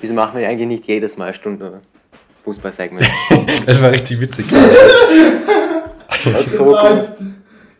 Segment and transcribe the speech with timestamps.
[0.00, 1.80] Wieso machen wir eigentlich nicht jedes Mal eine Stunde
[2.44, 3.04] Fußballsegment?
[3.66, 4.46] das war richtig witzig.
[4.48, 7.10] das, das, so war jetzt,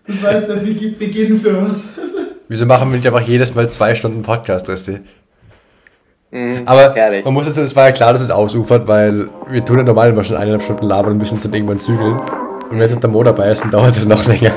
[0.07, 1.85] das war jetzt der Beginn für was.
[2.49, 5.01] Wieso machen wir nicht einfach jedes Mal zwei Stunden Podcast, Resti?
[6.31, 7.25] Mhm, Aber herrlich.
[7.25, 10.11] man muss dazu, es war ja klar, dass es ausufert, weil wir tun ja normal
[10.11, 12.19] immer schon eineinhalb Stunden labern und müssen uns dann irgendwann zügeln.
[12.19, 14.53] Und wenn jetzt der Mo dabei ist, dann dauert es noch länger.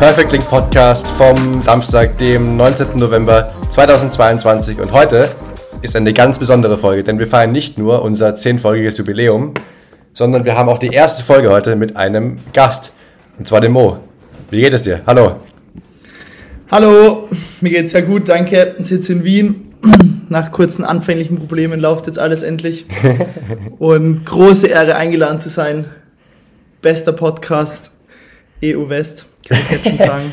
[0.00, 2.98] Perfect Link Podcast vom Samstag, dem 19.
[2.98, 4.80] November 2022.
[4.80, 5.28] Und heute
[5.82, 9.52] ist eine ganz besondere Folge, denn wir feiern nicht nur unser zehnfolgiges Jubiläum,
[10.14, 12.94] sondern wir haben auch die erste Folge heute mit einem Gast.
[13.38, 13.98] Und zwar dem Mo.
[14.48, 15.02] Wie geht es dir?
[15.06, 15.36] Hallo.
[16.70, 17.28] Hallo,
[17.60, 18.76] mir geht's sehr gut, danke.
[18.78, 19.74] Ich sitze in Wien.
[20.30, 22.86] Nach kurzen anfänglichen Problemen läuft jetzt alles endlich.
[23.78, 25.84] Und große Ehre eingeladen zu sein.
[26.80, 27.90] Bester Podcast
[28.64, 29.26] EU West.
[29.48, 30.32] Kann ich jetzt schon sagen.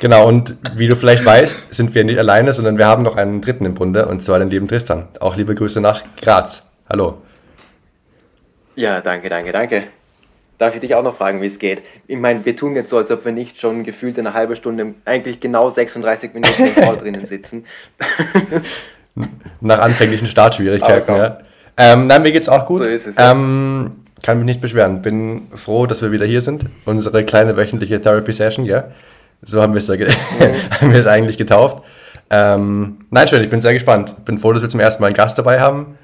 [0.00, 3.40] Genau, und wie du vielleicht weißt, sind wir nicht alleine, sondern wir haben noch einen
[3.40, 5.08] dritten im Bunde, und zwar den lieben Tristan.
[5.20, 6.68] Auch liebe Grüße nach Graz.
[6.88, 7.22] Hallo.
[8.76, 9.84] Ja, danke, danke, danke.
[10.58, 11.82] Darf ich dich auch noch fragen, wie es geht?
[12.06, 14.94] Ich meine, wir tun jetzt so, als ob wir nicht schon gefühlt eine halbe Stunde,
[15.04, 17.64] eigentlich genau 36 Minuten im Call drinnen sitzen.
[19.60, 21.38] Nach anfänglichen Startschwierigkeiten, ja.
[21.76, 22.82] Ähm, nein, mir geht's auch gut.
[22.82, 23.16] So ist es.
[23.16, 23.30] Ja.
[23.30, 25.02] Ähm, kann mich nicht beschweren.
[25.02, 26.66] Bin froh, dass wir wieder hier sind.
[26.84, 28.84] Unsere kleine wöchentliche Therapy Session, ja.
[29.42, 29.94] So haben wir es, ja
[30.80, 31.84] haben wir es eigentlich getauft.
[32.30, 34.24] Ähm, nein, schön, ich bin sehr gespannt.
[34.24, 35.96] Bin froh, dass wir zum ersten Mal einen Gast dabei haben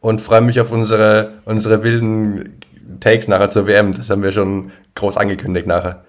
[0.00, 2.60] und freue mich auf unsere, unsere wilden
[3.00, 3.94] Takes nachher zur WM.
[3.94, 6.04] Das haben wir schon groß angekündigt nachher.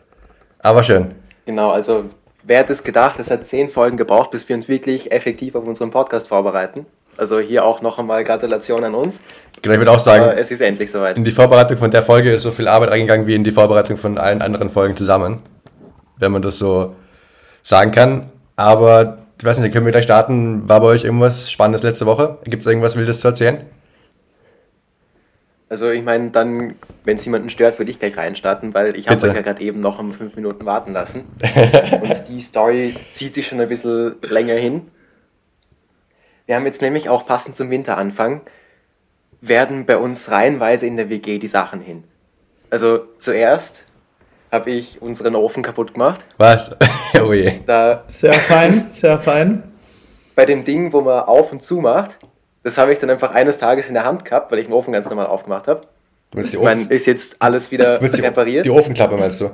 [0.59, 1.16] Aber schön.
[1.45, 2.06] Genau, also
[2.44, 5.66] wer hat es gedacht, es hat zehn Folgen gebraucht, bis wir uns wirklich effektiv auf
[5.66, 6.86] unseren Podcast vorbereiten.
[7.20, 9.22] Also hier auch noch einmal Gratulation an uns.
[9.62, 11.17] Genau, ich würde auch sagen, es ist endlich soweit.
[11.17, 13.98] In die Vorbereitung von der Folge ist so viel Arbeit eingegangen wie in die Vorbereitung
[13.98, 15.42] von allen anderen Folgen zusammen.
[16.17, 16.95] Wenn man das so
[17.62, 18.31] sagen kann.
[18.56, 20.67] Aber ich weiß nicht, können wir gleich starten?
[20.67, 22.38] War bei euch irgendwas Spannendes letzte Woche?
[22.45, 23.66] Gibt es irgendwas Wildes zu erzählen?
[25.69, 29.28] Also ich meine, dann, wenn es jemanden stört, würde ich gleich reinstarten, weil ich habe
[29.28, 31.25] euch ja gerade eben noch um fünf Minuten warten lassen.
[32.02, 34.88] Und die Story zieht sich schon ein bisschen länger hin.
[36.49, 38.41] Wir haben jetzt nämlich auch passend zum Winteranfang,
[39.39, 42.05] werden bei uns reihenweise in der WG die Sachen hin.
[42.71, 43.85] Also zuerst
[44.51, 46.25] habe ich unseren Ofen kaputt gemacht.
[46.37, 46.75] Was?
[47.23, 47.59] oh je.
[47.67, 49.61] Da sehr fein, sehr fein.
[50.33, 52.17] Bei dem Ding, wo man auf und zu macht,
[52.63, 54.91] das habe ich dann einfach eines Tages in der Hand gehabt, weil ich den Ofen
[54.91, 55.81] ganz normal aufgemacht habe.
[56.35, 58.66] Ich meine, ist jetzt alles wieder repariert.
[58.66, 59.51] Die Ofenklappe meinst du?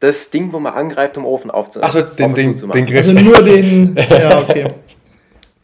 [0.00, 1.96] Das Ding, wo man angreift, um Ofen aufzumachen.
[1.96, 3.06] Achso, den, den, den Griff.
[3.06, 3.94] Also nur den.
[4.10, 4.66] ja, okay.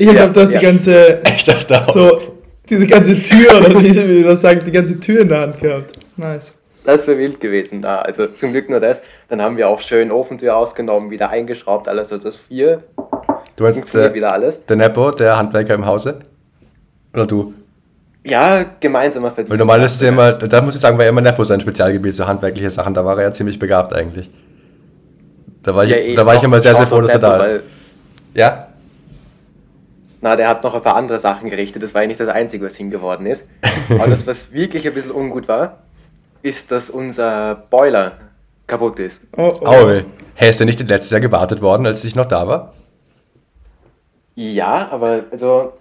[0.02, 0.58] Ich ja, glaube, du hast ja.
[0.58, 1.22] die ganze.
[1.36, 1.94] Ich dachte auch.
[1.94, 2.20] So,
[2.68, 5.92] diese ganze Tür, oder wie du das sagst, die ganze Tür in der Hand gehabt.
[6.16, 6.52] Nice.
[6.84, 8.00] Das wäre wild gewesen da.
[8.00, 9.04] Also zum Glück nur das.
[9.28, 12.10] Dann haben wir auch schön Ofentür ausgenommen, wieder eingeschraubt, alles.
[12.10, 12.82] Also das vier.
[13.54, 14.66] Du meinst äh, wieder alles.
[14.66, 16.18] Der Nepo, der Handwerker im Hause?
[17.14, 17.54] Oder du?
[18.24, 19.50] Ja, gemeinsamer verdient.
[19.50, 22.14] Weil normal ist es ja immer, da muss ich sagen, war immer Nepo sein Spezialgebiet,
[22.14, 22.92] so handwerkliche Sachen.
[22.92, 24.28] Da war er ja ziemlich begabt eigentlich.
[25.62, 27.60] Da war ich, ja, eh, da war ich immer sehr, sehr froh, dass er da.
[28.34, 28.61] Ja?
[30.22, 31.82] Na, der hat noch ein paar andere Sachen gerichtet.
[31.82, 33.48] Das war ja nicht das Einzige, was hingeworden ist.
[33.90, 35.82] Aber das, was wirklich ein bisschen ungut war,
[36.42, 38.12] ist, dass unser Boiler
[38.68, 39.22] kaputt ist.
[39.36, 40.00] Oh, oh.
[40.34, 42.72] hey, ist der nicht letztes Jahr gewartet worden, als ich noch da war?
[44.36, 45.72] Ja, aber also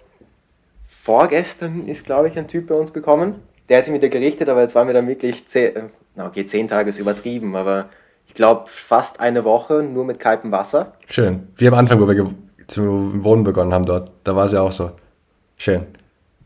[0.84, 3.35] vorgestern ist, glaube ich, ein Typ bei uns gekommen.
[3.69, 6.90] Der hatte wieder gerichtet, aber jetzt waren wir dann wirklich zehn, äh, okay, zehn Tage
[6.90, 7.90] ist übertrieben, aber
[8.28, 10.94] ich glaube fast eine Woche nur mit kaltem Wasser.
[11.08, 11.47] Schön.
[11.58, 12.16] Wie am Anfang, wo wir
[12.72, 14.12] zu wohnen begonnen haben dort.
[14.24, 14.92] Da war es ja auch so.
[15.58, 15.86] Schön.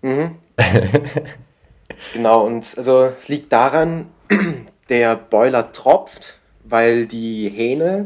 [0.02, 0.36] Mhm.
[2.14, 4.08] genau, und also es liegt daran,
[4.90, 8.02] der Boiler tropft, weil die Hähne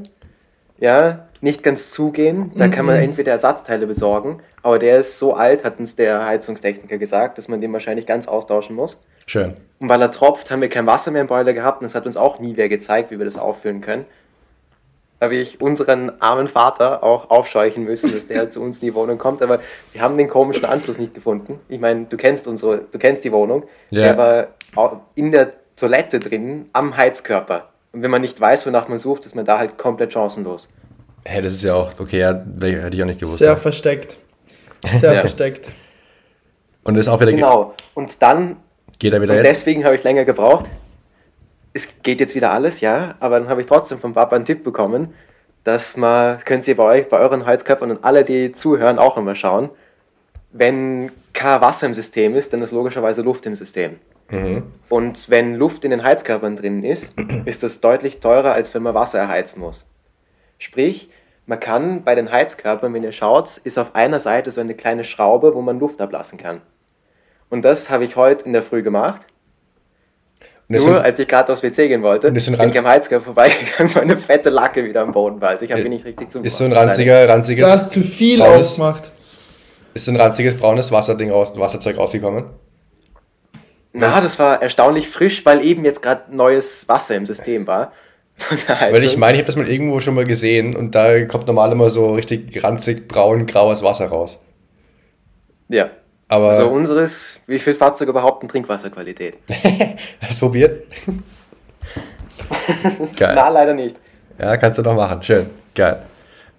[0.79, 2.51] ja nicht ganz zugehen.
[2.55, 2.71] Da mhm.
[2.71, 3.03] kann man mhm.
[3.03, 7.61] entweder Ersatzteile besorgen, aber der ist so alt, hat uns der Heizungstechniker gesagt, dass man
[7.61, 9.01] den wahrscheinlich ganz austauschen muss.
[9.25, 9.53] Schön.
[9.79, 12.05] Und weil er tropft, haben wir kein Wasser mehr im Boiler gehabt und es hat
[12.05, 14.05] uns auch nie wer gezeigt, wie wir das auffüllen können
[15.21, 19.17] habe ich unseren armen Vater auch aufscheuchen müssen, dass der zu uns in die Wohnung
[19.17, 19.41] kommt.
[19.41, 19.59] Aber
[19.91, 21.59] wir haben den komischen Anschluss nicht gefunden.
[21.67, 23.63] Ich meine, du kennst unsere, du kennst die Wohnung.
[23.91, 24.13] Yeah.
[24.13, 24.17] Der
[24.75, 27.69] war in der Toilette drin, am Heizkörper.
[27.91, 30.69] Und wenn man nicht weiß, wonach man sucht, ist man da halt komplett chancenlos.
[31.25, 33.39] Hä, hey, das ist ja auch, okay, ja, hätte ich auch nicht gewusst.
[33.39, 33.55] Sehr ja.
[33.55, 34.17] versteckt.
[34.99, 35.19] Sehr ja.
[35.21, 35.69] versteckt.
[36.83, 37.33] Und ist auch wieder.
[37.33, 37.73] Genau.
[37.93, 38.57] Und dann.
[38.99, 39.49] Geht er wieder und jetzt?
[39.49, 40.69] Deswegen habe ich länger gebraucht
[41.73, 44.63] es geht jetzt wieder alles, ja, aber dann habe ich trotzdem vom Papa einen Tipp
[44.63, 45.13] bekommen,
[45.63, 49.35] dass man, könnt ihr bei euch, bei euren Heizkörpern und alle, die zuhören, auch immer
[49.35, 49.69] schauen,
[50.51, 53.99] wenn kein Wasser im System ist, dann ist logischerweise Luft im System.
[54.29, 54.63] Mhm.
[54.89, 57.13] Und wenn Luft in den Heizkörpern drin ist,
[57.45, 59.85] ist das deutlich teurer, als wenn man Wasser erheizen muss.
[60.57, 61.09] Sprich,
[61.45, 65.03] man kann bei den Heizkörpern, wenn ihr schaut, ist auf einer Seite so eine kleine
[65.03, 66.61] Schraube, wo man Luft ablassen kann.
[67.49, 69.25] Und das habe ich heute in der Früh gemacht.
[70.71, 74.03] Nur sind, als ich gerade aufs WC gehen wollte, bin ich am Heizkörper vorbeigegangen, weil
[74.03, 75.49] eine fette Lacke wieder am Boden war.
[75.49, 76.45] Also ich habe ihn nicht richtig zugemacht.
[76.45, 77.65] Ist so ein ranziger, ranziges...
[77.65, 79.11] Du hast zu viel braunes, aufgemacht.
[79.95, 82.45] Ist so ein ranziges braunes Wasserding raus, Wasserzeug rausgekommen?
[83.93, 87.91] Na, das war erstaunlich frisch, weil eben jetzt gerade neues Wasser im System war.
[88.67, 91.73] Weil ich meine, ich habe das mal irgendwo schon mal gesehen und da kommt normal
[91.73, 94.41] immer so richtig ranzig braun graues Wasser raus.
[95.67, 95.89] Ja.
[96.29, 99.37] Aber also unseres, wie viel Fahrzeuge behaupten Trinkwasserqualität?
[100.21, 100.83] Hast du probiert?
[103.17, 103.33] Geil.
[103.35, 103.95] Na, leider nicht.
[104.37, 105.23] Ja, kannst du doch machen.
[105.23, 105.47] Schön.
[105.73, 106.03] Geil.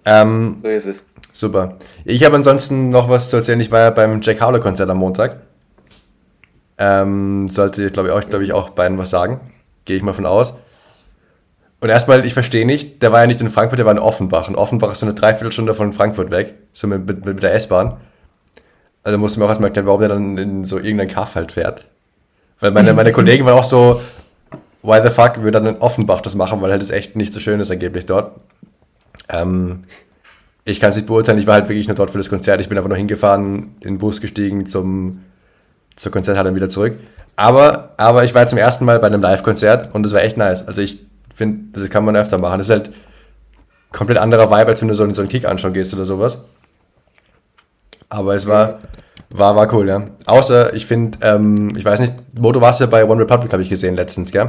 [0.03, 1.05] Ähm, so ist es.
[1.31, 1.77] Super.
[2.03, 3.61] Ich habe ansonsten noch was zu erzählen.
[3.61, 5.37] Ich war ja beim Jack Harlow Konzert am Montag.
[6.77, 9.39] Ähm, sollte, glaube ich, euch, glaube ich, auch beiden was sagen.
[9.85, 10.53] Gehe ich mal von aus.
[11.79, 14.49] Und erstmal, ich verstehe nicht, der war ja nicht in Frankfurt, der war in Offenbach.
[14.49, 17.97] Und Offenbach ist so eine Dreiviertelstunde von Frankfurt weg, so mit, mit, mit der S-Bahn.
[19.03, 21.85] Also musste mir auch erstmal erklären, warum der dann in so irgendein Kaff halt fährt.
[22.59, 24.01] Weil meine, meine Kollegen waren auch so,
[24.83, 27.39] why the fuck, wir dann in Offenbach das machen, weil halt es echt nicht so
[27.39, 28.39] schön ist angeblich dort.
[29.29, 29.83] Ähm,
[30.63, 32.61] ich kann es nicht beurteilen, ich war halt wirklich nur dort für das Konzert.
[32.61, 35.23] Ich bin einfach nur hingefahren, in den Bus gestiegen zum,
[35.95, 36.97] zur Konzerthalle und wieder zurück.
[37.35, 40.67] Aber, aber ich war zum ersten Mal bei einem Live-Konzert und es war echt nice.
[40.67, 40.99] Also ich
[41.33, 42.59] finde, das kann man öfter machen.
[42.59, 42.91] Das ist halt
[43.91, 46.43] komplett anderer Vibe, als wenn du so, so einen Kick anschauen gehst oder sowas.
[48.11, 48.79] Aber es war,
[49.29, 50.03] war, war cool, ja.
[50.25, 53.69] Außer, ich finde, ähm, ich weiß nicht, Moto warst ja bei One Republic, habe ich
[53.69, 54.47] gesehen letztens, gell?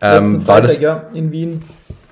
[0.00, 1.62] Ähm, war das, ja, in Wien.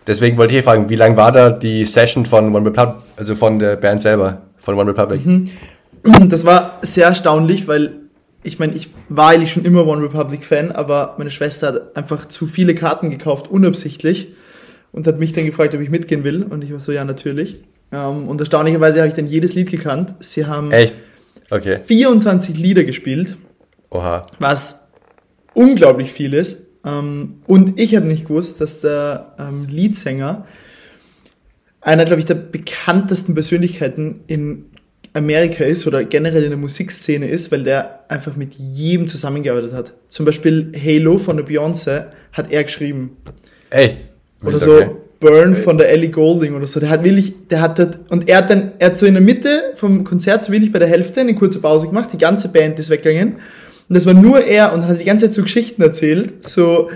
[0.07, 3.35] Deswegen wollte ich hier fragen, wie lang war da die Session von One Republic, also
[3.35, 5.25] von der Band selber, von One Republic?
[5.25, 5.51] Mhm.
[6.29, 7.93] Das war sehr erstaunlich, weil
[8.43, 12.27] ich meine, ich war eigentlich schon immer One Republic Fan, aber meine Schwester hat einfach
[12.27, 14.29] zu viele Karten gekauft, unabsichtlich,
[14.93, 16.43] und hat mich dann gefragt, ob ich mitgehen will.
[16.43, 17.63] Und ich war so, ja, natürlich.
[17.93, 20.15] Ähm, und erstaunlicherweise habe ich dann jedes Lied gekannt.
[20.21, 20.95] Sie haben Echt?
[21.51, 21.79] Okay.
[21.85, 23.37] 24 Lieder gespielt.
[23.91, 24.27] Oha.
[24.39, 24.89] Was
[25.55, 26.69] unglaublich viel ist.
[26.85, 30.47] Ähm, und ich habe nicht gewusst, dass der ähm, Leadsänger
[31.81, 34.67] einer, glaube ich, der bekanntesten Persönlichkeiten in
[35.13, 39.95] Amerika ist oder generell in der Musikszene ist, weil der einfach mit jedem zusammengearbeitet hat.
[40.09, 43.17] Zum Beispiel Halo von der Beyoncé hat er geschrieben.
[43.71, 43.97] Echt?
[44.45, 44.91] Oder so okay.
[45.21, 46.81] Burn von der Ellie Golding oder so.
[46.81, 49.23] Der hat wirklich, der hat dort, und er hat dann, er hat so in der
[49.23, 52.79] Mitte vom Konzert, so wirklich bei der Hälfte, eine kurze Pause gemacht, die ganze Band
[52.79, 53.35] ist weggegangen.
[53.35, 56.91] Und das war nur er und hat die ganze Zeit so Geschichten erzählt, so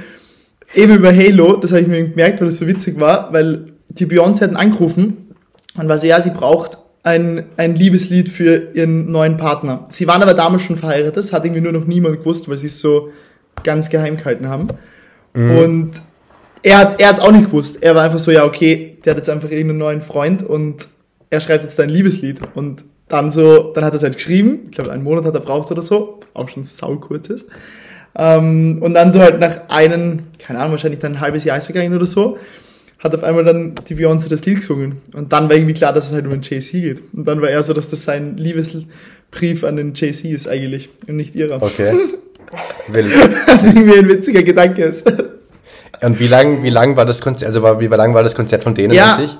[0.74, 4.06] eben über Halo, das habe ich mir gemerkt, weil das so witzig war, weil die
[4.06, 5.28] Beyoncé hat ihn angerufen
[5.76, 9.84] und war so, ja, sie braucht ein, ein Liebeslied für ihren neuen Partner.
[9.90, 12.68] Sie waren aber damals schon verheiratet, das hat irgendwie nur noch niemand gewusst, weil sie
[12.68, 13.10] es so
[13.62, 14.68] ganz geheim gehalten haben.
[15.34, 15.58] Mhm.
[15.58, 15.90] Und
[16.64, 17.82] er hat er hat's auch nicht gewusst.
[17.82, 20.88] Er war einfach so, ja, okay, der hat jetzt einfach irgendeinen neuen Freund und
[21.28, 22.40] er schreibt jetzt ein Liebeslied.
[22.54, 24.60] Und dann so, dann hat er es halt geschrieben.
[24.64, 26.20] Ich glaube, einen Monat hat er braucht oder so.
[26.32, 27.46] Auch schon sau kurzes.
[28.16, 31.66] Ähm, und dann so halt nach einem, keine Ahnung, wahrscheinlich dann ein halbes Jahr ist
[31.66, 32.38] vergangen oder so,
[32.98, 35.02] hat auf einmal dann die Beyoncé das Lied gesungen.
[35.12, 37.02] Und dann war irgendwie klar, dass es halt um den JC geht.
[37.12, 41.16] Und dann war er so, dass das sein Liebesbrief an den JC ist eigentlich und
[41.16, 41.62] nicht ihrer.
[41.62, 41.92] Okay.
[42.88, 43.10] Will.
[43.46, 45.04] Was irgendwie ein witziger Gedanke ist.
[46.02, 48.64] Und wie lang, wie lang war das Konzert, also war, wie lang war das Konzert
[48.64, 49.12] von denen ja.
[49.12, 49.38] an sich?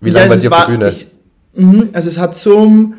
[0.00, 0.88] Wie lang ja, war die auf der Bühne?
[0.90, 1.06] Ich,
[1.54, 2.94] mh, also es hat so um,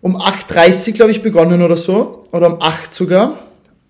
[0.00, 2.24] um 8.30 glaube ich begonnen oder so.
[2.32, 3.38] Oder um 8 sogar.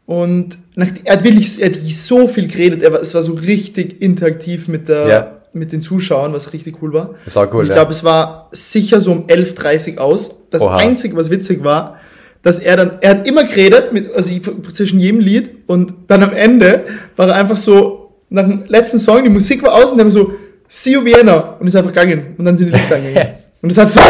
[0.07, 2.83] Und nach, er hat wirklich er hat so viel geredet.
[2.83, 5.41] Er es war so richtig interaktiv mit der, ja.
[5.53, 7.15] mit den Zuschauern, was richtig cool war.
[7.25, 10.49] Das war cool, Und ich glaube, es war sicher so um 11.30 aus.
[10.51, 10.79] Das Oha.
[10.79, 11.99] Einzige, was witzig war,
[12.43, 14.31] dass er dann, er hat immer geredet, mit, also
[14.73, 16.85] zwischen jedem Lied und dann am Ende
[17.17, 20.11] war er einfach so, nach dem letzten Song, die Musik war aus und er war
[20.11, 20.33] so,
[20.69, 23.31] see you Vienna und ist einfach gegangen und dann sind die Lichter gegangen.
[23.61, 24.01] und es hat so,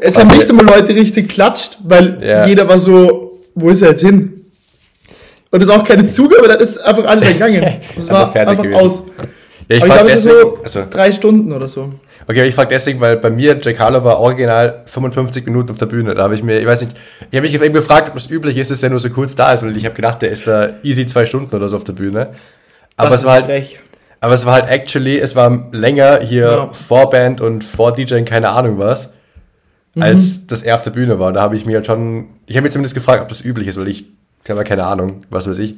[0.00, 2.46] es haben nicht einmal Leute richtig klatscht, weil ja.
[2.46, 4.42] jeder war so, wo ist er jetzt hin?
[5.50, 7.62] Und es ist auch keine Zugabe, dann ist einfach alles gegangen.
[7.96, 8.80] Das war einfach gewesen.
[8.80, 9.04] aus.
[9.68, 11.92] Ja, ich, Aber ich glaube, es ist so also, drei Stunden oder so.
[12.26, 15.86] Okay, ich frage deswegen, weil bei mir Jack Harlow war original 55 Minuten auf der
[15.86, 16.14] Bühne.
[16.14, 16.96] Da habe ich mir, ich weiß nicht,
[17.30, 19.52] ich habe mich eben gefragt, ob es üblich ist, dass der nur so kurz da
[19.52, 21.94] ist, weil ich habe gedacht, der ist da easy zwei Stunden oder so auf der
[21.94, 22.30] Bühne.
[22.96, 23.80] Aber das es war halt, frech.
[24.20, 26.70] aber es war halt actually, es war länger hier ja.
[26.70, 29.12] vor Band und vor DJing, keine Ahnung was,
[29.94, 30.02] mhm.
[30.02, 31.32] als dass er auf der Bühne war.
[31.32, 33.78] Da habe ich mir halt schon, ich habe mir zumindest gefragt, ob das üblich ist,
[33.78, 34.06] weil ich
[34.44, 35.76] ich habe keine Ahnung, was weiß ich.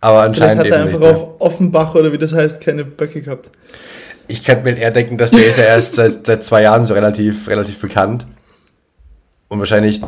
[0.00, 3.22] Aber anscheinend Vielleicht hat er einfach nicht, auf Offenbach oder wie das heißt keine Böcke
[3.22, 3.50] gehabt.
[4.32, 6.94] Ich könnte mir eher denken, dass der ist ja erst seit, seit zwei Jahren so
[6.94, 8.26] relativ, relativ bekannt.
[9.48, 10.00] Und wahrscheinlich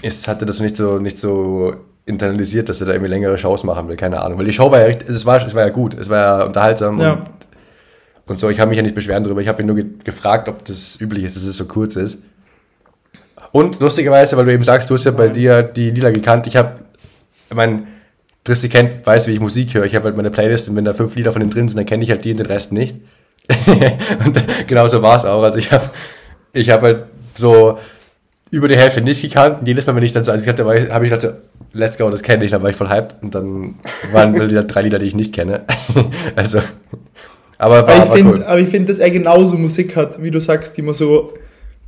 [0.00, 1.74] ist, hatte das nicht so, nicht so
[2.06, 4.38] internalisiert, dass er da irgendwie längere Shows machen will, keine Ahnung.
[4.38, 6.44] Weil die Show war ja echt, es war, es war ja gut, es war ja
[6.44, 7.14] unterhaltsam ja.
[7.14, 7.22] Und,
[8.26, 8.48] und so.
[8.48, 9.40] Ich habe mich ja nicht beschweren darüber.
[9.40, 12.22] Ich habe ihn nur ge gefragt, ob das üblich ist, dass es so kurz ist.
[13.50, 16.46] Und lustigerweise, weil du eben sagst, du hast ja bei dir die Lieder gekannt.
[16.46, 16.74] Ich habe,
[17.50, 17.88] ich meine,
[18.44, 19.84] Tristi kennt, weiß, wie ich Musik höre.
[19.84, 21.86] Ich habe halt meine Playlist und wenn da fünf Lieder von denen drin sind, dann
[21.86, 22.96] kenne ich halt die und den Rest nicht.
[24.24, 25.42] und genauso war es auch.
[25.42, 25.90] Also ich habe
[26.52, 27.78] ich hab halt so
[28.50, 29.60] über die Hälfte nicht gekannt.
[29.60, 31.28] Und jedes Mal, wenn ich dann so eins hatte, habe ich gedacht, so,
[31.72, 32.52] let's go, das kenne ich.
[32.52, 33.16] Dann war ich voll hyped.
[33.22, 33.74] Und dann
[34.12, 35.64] waren wieder drei Lieder, die ich nicht kenne.
[36.36, 36.60] also,
[37.58, 38.66] aber, war, aber ich finde, cool.
[38.66, 41.34] find, dass er genauso Musik hat, wie du sagst, die man so,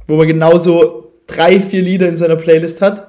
[0.06, 3.08] wo man genauso drei, vier Lieder in seiner Playlist hat.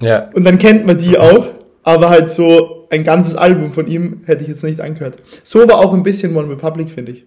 [0.00, 0.30] Ja.
[0.34, 1.48] Und dann kennt man die auch.
[1.82, 5.16] Aber halt so ein ganzes Album von ihm hätte ich jetzt nicht angehört.
[5.42, 7.24] So war auch ein bisschen One Republic, finde ich.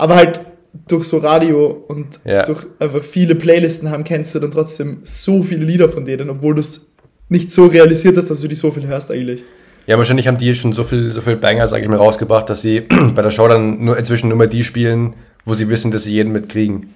[0.00, 0.40] Aber halt
[0.88, 2.46] durch so Radio und ja.
[2.46, 6.54] durch einfach viele Playlisten haben, kennst du dann trotzdem so viele Lieder von denen, obwohl
[6.54, 6.92] du es
[7.28, 9.42] nicht so realisiert hast, dass du die so viel hörst eigentlich.
[9.86, 12.62] Ja, wahrscheinlich haben die schon so viel, so viel Banger, sag ich mal, rausgebracht, dass
[12.62, 12.80] sie
[13.14, 16.12] bei der Show dann nur inzwischen nur mal die spielen, wo sie wissen, dass sie
[16.12, 16.94] jeden mitkriegen.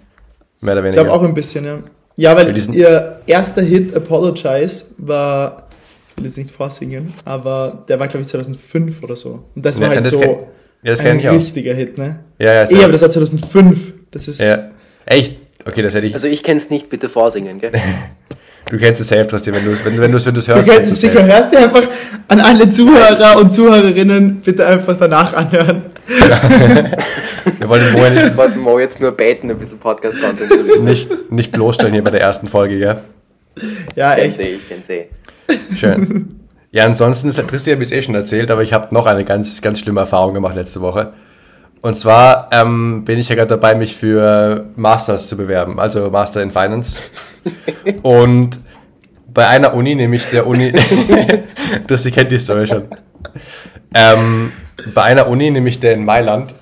[0.62, 1.02] Mehr oder weniger.
[1.02, 1.78] Ich glaube auch ein bisschen, ja.
[2.16, 5.68] Ja, weil ihr erster Hit Apologize war,
[6.10, 9.44] ich will jetzt nicht vorsingen, aber der war glaube ich 2005 oder so.
[9.54, 10.48] Und das war ja, halt das so
[10.84, 11.76] ja, das ein richtiger auch.
[11.76, 12.20] Hit, ne?
[12.38, 12.70] Ja, ja.
[12.70, 13.92] Eh, aber das war 2005.
[14.10, 14.40] Das ist.
[14.40, 14.70] Ja.
[15.06, 15.36] Echt?
[15.64, 16.14] Okay, das hätte ich.
[16.14, 17.70] Also ich kenne es nicht, bitte vorsingen, gell?
[18.70, 20.48] du kennst es selbst, trotzdem, wenn du es wenn, wenn wenn hörst.
[20.48, 21.88] Du kennst es sicher, hörst du einfach
[22.28, 25.84] an alle Zuhörer und Zuhörerinnen bitte einfach danach anhören.
[26.28, 26.42] Ja.
[27.58, 30.84] Wir wollten Mo, nicht, wollten Mo jetzt nur baiten, ein bisschen Podcast-Content zu liefern.
[30.84, 32.96] Nicht, nicht bloßstellen hier bei der ersten Folge, gell?
[33.96, 34.38] Ja, echt.
[34.38, 35.76] Ich kenn's eh, ich kenn's eh.
[35.76, 36.40] Schön.
[36.74, 39.78] Ja, ansonsten ist Tristan bis eh schon erzählt, aber ich habe noch eine ganz, ganz
[39.78, 41.12] schlimme Erfahrung gemacht letzte Woche.
[41.82, 46.42] Und zwar ähm, bin ich ja gerade dabei, mich für Masters zu bewerben, also Master
[46.42, 47.00] in Finance.
[48.02, 48.58] Und
[49.32, 50.72] bei einer Uni, nämlich der Uni,
[51.86, 52.88] das, kennt die Story schon.
[53.94, 54.50] Ähm,
[54.94, 56.56] bei einer Uni, nämlich der in Mailand,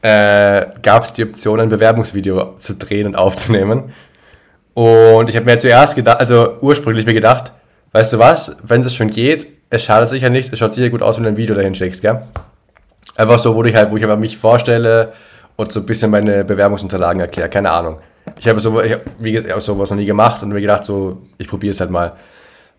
[0.00, 3.92] äh, gab es die Option, ein Bewerbungsvideo zu drehen und aufzunehmen.
[4.72, 7.52] Und ich habe mir zuerst gedacht, also ursprünglich mir gedacht,
[7.92, 11.02] weißt du was, wenn es schon geht, es schadet sicher nicht, es schaut sicher gut
[11.02, 12.22] aus, wenn du ein Video dahin schickst, gell?
[13.16, 15.12] Einfach so, wo ich halt, wo ich aber mich vorstelle
[15.56, 17.98] und so ein bisschen meine Bewerbungsunterlagen erkläre, keine Ahnung.
[18.38, 21.22] Ich habe so, ich hab, wie gesagt, sowas noch nie gemacht und mir gedacht, so,
[21.38, 22.12] ich probiere es halt mal.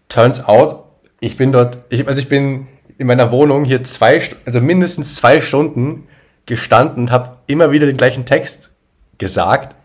[0.09, 0.83] Turns out,
[1.19, 5.41] ich bin dort, ich, also ich bin in meiner Wohnung hier zwei, also mindestens zwei
[5.41, 6.07] Stunden
[6.45, 8.71] gestanden und habe immer wieder den gleichen Text
[9.17, 9.75] gesagt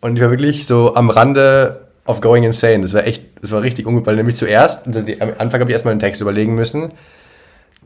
[0.00, 2.80] und ich war wirklich so am Rande of Going Insane.
[2.80, 5.70] Das war echt, das war richtig ungut, weil nämlich zuerst, also die, am Anfang habe
[5.70, 6.90] ich erstmal den Text überlegen müssen.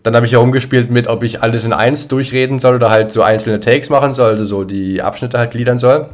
[0.03, 3.23] Dann habe ich herumgespielt mit, ob ich alles in eins durchreden soll oder halt so
[3.23, 6.11] einzelne Takes machen soll, also so die Abschnitte halt gliedern soll.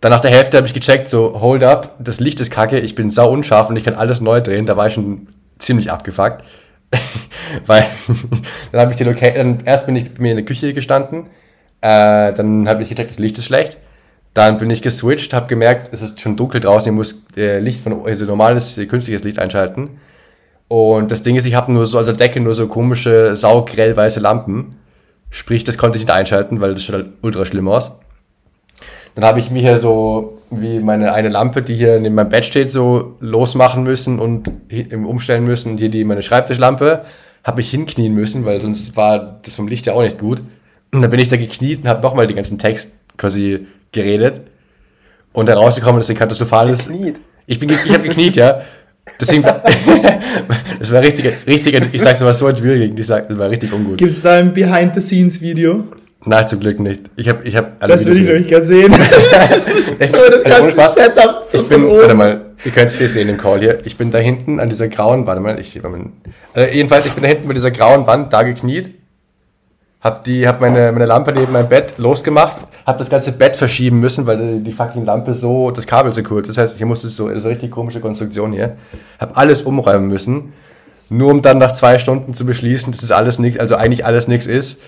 [0.00, 2.94] Dann nach der Hälfte habe ich gecheckt, so, hold up, das Licht ist kacke, ich
[2.94, 4.64] bin sau unscharf und ich kann alles neu drehen.
[4.64, 5.26] Da war ich schon
[5.58, 6.44] ziemlich abgefuckt.
[7.66, 7.84] Weil
[8.72, 11.26] dann habe ich die Location, erst bin ich mir in der Küche gestanden,
[11.80, 13.78] äh, dann habe ich gecheckt, das Licht ist schlecht.
[14.34, 17.82] Dann bin ich geswitcht, habe gemerkt, es ist schon dunkel draußen, ich muss äh, Licht
[17.82, 19.98] von, also normales, äh, künstliches Licht einschalten.
[20.68, 24.20] Und das Ding ist, ich habe nur so, also Decke nur so komische, saugrell weiße
[24.20, 24.76] Lampen.
[25.30, 27.92] Sprich, das konnte ich nicht einschalten, weil das schaut halt ultra schlimm aus.
[29.14, 32.44] Dann habe ich mir hier so wie meine eine Lampe, die hier neben meinem Bett
[32.44, 34.50] steht, so losmachen müssen und
[34.92, 35.72] umstellen müssen.
[35.72, 37.02] Und hier die meine Schreibtischlampe
[37.44, 40.40] habe ich hinknien müssen, weil sonst war das vom Licht ja auch nicht gut.
[40.92, 44.42] Und dann bin ich da gekniet und habe nochmal den ganzen Text quasi geredet
[45.32, 46.88] und herausgekommen, dass ein katastrophales.
[46.88, 47.20] Gekniet.
[47.46, 48.62] Ich bin, ich habe gekniet, ja.
[49.20, 49.42] Deswegen,
[50.78, 53.98] das war richtig, richtig, ich sag's mal so entwürdigend, ich sag, das war richtig ungut.
[53.98, 55.84] Gibt's da ein Behind-the-Scenes-Video?
[56.24, 57.02] Nein, zum Glück nicht.
[57.16, 58.92] Ich habe, ich habe alle Das will ich nämlich gerne sehen.
[60.00, 61.42] so, das ganze Setup.
[61.42, 63.78] So ich bin, warte mal, ihr könnt es sehen im Call hier.
[63.84, 65.80] Ich bin da hinten an dieser grauen, warte mal, ich,
[66.54, 68.90] äh, jedenfalls, ich bin da hinten bei dieser grauen Wand da gekniet
[70.08, 74.00] hab, die, hab meine, meine Lampe neben meinem Bett losgemacht, hab das ganze Bett verschieben
[74.00, 76.46] müssen, weil die fucking Lampe so, das Kabel so kurz.
[76.48, 78.76] Das heißt, hier musste so, das ist eine richtig komische Konstruktion hier.
[79.20, 80.54] Hab alles umräumen müssen,
[81.10, 84.28] nur um dann nach zwei Stunden zu beschließen, dass das alles nichts, also eigentlich alles
[84.28, 84.80] nichts ist.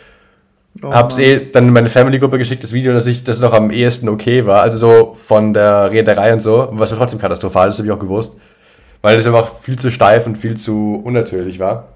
[0.83, 3.71] Oh, hab's eh dann in meine Family-Gruppe geschickt, das Video, dass ich das noch am
[3.71, 4.63] ehesten okay war.
[4.63, 7.99] Also so von der Reederei und so, was war trotzdem katastrophal, das habe ich auch
[7.99, 8.37] gewusst.
[9.03, 11.89] Weil das einfach viel zu steif und viel zu unnatürlich war.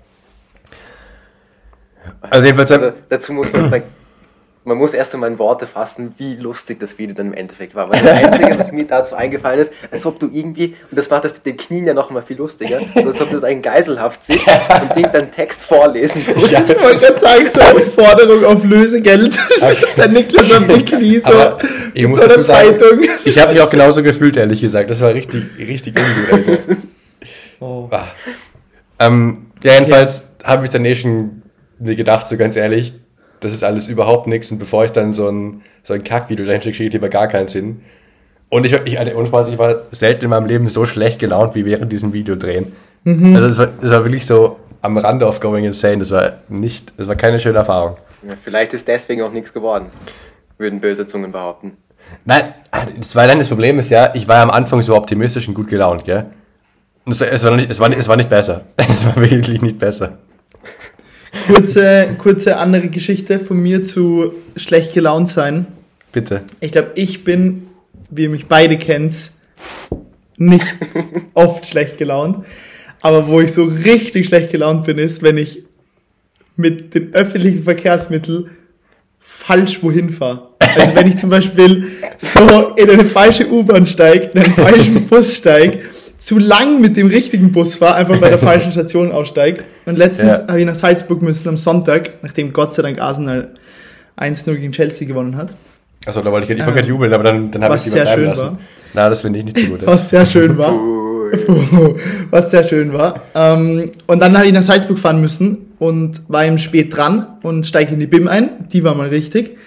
[2.21, 3.85] Also, jedenfalls also dazu muss man sagen,
[4.65, 7.91] man muss erst einmal in Worte fassen, wie lustig das Video dann im Endeffekt war.
[7.91, 11.25] Weil das Einzige, was mir dazu eingefallen ist, als ob du irgendwie, und das macht
[11.25, 14.25] das mit den Knien ja noch mal viel lustiger, als ob du da ein Geiselhaft
[14.25, 16.53] sitzt und den dann Text vorlesen musst.
[16.53, 19.39] Ja, ich wollte gerade sagen, so eine Forderung auf Lösegeld.
[19.97, 21.33] der Niklas auf den Knie so
[21.93, 23.05] ich mit so einer Zeitung.
[23.05, 24.89] Sagen, ich habe mich auch genauso gefühlt, ehrlich gesagt.
[24.89, 26.59] Das war richtig, richtig ungut.
[27.61, 27.89] Oh.
[27.91, 28.09] Ah.
[28.99, 30.49] Ähm, ja, jedenfalls okay.
[30.49, 31.44] habe ich dann eh schon
[31.79, 32.95] mir gedacht, so ganz ehrlich,
[33.41, 34.51] das ist alles überhaupt nichts.
[34.51, 37.49] Und bevor ich dann so ein, so ein Kackvideo reinschicke, schicke ich lieber gar keinen
[37.49, 37.83] Sinn.
[38.49, 41.91] Und ich, ich, Spaß, ich war selten in meinem Leben so schlecht gelaunt wie während
[41.93, 42.73] diesem Video drehen.
[43.05, 43.37] Mhm.
[43.37, 45.99] Also es war, das war wirklich so am Rande of going insane.
[45.99, 47.97] Das war nicht, das war keine schöne Erfahrung.
[48.27, 49.87] Ja, vielleicht ist deswegen auch nichts geworden,
[50.59, 51.77] würden böse Zungen behaupten.
[52.25, 52.55] Nein,
[52.99, 55.69] das war dann das Problem ist ja, ich war am Anfang so optimistisch und gut
[55.69, 56.27] gelaunt, gell?
[57.05, 58.65] Und es war, es war, nicht, es war, nicht, es war nicht besser.
[58.77, 60.19] Es war wirklich nicht besser.
[61.47, 65.67] Kurze, kurze andere Geschichte von mir zu schlecht gelaunt sein.
[66.13, 66.43] Bitte.
[66.61, 67.67] Ich glaube, ich bin,
[68.11, 69.31] wie ihr mich beide kennt,
[70.37, 70.65] nicht
[71.35, 72.45] oft schlecht gelaunt.
[73.01, 75.65] Aber wo ich so richtig schlecht gelaunt bin, ist, wenn ich
[76.57, 78.51] mit den öffentlichen Verkehrsmitteln
[79.19, 80.51] falsch wohin fahre.
[80.59, 81.89] Also wenn ich zum Beispiel
[82.19, 85.81] so in eine falsche U-Bahn steige, in einen falschen Bus steige
[86.25, 89.65] zu lang mit dem richtigen Bus fahre, einfach bei der falschen Station aussteige.
[89.85, 90.49] Und letztens ja.
[90.49, 93.51] habe ich nach Salzburg müssen am Sonntag, nachdem Gott sei Dank Arsenal
[94.17, 95.53] 1-0 gegen Chelsea gewonnen hat.
[96.07, 98.07] Achso, da wollte ich ja nicht ähm, jubeln, aber dann, dann habe ich die sehr
[98.07, 98.43] schön lassen.
[98.43, 98.59] War.
[98.95, 99.87] Na, das finde ich nicht so gut.
[99.87, 100.73] Was sehr schön war.
[102.31, 103.21] Was sehr schön war.
[103.35, 107.67] Ähm, und dann habe ich nach Salzburg fahren müssen und war im Spät dran und
[107.67, 108.49] steige in die BIM ein.
[108.73, 109.59] Die war mal richtig.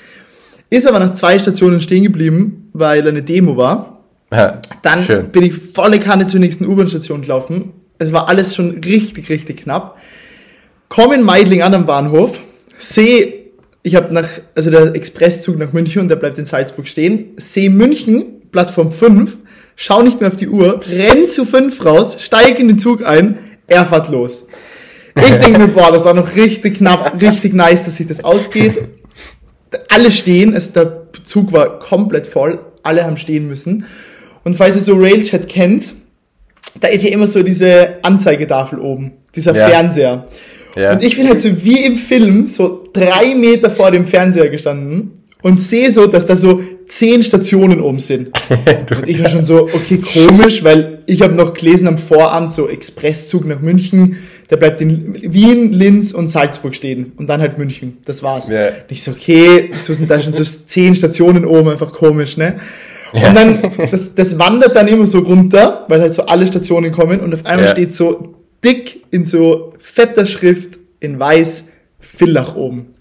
[0.72, 3.97] Ist aber nach zwei Stationen stehen geblieben, weil eine Demo war.
[4.32, 5.30] Ja, dann schön.
[5.30, 7.74] bin ich volle Kanne zur nächsten U-Bahn-Station gelaufen.
[7.98, 9.98] Es war alles schon richtig, richtig knapp.
[10.90, 12.42] Komme in Meidling an am Bahnhof,
[12.78, 13.34] sehe,
[13.84, 17.70] ich habe nach, also der Expresszug nach München und der bleibt in Salzburg stehen, sehe
[17.70, 19.38] München, Plattform 5,
[19.76, 23.40] schau nicht mehr auf die Uhr, renn zu 5 raus, steige in den Zug ein,
[23.68, 24.48] er fährt los.
[25.16, 28.88] Ich denke mir, boah, das war noch richtig knapp, richtig nice, dass sich das ausgeht.
[29.90, 33.86] Alle stehen, also der Zug war komplett voll, alle haben stehen müssen.
[34.48, 35.94] Und falls ihr so Railchat kennt,
[36.80, 39.68] da ist ja immer so diese Anzeigetafel oben, dieser ja.
[39.68, 40.26] Fernseher.
[40.74, 40.94] Ja.
[40.94, 45.12] Und ich bin halt so wie im Film so drei Meter vor dem Fernseher gestanden
[45.42, 48.30] und sehe so, dass da so zehn Stationen oben sind.
[48.98, 52.70] und ich war schon so, okay, komisch, weil ich habe noch gelesen am Vorabend so
[52.70, 54.16] Expresszug nach München,
[54.50, 57.98] der bleibt in Wien, Linz und Salzburg stehen und dann halt München.
[58.06, 58.48] Das war's.
[58.48, 58.68] Ja.
[58.68, 62.62] Und ich so, okay, wieso sind da schon so zehn Stationen oben, einfach komisch, ne?
[63.14, 63.60] Und dann,
[63.92, 67.46] das, das wandert dann immer so runter, weil halt so alle Stationen kommen und auf
[67.46, 67.72] einmal ja.
[67.72, 72.94] steht so dick in so fetter Schrift in weiß Villach oben.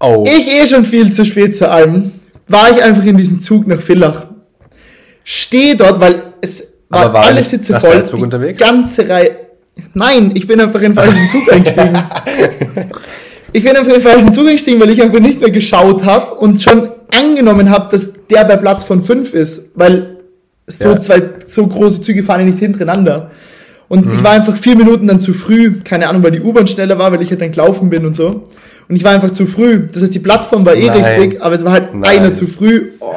[0.00, 0.24] Oh.
[0.26, 2.12] Ich eh schon viel zu spät zu allem,
[2.46, 4.26] war ich einfach in diesem Zug nach Villach.
[5.24, 8.02] Stehe dort, weil es war, war alle Sitze voll.
[8.02, 8.60] Die unterwegs?
[8.60, 9.36] ganze Reihe.
[9.94, 11.98] Nein, ich bin einfach in den falschen Zug eingestiegen.
[13.52, 16.34] ich bin einfach in den falschen Zug eingestiegen, weil ich einfach nicht mehr geschaut habe
[16.34, 20.18] und schon angenommen habe, dass der bei Platz von fünf ist, weil
[20.66, 21.00] so ja.
[21.00, 23.30] zwei so große Züge fahren ja nicht hintereinander.
[23.88, 24.14] Und mhm.
[24.14, 27.12] ich war einfach vier Minuten dann zu früh, keine Ahnung, weil die U-Bahn schneller war,
[27.12, 28.44] weil ich halt dann gelaufen bin und so.
[28.88, 29.88] Und ich war einfach zu früh.
[29.92, 31.20] Das heißt, die Plattform war eh Nein.
[31.20, 32.18] richtig, aber es war halt Nein.
[32.18, 32.90] einer zu früh.
[33.00, 33.12] Oh,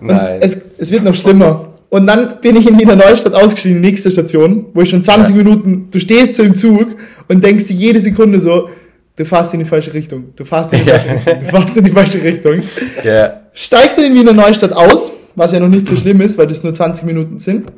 [0.00, 1.72] und es, es wird noch schlimmer.
[1.90, 5.34] Und dann bin ich in Wiener Neustadt ausgestiegen, die nächste Station, wo ich schon 20
[5.34, 5.42] ja.
[5.42, 6.86] Minuten, du stehst so im Zug
[7.28, 8.68] und denkst dir jede Sekunde so,
[9.16, 11.84] du fährst in die falsche Richtung, du fährst in die falsche Richtung, du fährst in
[11.84, 12.62] die falsche Richtung.
[13.02, 13.37] Ja.
[13.60, 16.62] Steigt dann in Wiener Neustadt aus, was ja noch nicht so schlimm ist, weil das
[16.62, 17.72] nur 20 Minuten sind.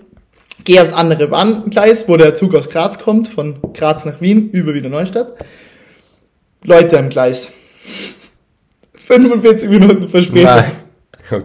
[0.64, 4.74] Gehe aufs andere Bahngleis, wo der Zug aus Graz kommt, von Graz nach Wien, über
[4.74, 5.32] Wiener Neustadt.
[6.62, 7.52] Leute am Gleis.
[8.94, 10.44] 45 Minuten verspätet.
[10.44, 10.64] Nein.
[11.32, 11.40] Oh.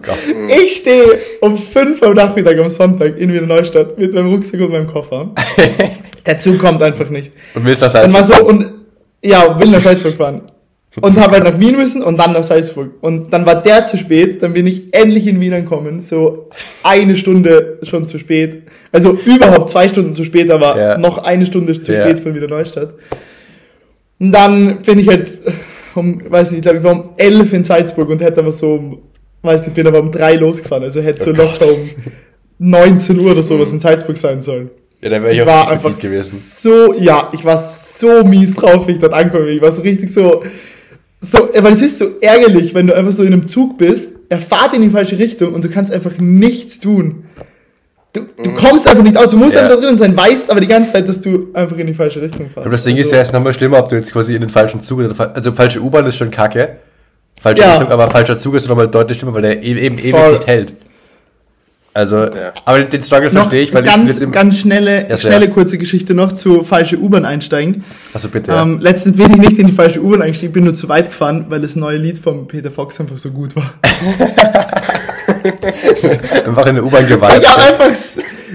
[0.65, 4.59] Ich stehe um 5 Uhr am Nachmittag am Sonntag in Wiener Neustadt mit meinem Rucksack
[4.59, 5.33] und meinem Koffer.
[6.25, 7.33] Der Zug kommt einfach nicht.
[7.53, 8.19] Und willst das Salzburg?
[8.19, 8.73] Und, so, und
[9.23, 10.41] ja, will nach Salzburg fahren.
[11.01, 12.91] Und habe halt nach Wien müssen und dann nach Salzburg.
[13.01, 16.49] Und dann war der zu spät, dann bin ich endlich in Wien angekommen, so
[16.83, 18.63] eine Stunde schon zu spät.
[18.91, 20.97] Also überhaupt zwei Stunden zu spät, aber ja.
[20.97, 22.03] noch eine Stunde zu ja.
[22.03, 22.93] spät von Wiener Neustadt.
[24.19, 25.37] Und dann bin ich halt
[25.95, 28.75] um, weiß nicht, ich glaube, ich war um elf in Salzburg und hätte aber so
[28.75, 29.01] um,
[29.41, 30.83] weiß nicht, bin aber um drei losgefahren.
[30.83, 31.89] Also hätte so oh locker um
[32.59, 34.69] 19 Uhr oder sowas in Salzburg sein sollen.
[35.01, 36.37] Ja, dann wäre ich, ich war einfach gewesen.
[36.37, 39.55] so, ja, ich war so mies drauf, wie ich dort angekommen bin.
[39.57, 40.43] Ich war so richtig so,
[41.25, 44.39] so, weil es ist so ärgerlich, wenn du einfach so in einem Zug bist, er
[44.39, 47.25] fährt in die falsche Richtung und du kannst einfach nichts tun.
[48.13, 48.55] Du, du mhm.
[48.55, 49.61] kommst einfach nicht aus, du musst ja.
[49.61, 52.21] einfach da drin sein, weißt aber die ganze Zeit, dass du einfach in die falsche
[52.21, 52.57] Richtung fährst.
[52.59, 54.49] Aber das Ding also, ist ja erst nochmal schlimmer, ob du jetzt quasi in den
[54.49, 56.77] falschen Zug also falsche U-Bahn ist schon kacke,
[57.39, 57.73] falsche ja.
[57.73, 60.73] Richtung, aber falscher Zug ist nochmal deutlich schlimmer, weil der eben, eben ewig nicht hält.
[61.95, 62.53] Also, ja.
[62.65, 66.13] aber den Struggle noch verstehe ich, weil ganz, ich ganz schnelle, ja, schnelle kurze Geschichte
[66.13, 67.85] noch zu falsche U-Bahn einsteigen.
[68.13, 68.51] Also bitte.
[68.51, 71.45] Ähm, letztens bin ich nicht in die falsche U-Bahn eingestiegen, bin nur zu weit gefahren,
[71.47, 73.75] weil das neue Lied von Peter Fox einfach so gut war.
[76.45, 77.41] einfach in der U-Bahn geweiht.
[77.41, 77.91] Ja, einfach,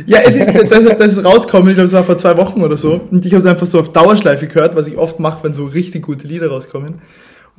[0.04, 2.76] Ja, es ist, das, das ist rausgekommen, ich glaube, es war vor zwei Wochen oder
[2.76, 3.00] so.
[3.10, 5.64] Und ich habe es einfach so auf Dauerschleife gehört, was ich oft mache, wenn so
[5.64, 7.00] richtig gute Lieder rauskommen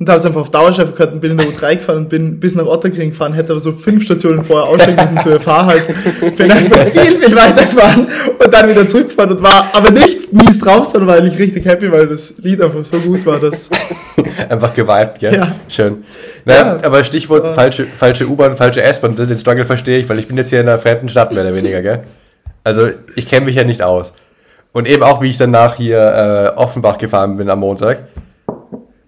[0.02, 2.40] und habe es einfach auf Dauerschleife gehört und bin in der U3 gefahren und bin
[2.40, 6.36] bis nach Otterkring gefahren, hätte aber so fünf Stationen vorher aussteigen müssen zur FH halt.
[6.36, 10.58] Bin einfach viel, viel weiter gefahren und dann wieder zurückgefahren und war aber nicht mies
[10.58, 13.70] drauf, sondern war eigentlich richtig happy, weil das Lied einfach so gut war, dass...
[14.48, 15.36] einfach geweibt, gell?
[15.36, 15.54] Ja.
[15.68, 16.02] Schön.
[16.44, 17.54] Naja, ja, aber Stichwort ja.
[17.54, 20.68] falsche, falsche U-Bahn, falsche S-Bahn, den Struggle verstehe ich, weil ich bin jetzt hier in
[20.68, 22.02] einer fremden Stadt mehr oder weniger, gell?
[22.64, 24.14] Also ich kenne mich ja nicht aus.
[24.72, 28.00] Und eben auch, wie ich danach hier äh, Offenbach gefahren bin am Montag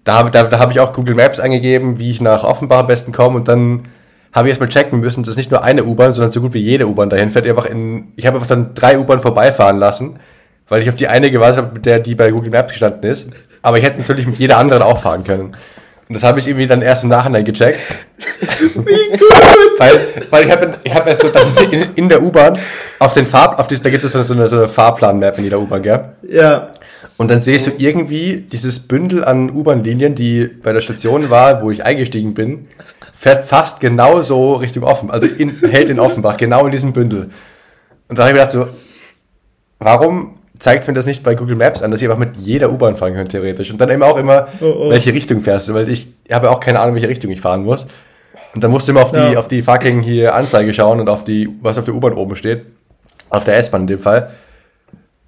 [0.05, 2.87] da habe da, da hab ich auch Google Maps eingegeben, wie ich nach Offenbach am
[2.87, 3.85] besten komme und dann
[4.33, 6.89] habe ich erstmal checken müssen, dass nicht nur eine U-Bahn, sondern so gut wie jede
[6.89, 7.47] U-Bahn dahin fährt.
[7.47, 10.19] Ich, einfach in, ich habe einfach dann drei U-Bahn vorbeifahren lassen,
[10.69, 13.29] weil ich auf die eine gewartet habe, mit der die bei Google Maps gestanden ist.
[13.63, 15.57] Aber ich hätte natürlich mit jeder anderen auch fahren können.
[16.09, 17.81] Und das habe ich irgendwie dann erst im Nachhinein gecheckt.
[18.75, 19.31] Wie gut!
[19.79, 21.29] weil, weil ich habe ich hab erst so
[21.71, 22.59] in, in der U-Bahn
[22.99, 25.61] auf den Farb, auf das, da gibt es so eine, so eine Fahrplan-Map in jeder
[25.61, 26.05] U-Bahn, gell?
[26.29, 26.73] Ja.
[27.17, 31.63] Und dann sehe ich so irgendwie dieses Bündel an U-Bahn-Linien, die bei der Station war,
[31.63, 32.67] wo ich eingestiegen bin,
[33.13, 37.31] fährt fast genauso Richtung Offenbach, also in, hält in Offenbach, genau in diesem Bündel.
[38.09, 38.67] Und da habe ich gedacht so,
[39.79, 42.97] warum zeigt mir das nicht bei Google Maps an, dass ich einfach mit jeder U-Bahn
[42.97, 43.71] fahren kann, theoretisch.
[43.71, 44.91] Und dann eben auch immer, oh, oh.
[44.91, 47.87] welche Richtung fährst du, weil ich habe auch keine Ahnung, welche Richtung ich fahren muss.
[48.55, 49.39] Und dann musst du immer auf die, ja.
[49.39, 52.67] auf die fucking hier Anzeige schauen und auf die, was auf der U-Bahn oben steht.
[53.31, 54.31] Auf der S-Bahn in dem Fall.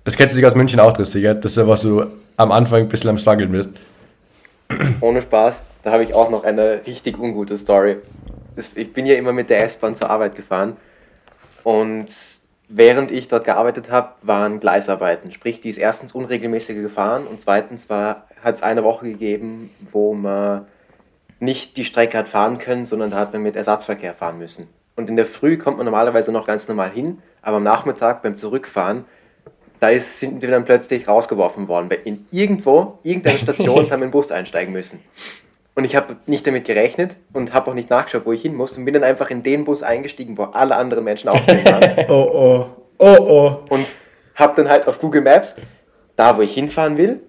[0.07, 1.35] Das kennst du dich aus München auch, Tristi, gell?
[1.35, 3.71] Das ist ja, was du am Anfang ein bisschen am struggeln bist.
[5.01, 7.97] Ohne Spaß, da habe ich auch noch eine richtig ungute Story.
[8.77, 10.77] Ich bin ja immer mit der S-Bahn zur Arbeit gefahren
[11.65, 12.07] und
[12.69, 15.33] während ich dort gearbeitet habe, waren Gleisarbeiten.
[15.33, 20.67] Sprich, die ist erstens unregelmäßiger gefahren und zweitens hat es eine Woche gegeben, wo man
[21.41, 24.69] nicht die Strecke hat fahren können, sondern da hat man mit Ersatzverkehr fahren müssen.
[24.95, 28.37] Und in der Früh kommt man normalerweise noch ganz normal hin, aber am Nachmittag beim
[28.37, 29.05] Zurückfahren,
[29.81, 31.91] da ist, sind wir dann plötzlich rausgeworfen worden.
[32.05, 35.01] In irgendwo, irgendeine Station haben wir in den Bus einsteigen müssen.
[35.75, 38.79] Und ich habe nicht damit gerechnet und habe auch nicht nachgeschaut, wo ich hin muss
[38.79, 42.07] und bin dann einfach in den Bus eingestiegen, wo alle anderen Menschen auch waren.
[42.09, 42.67] oh oh,
[42.99, 43.57] oh oh.
[43.69, 43.87] Und
[44.35, 45.55] habe dann halt auf Google Maps
[46.17, 47.21] da, wo ich hinfahren will.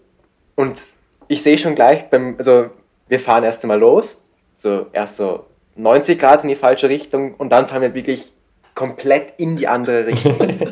[0.55, 0.79] Und
[1.27, 2.69] ich sehe schon gleich beim, also
[3.09, 4.21] wir fahren erst einmal los,
[4.53, 8.31] so erst so 90 Grad in die falsche Richtung und dann fahren wir wirklich
[8.75, 10.35] komplett in die andere Richtung.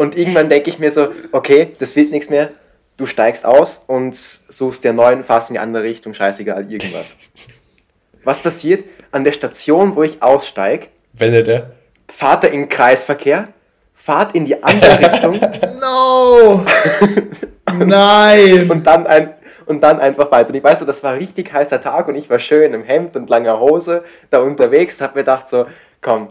[0.00, 2.52] und irgendwann denke ich mir so, okay, das wird nichts mehr,
[2.96, 7.16] du steigst aus und suchst dir neuen, fast in die andere Richtung, scheißegal, irgendwas.
[8.24, 8.84] Was passiert?
[9.12, 11.72] An der Station, wo ich aussteige, wendet er.
[12.08, 13.48] Fahrt er in Kreisverkehr,
[13.92, 15.38] fahrt in die andere Richtung.
[15.78, 16.64] no!
[17.70, 18.70] Nein!
[18.70, 19.34] Und dann, ein,
[19.66, 20.48] und dann einfach weiter.
[20.48, 22.84] Und ich weiß so, das war ein richtig heißer Tag und ich war schön im
[22.84, 25.66] Hemd und langer Hose da unterwegs, hab mir gedacht so,
[26.00, 26.28] komm,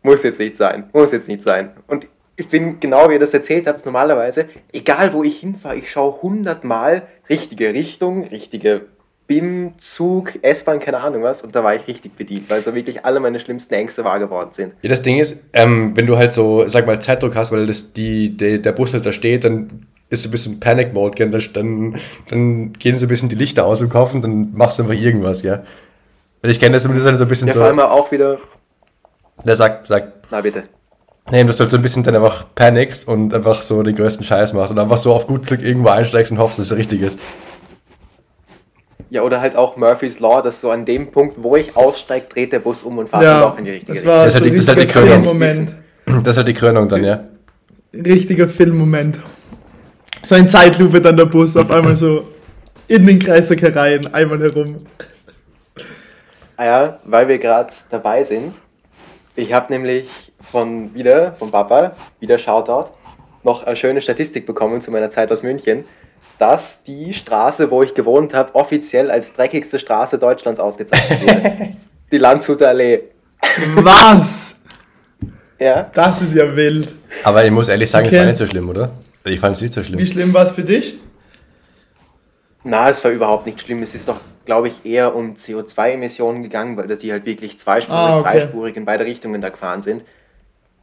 [0.00, 1.72] muss jetzt nicht sein, muss jetzt nicht sein.
[1.86, 2.06] Und
[2.40, 6.22] ich bin genau wie ihr das erzählt habt, normalerweise, egal wo ich hinfahre, ich schaue
[6.22, 8.86] hundertmal richtige Richtung, richtige
[9.26, 11.42] BIM, Zug, S-Bahn, keine Ahnung was.
[11.42, 14.48] Und da war ich richtig bedient, weil so wirklich alle meine schlimmsten Ängste wahr geworden
[14.52, 14.72] sind.
[14.82, 17.92] Ja, das Ding ist, ähm, wenn du halt so, sag mal, Zeitdruck hast, weil das
[17.92, 22.72] die, die, der Bus halt da steht, dann ist so ein bisschen Panic-Mode, dann, dann
[22.72, 25.42] gehen so ein bisschen die Lichter aus im Kopf und dann machst du einfach irgendwas,
[25.42, 25.62] ja.
[26.42, 27.60] Und ich kenne das zumindest halt so ein bisschen ja, so.
[27.60, 28.38] vor allem auch wieder.
[29.44, 30.26] Der sagt, sagt.
[30.30, 30.64] Na bitte.
[31.30, 34.24] Nee, dass du halt so ein bisschen dann einfach panikst und einfach so den größten
[34.24, 37.02] Scheiß machst und einfach so auf gut Glück irgendwo einsteigst und hoffst, dass es richtig
[37.02, 37.18] ist.
[39.10, 42.52] Ja, oder halt auch Murphy's Law, dass so an dem Punkt, wo ich aussteige, dreht
[42.52, 44.24] der Bus um und fahrt ja, dann auch in die richtige das Richtung.
[44.24, 45.24] Das, so halt, das ist halt die Krönung.
[45.24, 45.74] Moment.
[46.06, 47.24] Das ist halt die Krönung dann, ja.
[47.92, 49.20] Richtiger Filmmoment.
[50.22, 52.28] So ein Zeitlupe dann der Bus auf einmal so
[52.86, 54.80] in den Kreisverkehr rein, einmal herum.
[56.56, 58.54] Ah ja, weil wir gerade dabei sind.
[59.40, 60.06] Ich habe nämlich
[60.38, 62.90] von wieder, von Papa, wieder Shoutout,
[63.42, 65.86] noch eine schöne Statistik bekommen zu meiner Zeit aus München,
[66.38, 71.76] dass die Straße, wo ich gewohnt habe, offiziell als dreckigste Straße Deutschlands ausgezeichnet wurde.
[72.12, 73.04] die Landshuter Allee.
[73.76, 74.56] Was?
[75.58, 75.90] ja.
[75.94, 76.94] Das ist ja wild.
[77.24, 78.16] Aber ich muss ehrlich sagen, okay.
[78.16, 78.90] es war nicht so schlimm, oder?
[79.24, 80.00] Ich fand es nicht so schlimm.
[80.00, 80.98] Wie schlimm war es für dich?
[82.62, 83.82] Na, es war überhaupt nicht schlimm.
[83.82, 88.20] Es ist doch, glaube ich, eher um CO2-Emissionen gegangen, weil die halt wirklich zweispurig, ah,
[88.20, 88.30] okay.
[88.32, 90.04] dreispurig in beide Richtungen da gefahren sind.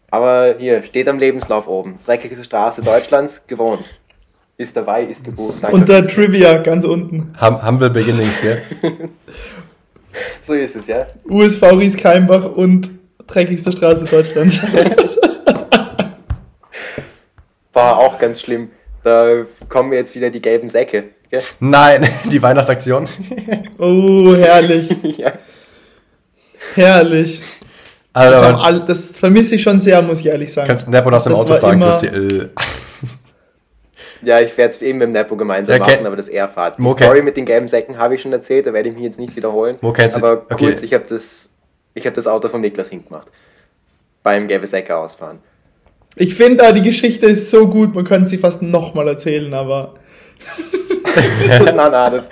[0.10, 2.00] Aber hier, steht am Lebenslauf oben.
[2.06, 3.84] Dreckigste Straße Deutschlands, gewohnt.
[4.58, 5.58] Ist dabei, ist gebucht.
[5.62, 5.76] Danke.
[5.76, 7.34] Und der Trivia ganz unten.
[7.40, 8.64] Hum Humble Beginnings, gell?
[10.42, 11.06] so ist es, ja.
[11.30, 12.90] USV Ries Keimbach und
[13.28, 14.62] dreckigste Straße Deutschlands.
[17.74, 18.72] War auch ganz schlimm.
[19.04, 21.06] Da kommen jetzt wieder die gelben Säcke.
[21.30, 21.42] Gell?
[21.60, 23.08] Nein, die Weihnachtsaktion.
[23.78, 24.90] oh, herrlich.
[25.18, 25.34] ja.
[26.76, 27.42] Herrlich.
[28.14, 30.68] Also, das, all, das, vermisse ich schon sehr, muss ich ehrlich sagen.
[30.68, 32.08] Kannst du Nepo aus dem Auto fragen, Christi?
[32.08, 32.50] Äh.
[34.24, 35.92] Ja, ich werde es eben mit dem Nepo gemeinsam okay.
[35.92, 36.80] machen, aber das er fahrt.
[36.80, 37.04] Die okay.
[37.04, 39.36] Story mit den gelben Säcken habe ich schon erzählt, da werde ich mich jetzt nicht
[39.36, 39.78] wiederholen.
[39.82, 41.50] Wo kennst aber kurz, ich habe das,
[41.98, 43.28] hab das Auto von Niklas hingemacht.
[44.24, 45.40] Beim gelbe Säcke ausfahren.
[46.18, 49.94] Ich finde, da die Geschichte ist so gut, man könnte sie fast nochmal erzählen, aber.
[51.48, 52.28] nein, nein, das.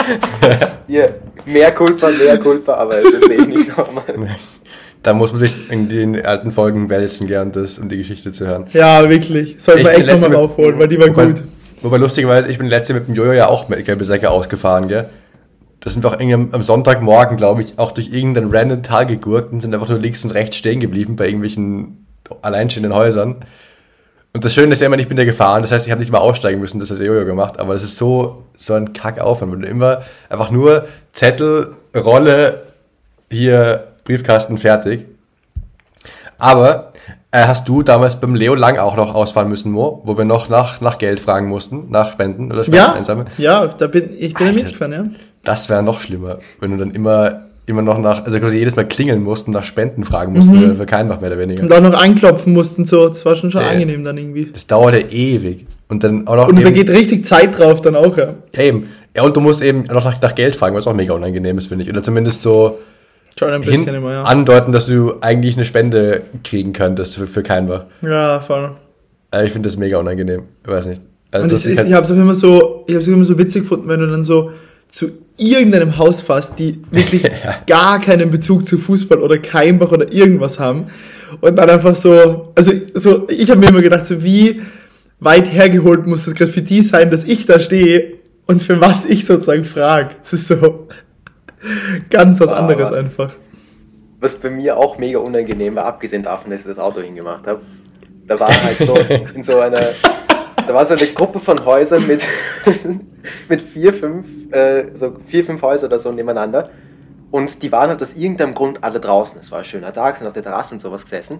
[0.88, 4.04] Hier, mehr Kulpa, mehr Kulpa, aber es ist eh nicht nochmal.
[5.04, 8.48] Da muss man sich in den alten Folgen wälzen, gern das, um die Geschichte zu
[8.48, 8.65] hören.
[8.74, 9.56] Ja, wirklich.
[9.60, 11.43] Sollte man echt nochmal aufholen, weil die war wobei, gut.
[11.84, 15.10] Wobei lustigerweise, ich bin letzte mit dem Jojo ja auch mit gelbe Säcke ausgefahren, gell?
[15.80, 19.62] Das sind wir auch am Sonntagmorgen, glaube ich, auch durch irgendein random Tal gegurkt und
[19.62, 22.08] sind einfach nur links und rechts stehen geblieben bei irgendwelchen
[22.41, 23.45] alleinstehenden Häusern.
[24.36, 26.12] Und das Schöne ist ja immer, ich bin da gefahren, das heißt, ich habe nicht
[26.12, 29.54] mal aussteigen müssen, das hat der Jojo gemacht, aber das ist so, so ein Kackaufwand,
[29.54, 32.63] wenn du immer einfach nur Zettel, Rolle,
[33.32, 35.06] hier Briefkasten, fertig.
[36.38, 36.91] Aber
[37.32, 40.50] äh, hast du damals beim Leo Lang auch noch ausfahren müssen, Mo, wo wir noch
[40.50, 43.30] nach, nach Geld fragen mussten, nach Spenden oder Spenden ja, einsammeln?
[43.38, 45.04] Ja, da bin, ich bin Alter, mitgefahren, ja.
[45.43, 48.88] Das wäre noch schlimmer, wenn du dann immer immer noch nach, also quasi jedes Mal
[48.88, 50.78] klingeln mussten, nach Spenden fragen mussten, mhm.
[50.78, 51.63] für keinen noch mehr oder weniger.
[51.63, 54.49] Und auch noch anklopfen mussten, so, das war schon schon ja, angenehm dann irgendwie.
[54.51, 55.65] Das dauerte ewig.
[55.88, 56.47] Und dann auch noch.
[56.47, 58.36] Und da geht richtig Zeit drauf dann auch, ja.
[58.56, 58.89] Ja, eben.
[59.15, 61.67] Ja, und du musst eben noch nach, nach Geld fragen, was auch mega unangenehm ist,
[61.67, 61.89] finde ich.
[61.89, 62.80] Oder zumindest so
[63.38, 64.23] schon ein bisschen hin, immer, ja.
[64.23, 67.86] andeuten, dass du eigentlich eine Spende kriegen könntest für, für Keinbach.
[68.01, 68.71] Ja, voll.
[69.32, 70.43] Also ich finde das mega unangenehm.
[70.63, 71.01] Ich weiß nicht.
[71.32, 73.23] Also und das ist, halt ich habe es auch immer so, ich habe es immer
[73.23, 74.51] so witzig gefunden, wenn du dann so
[74.89, 77.56] zu irgendeinem Haus fährst, die wirklich ja.
[77.67, 80.88] gar keinen Bezug zu Fußball oder Keimbach oder irgendwas haben
[81.41, 84.62] und dann einfach so, also so, ich habe mir immer gedacht, so wie
[85.19, 88.13] weit hergeholt muss das gerade für die sein, dass ich da stehe
[88.45, 90.12] und für was ich sozusagen frage.
[90.21, 90.88] Es ist so
[92.10, 93.36] ganz was anderes Aber einfach.
[94.19, 97.62] Was bei mir auch mega unangenehm war, abgesehen davon, dass ich das Auto hingemacht habe,
[98.28, 98.95] da war halt so
[99.36, 99.89] in so einer
[100.67, 102.25] da war so eine Gruppe von Häusern mit,
[103.49, 106.69] mit vier, fünf, äh, so vier, fünf Häuser oder so nebeneinander.
[107.32, 109.39] Und die waren halt aus irgendeinem Grund alle draußen.
[109.39, 111.39] Es war ein schöner Tag, sind auf der Terrasse und sowas gesessen.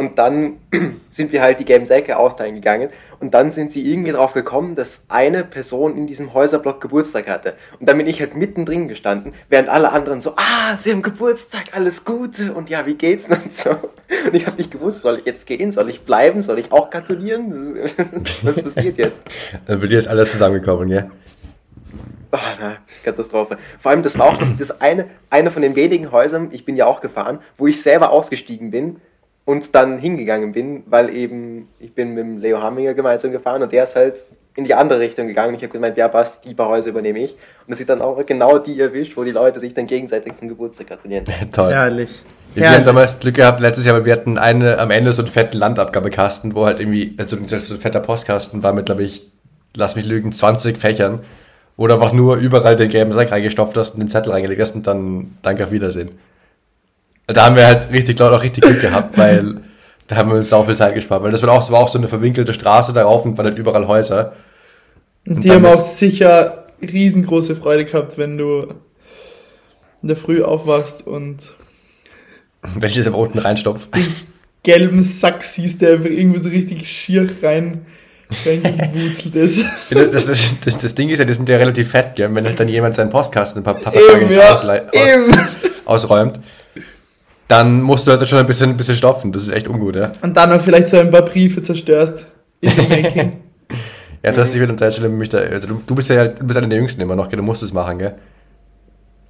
[0.00, 0.56] Und dann
[1.10, 2.88] sind wir halt die gelben Säcke austeilen gegangen.
[3.18, 7.52] Und dann sind sie irgendwie drauf gekommen, dass eine Person in diesem Häuserblock Geburtstag hatte.
[7.78, 11.64] Und dann bin ich halt mittendrin gestanden, während alle anderen so, ah, sie haben Geburtstag,
[11.72, 12.54] alles Gute.
[12.54, 13.28] Und ja, wie geht's?
[13.28, 13.72] Und so.
[13.72, 15.70] Und ich habe nicht gewusst, soll ich jetzt gehen?
[15.70, 16.42] Soll ich bleiben?
[16.42, 17.76] Soll ich auch gratulieren?
[18.42, 19.20] Was passiert jetzt?
[19.66, 21.10] Bei dir ist alles zusammengekommen, ja?
[22.32, 23.58] Oh, na, Katastrophe.
[23.78, 26.86] Vor allem, das war auch das eine, eine von den wenigen Häusern, ich bin ja
[26.86, 28.96] auch gefahren, wo ich selber ausgestiegen bin
[29.44, 33.72] und dann hingegangen bin, weil eben ich bin mit dem Leo Hamminger gemeinsam gefahren und
[33.72, 34.26] der ist halt
[34.56, 35.54] in die andere Richtung gegangen.
[35.54, 37.32] Ich habe gemeint, ja, was, die paar Häuser übernehme ich.
[37.32, 40.48] Und das sieht dann auch genau die erwischt, wo die Leute sich dann gegenseitig zum
[40.48, 41.24] Geburtstag gratulieren.
[41.52, 41.72] Toll.
[41.72, 42.22] Herrlich.
[42.54, 42.78] Wir Herrlich.
[42.78, 45.56] haben damals Glück gehabt letztes Jahr, weil wir hatten eine, am Ende so einen fetten
[45.56, 49.30] Landabgabekasten, wo halt irgendwie, also so ein fetter Postkasten war mit, glaube ich,
[49.76, 51.20] lass mich lügen, 20 Fächern,
[51.76, 54.74] wo du einfach nur überall den gelben Sack reingestopft hast und den Zettel reingelegt hast
[54.74, 56.10] und dann danke auf Wiedersehen.
[57.32, 59.60] Da haben wir halt richtig, glaube auch richtig Glück gehabt, weil
[60.10, 61.98] da haben wir uns sau viel Zeit gespart, weil das war auch, war auch so
[61.98, 64.32] eine verwinkelte Straße darauf und waren halt überall Häuser.
[65.26, 68.74] Und, die haben auch sicher riesengroße Freude gehabt, wenn du
[70.02, 71.38] in der Früh aufwachst und
[72.74, 73.88] wenn ich das am unten reinstopfe.
[73.94, 74.06] Den
[74.62, 77.86] gelben Sack siehst, der einfach irgendwie so richtig schier rein
[78.44, 79.64] reingewurzelt ist.
[79.90, 82.32] Das, das, das, das, Ding ist ja, die sind ja relativ fett, gell?
[82.34, 84.64] wenn halt dann jemand seinen Postkasten ein paar, nicht ja, aus,
[85.84, 86.38] ausräumt
[87.50, 89.32] dann musst du halt schon ein bisschen, ein bisschen stopfen.
[89.32, 90.12] Das ist echt ungut, ja.
[90.22, 92.26] Und dann noch vielleicht so ein paar Briefe zerstörst.
[94.22, 95.38] Ja, du hast dich mit dem Teilstelle mich da.
[95.38, 97.38] Also du, du, bist ja du bist einer der Jüngsten immer noch, gell?
[97.38, 98.14] Du musst es machen, gell?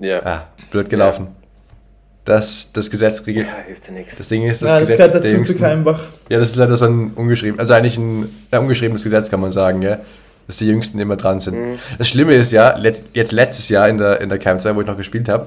[0.00, 0.20] Ja.
[0.24, 1.26] Ah, blöd gelaufen.
[1.26, 1.32] Ja.
[2.24, 3.46] Das, das Gesetz regelt.
[3.46, 4.18] Ja, hilft dir nichts.
[4.18, 6.02] Das Ding ist, das, ja, das Gesetz gehört dazu zu Keimbach.
[6.28, 9.52] Ja, das ist leider so ein ungeschrieben, also eigentlich ein ja, ungeschriebenes Gesetz, kann man
[9.52, 10.00] sagen, gell?
[10.48, 11.56] Dass die Jüngsten immer dran sind.
[11.56, 11.78] Mhm.
[11.96, 14.80] Das Schlimme ist ja, let, jetzt letztes Jahr in der, in der Keim 2, wo
[14.80, 15.46] ich noch gespielt habe,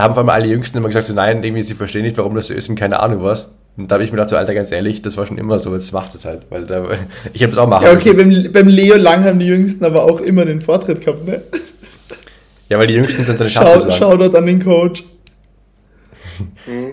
[0.00, 2.34] da haben vor allem alle Jüngsten immer gesagt, so, nein, irgendwie, sie verstehen nicht, warum
[2.34, 3.52] das so ist und keine Ahnung was.
[3.76, 5.74] Und da habe ich mir gedacht, so, Alter, ganz ehrlich, das war schon immer so,
[5.74, 6.84] jetzt macht es halt, weil da,
[7.34, 10.04] ich habe das auch machen Ja, okay, beim, beim, Leo Lang haben die Jüngsten aber
[10.04, 11.42] auch immer den Vortritt gehabt, ne?
[12.70, 13.98] Ja, weil die Jüngsten dann seine Schatze waren.
[13.98, 15.04] Schau dort an den Coach.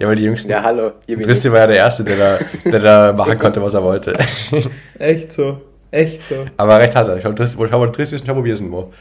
[0.02, 0.52] Ja, weil die Jüngsten.
[0.52, 0.92] Ja, hallo.
[1.08, 2.40] Tristi war ja der Erste, der da,
[2.70, 4.18] der da machen konnte, was er wollte.
[5.00, 5.62] Echt so.
[5.92, 6.44] Echt so.
[6.58, 7.22] Aber recht hat er.
[7.22, 8.92] Schau, schau mal, Tristi ist und schau, wo wir sind, Mo.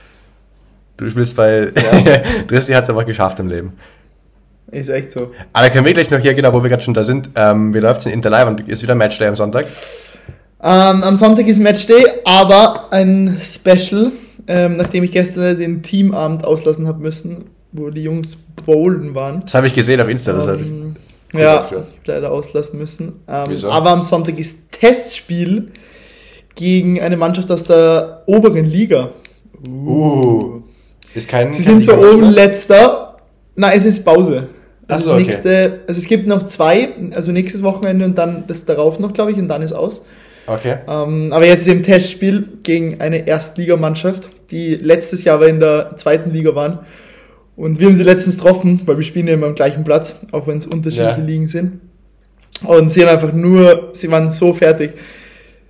[0.97, 1.73] Du spielst bei.
[1.75, 2.23] Ja.
[2.47, 3.73] Dristi hat es einfach geschafft im Leben.
[4.70, 5.31] Ist echt so.
[5.52, 7.31] Aber können wir gleich noch hier, genau, wo wir gerade schon da sind.
[7.37, 8.57] Ähm, wie läuft es in Interlive?
[8.66, 9.66] Ist wieder Matchday am Sonntag?
[10.61, 14.11] Ähm, am Sonntag ist Matchday, aber ein Special,
[14.48, 19.42] ähm, nachdem ich gestern den Teamabend auslassen habe müssen, wo die Jungs bowlen waren.
[19.42, 20.33] Das habe ich gesehen auf Insta.
[20.33, 20.96] Das ähm,
[21.33, 23.20] Ja, ich leider auslassen müssen.
[23.29, 23.70] Ähm, Wieso?
[23.70, 25.70] Aber am Sonntag ist Testspiel
[26.57, 29.11] gegen eine Mannschaft aus der oberen Liga.
[29.68, 30.62] Uh.
[31.14, 33.16] Ist kein, Sie sind zwar oben letzter.
[33.55, 34.48] Nein, es ist Pause.
[34.88, 35.81] Das so, nächste, okay.
[35.88, 39.38] also es gibt noch zwei, also nächstes Wochenende und dann das darauf noch, glaube ich,
[39.38, 40.07] und dann ist aus.
[40.46, 40.77] Okay.
[40.88, 45.96] Ähm, aber jetzt ist im Testspiel gegen eine Erstligamannschaft, die letztes Jahr aber in der
[45.96, 46.81] zweiten Liga waren.
[47.57, 50.46] Und wir haben sie letztens getroffen, weil wir spielen ja immer am gleichen Platz, auch
[50.46, 51.27] wenn es unterschiedliche ja.
[51.27, 51.81] Ligen sind.
[52.64, 54.92] Und sie haben einfach nur, sie waren so fertig.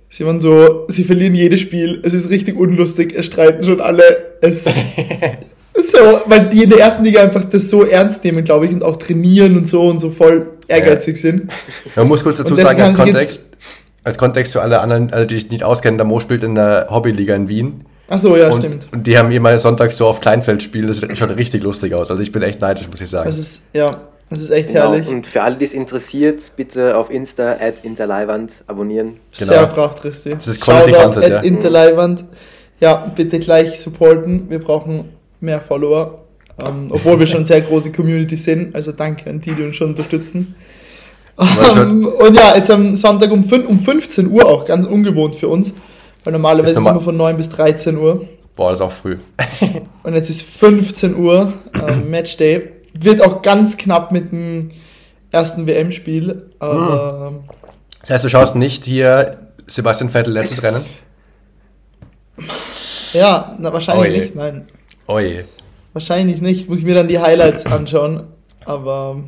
[0.09, 4.37] Sie waren so, sie verlieren jedes Spiel, es ist richtig unlustig, es streiten schon alle,
[4.41, 4.65] es,
[5.81, 8.83] so, weil die in der ersten Liga einfach das so ernst nehmen, glaube ich, und
[8.83, 11.21] auch trainieren und so und so voll ehrgeizig ja.
[11.21, 11.51] sind.
[11.95, 13.49] Man muss kurz dazu sagen, als Kontext,
[14.03, 16.87] als Kontext für alle anderen, alle, die sich nicht auskennen, der Mo spielt in der
[16.89, 17.85] Hobbyliga in Wien.
[18.09, 18.87] Ach so, ja, und, stimmt.
[18.91, 22.09] Und die haben immer sonntags so auf Kleinfeld spielen, das schaut richtig lustig aus.
[22.09, 23.27] Also ich bin echt neidisch, muss ich sagen.
[23.27, 23.91] Das ist, ja,
[24.29, 24.91] das ist echt genau.
[24.91, 25.07] herrlich.
[25.07, 29.19] Und für alle, die es interessiert, bitte auf Insta at Interleiwand abonnieren.
[29.37, 29.51] Genau.
[29.51, 30.33] Sehr brauchtrüstig.
[30.35, 31.39] Das ist Quality Content, ja.
[31.41, 32.25] Interleiwand.
[32.79, 34.49] Ja, bitte gleich supporten.
[34.49, 35.05] Wir brauchen
[35.39, 36.23] mehr Follower.
[36.63, 38.73] Ähm, obwohl wir schon sehr große Community sind.
[38.73, 40.55] Also danke an die, die uns schon unterstützen.
[41.35, 45.47] Um, und ja, jetzt am Sonntag um, 5, um 15 Uhr auch, ganz ungewohnt für
[45.47, 45.75] uns.
[46.23, 48.27] Weil normalerweise ist, normal immer von 9 bis 13 Uhr.
[48.55, 49.17] Boah, das ist auch früh.
[50.03, 52.71] und jetzt ist 15 Uhr, ähm, Matchday.
[52.93, 54.71] Wird auch ganz knapp mit dem
[55.31, 56.49] ersten WM-Spiel.
[56.57, 57.27] Aber.
[57.27, 57.39] Hm.
[58.01, 60.85] Das heißt, du schaust nicht hier Sebastian Vettel letztes Rennen?
[63.13, 64.21] Ja, na, wahrscheinlich Oje.
[64.21, 64.67] nicht, nein.
[65.07, 65.45] Oje.
[65.93, 66.69] Wahrscheinlich nicht.
[66.69, 68.27] Muss ich mir dann die Highlights anschauen.
[68.65, 69.23] Aber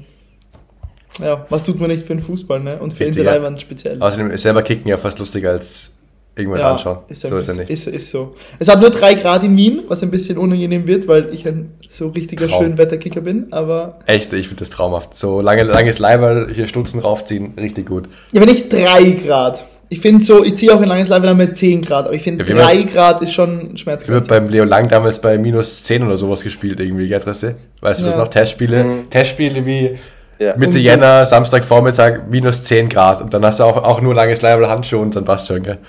[1.20, 2.80] ja, was tut man nicht für den Fußball, ne?
[2.80, 4.02] Und für Richtig, Interleiwand speziell.
[4.02, 5.94] Außerdem ist selber Kicken ja fast lustiger als
[6.36, 7.00] irgendwas ja, anschauen.
[7.08, 7.70] Ist so ist er nicht.
[7.70, 8.36] Ist, ist so.
[8.58, 11.74] Es hat nur drei Grad in Wien, was ein bisschen unangenehm wird, weil ich ein
[11.88, 12.64] so richtiger Traum.
[12.64, 14.00] Schönwetterkicker bin, aber.
[14.06, 15.18] Echt, ich finde das traumhaft.
[15.18, 18.08] So lange, langes Leiber, hier Stutzen raufziehen, richtig gut.
[18.32, 19.66] Ja, aber nicht drei Grad.
[19.92, 22.22] Ich finde so, ich ziehe auch ein langes Leiber dann mit 10 Grad, aber ich
[22.22, 24.10] finde ja, 3 Grad ist schon schmerzhaft.
[24.10, 27.42] Ich habe beim Leo Lang damals bei minus 10 oder sowas gespielt irgendwie, gell, Weißt
[27.42, 28.12] du ja.
[28.12, 28.28] das noch?
[28.28, 29.10] Testspiele, mhm.
[29.10, 29.98] Testspiele wie
[30.38, 30.56] ja.
[30.56, 34.70] Mitte Jänner, Samstagvormittag, minus 10 Grad und dann hast du auch, auch nur langes Leiber,
[34.70, 35.80] Handschuhe und dann passt schon, gell?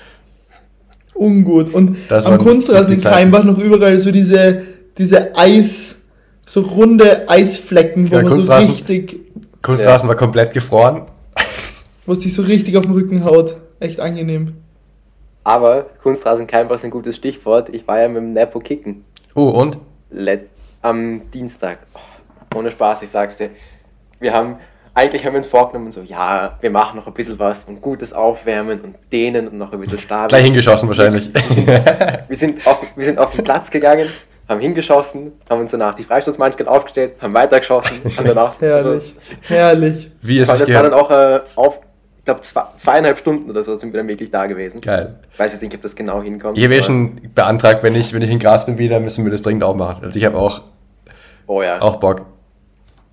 [1.21, 1.73] ungut.
[1.73, 4.63] Und das am Kunstrasen in Keimbach noch überall so diese,
[4.97, 6.01] diese Eis,
[6.45, 9.19] so runde Eisflecken, wo ja, man so richtig.
[9.61, 10.09] Kunstrasen ja.
[10.09, 11.03] war komplett gefroren.
[12.05, 13.57] Wo es dich so richtig auf den Rücken haut.
[13.81, 14.55] Echt angenehm.
[15.43, 17.69] Aber Kunstrasen Keimbach ist ein gutes Stichwort.
[17.69, 19.03] Ich war ja mit dem Nepo kicken.
[19.33, 19.79] Oh, und?
[20.11, 20.49] Let
[20.83, 21.79] am Dienstag.
[21.95, 23.49] Oh, ohne Spaß, ich sag's dir.
[24.19, 24.57] Wir haben
[24.93, 28.11] eigentlich haben wir uns vorgenommen, so, ja, wir machen noch ein bisschen was und gutes
[28.11, 30.27] Aufwärmen und dehnen und noch ein bisschen Stab.
[30.27, 31.29] Gleich hingeschossen wahrscheinlich.
[32.27, 34.07] Wir sind, auf, wir sind auf den Platz gegangen,
[34.49, 38.55] haben hingeschossen, haben uns danach die Freistoßmannschaft aufgestellt, haben weitergeschossen und danach.
[38.59, 39.01] herrlich, also,
[39.47, 40.11] herrlich.
[40.21, 41.79] Wie es Das war dann auch äh, auf,
[42.21, 44.79] ich glaube, zwei, zweieinhalb Stunden oder so sind wir dann wirklich da gewesen.
[44.79, 45.15] Geil.
[45.33, 46.55] Ich weiß jetzt nicht, ob das genau hinkommt.
[46.55, 49.31] Ich habe eh schon beantragt, wenn ich, wenn ich in Gras bin wieder, müssen wir
[49.31, 50.03] das dringend auch machen.
[50.03, 50.61] Also ich habe auch,
[51.47, 51.81] oh, ja.
[51.81, 52.27] auch Bock.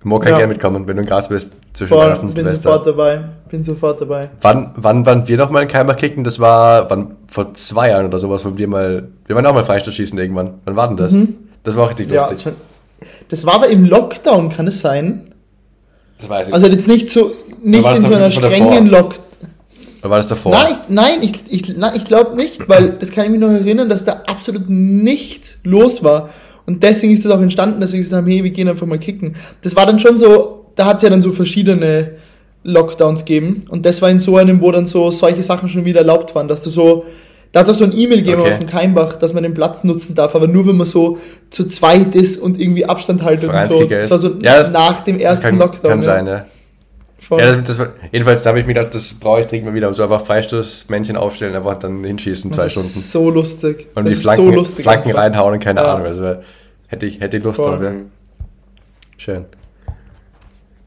[0.03, 0.37] Mo kann ja.
[0.37, 2.69] gerne mitkommen, wenn du in Gras bist zwischen Voll, Weihnachten und bin Silvester.
[2.69, 3.21] sofort dabei.
[3.49, 4.29] Bin sofort dabei.
[4.41, 6.23] Wann, wann waren wir noch mal in Keimer kicken?
[6.23, 9.65] Das war wann, vor zwei Jahren oder sowas, wo wir mal, wir waren auch mal
[9.65, 10.59] Freistoß schießen irgendwann.
[10.65, 11.13] Wann war denn das?
[11.13, 11.35] Mhm.
[11.63, 12.53] Das war auch richtig ja, lustig.
[13.29, 15.28] Das war aber im Lockdown, kann es sein?
[16.19, 19.25] Das weiß ich Also jetzt nicht so, nicht in so einer strengen Lockdown.
[20.01, 20.53] Oder war das davor?
[20.53, 23.89] Nein, ich, nein, ich, ich, ich glaube nicht, weil das kann ich mich noch erinnern,
[23.89, 26.29] dass da absolut nichts los war.
[26.65, 28.99] Und deswegen ist das auch entstanden, dass sie gesagt haben, hey, wir gehen einfach mal
[28.99, 29.35] kicken.
[29.61, 32.11] Das war dann schon so, da hat es ja dann so verschiedene
[32.63, 33.61] Lockdowns gegeben.
[33.69, 36.47] Und das war in so einem, wo dann so solche Sachen schon wieder erlaubt waren,
[36.47, 37.05] dass du so,
[37.51, 38.51] da hat es auch so ein E-Mail gegeben okay.
[38.51, 41.17] auf dem Keimbach, dass man den Platz nutzen darf, aber nur wenn man so
[41.49, 43.85] zu zweit ist und irgendwie Abstand haltet und so.
[43.85, 45.91] Das war so ja, das, nach dem ersten kann, Lockdown.
[45.91, 46.45] Kann sein, ja.
[47.19, 47.41] Voll.
[47.41, 49.73] Ja, das, das war, jedenfalls da habe ich mir gedacht, das brauche ich dringend mal
[49.73, 49.93] wieder.
[49.93, 52.89] So einfach Freistoßmännchen aufstellen, einfach dann hinschießen, zwei Stunden.
[52.89, 53.87] so lustig.
[53.95, 55.93] Und das die Flanken, so lustig Flanken reinhauen und keine ja.
[55.93, 56.07] Ahnung.
[56.07, 56.37] Also
[56.87, 57.81] hätte ich, hätte ich Lust drauf.
[57.81, 57.93] Ja.
[59.17, 59.45] Schön.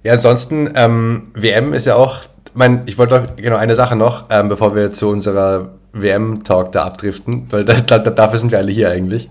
[0.05, 2.23] Ja, ansonsten, ähm, WM ist ja auch,
[2.55, 6.85] mein, ich wollte doch, genau, eine Sache noch, ähm, bevor wir zu unserer WM-Talk da
[6.85, 9.31] abdriften, weil da, da, dafür sind wir alle hier eigentlich.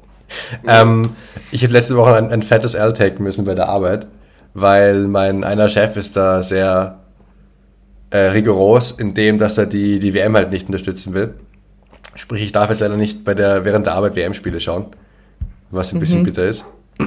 [0.66, 1.10] ähm,
[1.50, 4.08] ich habe letzte Woche ein, ein fettes L taken müssen bei der Arbeit
[4.54, 7.00] weil mein einer Chef ist da sehr
[8.10, 11.34] äh, rigoros in dem, dass er die, die WM halt nicht unterstützen will.
[12.14, 14.86] Sprich, ich darf jetzt leider nicht bei der, während der Arbeit WM-Spiele schauen,
[15.70, 16.00] was ein mhm.
[16.00, 16.64] bisschen bitter ist.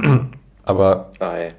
[0.64, 1.52] Aber oh, hey.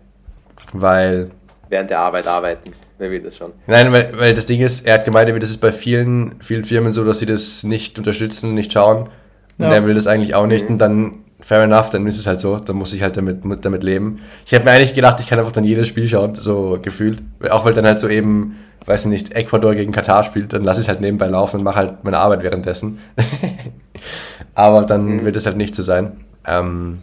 [0.74, 1.32] weil.
[1.68, 3.54] Während der Arbeit arbeiten, wer will das schon?
[3.66, 6.94] Nein, weil, weil das Ding ist, er hat gemeint, das ist bei vielen, vielen Firmen
[6.94, 9.10] so, dass sie das nicht unterstützen, nicht schauen.
[9.58, 9.74] Und ja.
[9.74, 10.66] er will das eigentlich auch nicht.
[10.66, 10.74] Mhm.
[10.74, 13.84] Und dann fair enough, dann ist es halt so, dann muss ich halt damit, damit
[13.84, 14.20] leben.
[14.46, 17.22] Ich hätte mir eigentlich gedacht, ich kann einfach dann jedes Spiel schauen, so gefühlt.
[17.50, 20.82] Auch weil dann halt so eben, weiß ich nicht, Ecuador gegen Katar spielt, dann lasse
[20.82, 23.00] ich es halt nebenbei laufen und mache halt meine Arbeit währenddessen.
[24.56, 25.26] Aber dann mhm.
[25.26, 26.12] wird es halt nicht so sein.
[26.46, 27.00] Ähm,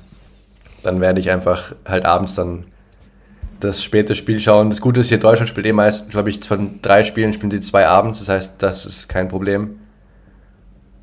[0.83, 2.65] dann werde ich einfach halt abends dann
[3.61, 4.71] das späte Spiel schauen.
[4.71, 7.61] Das Gute ist hier, Deutschland spielt eh meist, glaube ich, von drei Spielen spielen sie
[7.61, 9.79] zwei abends, das heißt, das ist kein Problem.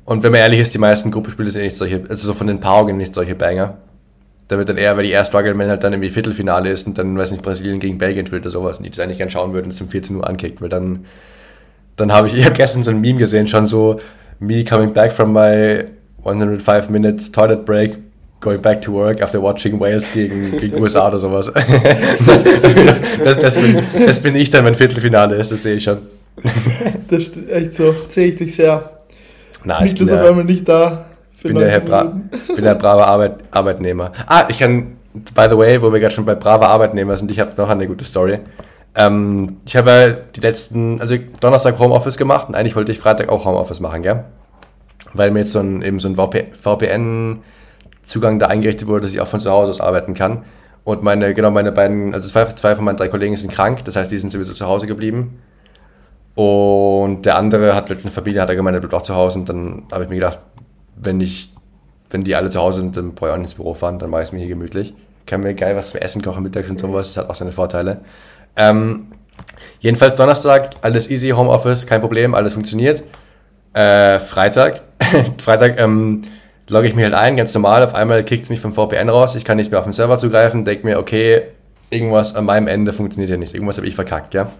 [0.04, 2.46] Und wenn man ehrlich ist, die meisten Gruppenspiele sind eh nicht solche, also so von
[2.46, 3.78] den Paarungen nicht solche Banger.
[4.48, 6.98] Da wird dann eher, weil die eher strugglen, wenn halt dann irgendwie Viertelfinale ist und
[6.98, 9.54] dann, weiß nicht, Brasilien gegen Belgien spielt oder sowas und die das eigentlich gerne schauen
[9.54, 11.06] würden und es um 14 Uhr ankickt, weil dann,
[11.96, 14.00] dann habe ich, ich habe gestern so ein Meme gesehen, schon so,
[14.38, 15.84] me coming back from my
[16.24, 17.98] 105 minutes toilet break,
[18.44, 21.52] going back to work after watching Wales gegen, gegen USA oder sowas.
[23.24, 25.98] das, das, bin, das bin ich dann, wenn Viertelfinale ist, das sehe ich schon.
[27.08, 28.90] das ist echt so, sehe ich dich sehr.
[29.64, 31.06] Nein, ich bin auf einmal nicht da.
[31.42, 32.04] Bin der, Bra
[32.54, 34.12] bin der brave Arbeit Arbeitnehmer.
[34.26, 37.38] Ah, ich kann, by the way, wo wir gerade schon bei braver Arbeitnehmer sind, ich
[37.38, 38.38] habe noch eine gute Story.
[38.94, 43.28] Ähm, ich habe ja die letzten, also Donnerstag Homeoffice gemacht und eigentlich wollte ich Freitag
[43.28, 44.24] auch Homeoffice machen, gell?
[45.12, 46.16] Weil mir jetzt so ein, eben so ein
[48.04, 50.44] VPN-Zugang da eingerichtet wurde, dass ich auch von zu Hause aus arbeiten kann.
[50.84, 53.96] Und meine, genau, meine beiden, also zwei, zwei von meinen drei Kollegen sind krank, das
[53.96, 55.38] heißt, die sind sowieso zu Hause geblieben.
[56.34, 59.38] Und der andere hat letztens Familie, hat er gemeint, er bleibt auch zu Hause.
[59.38, 60.40] Und dann habe ich mir gedacht,
[60.96, 61.52] wenn ich,
[62.10, 64.10] wenn die alle zu Hause sind, dann brauche ich auch nicht ins Büro fahren, dann
[64.10, 64.94] mache ich es mir hier gemütlich.
[65.26, 68.00] Kann mir geil was zu essen kochen mittags und sowas, das hat auch seine Vorteile.
[68.56, 69.06] Ähm,
[69.80, 73.02] jedenfalls Donnerstag, alles easy, Homeoffice, kein Problem, alles funktioniert.
[73.72, 74.82] Äh, Freitag,
[75.38, 76.20] Freitag ähm,
[76.68, 77.82] logge ich mich halt ein, ganz normal.
[77.82, 80.18] Auf einmal kickt es mich vom VPN raus, ich kann nicht mehr auf den Server
[80.18, 81.42] zugreifen, denke mir, okay,
[81.90, 84.50] irgendwas an meinem Ende funktioniert ja nicht, irgendwas habe ich verkackt, ja.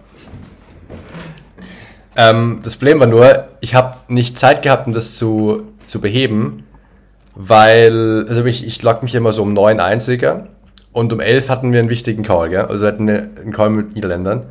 [2.17, 6.63] Ähm, das Problem war nur, ich habe nicht Zeit gehabt, um das zu, zu beheben,
[7.35, 10.45] weil, also ich, ich log mich immer so um neun einziger
[10.93, 12.61] und um elf hatten wir einen wichtigen Call, gell?
[12.61, 14.45] also hatten wir einen Call mit Niederländern.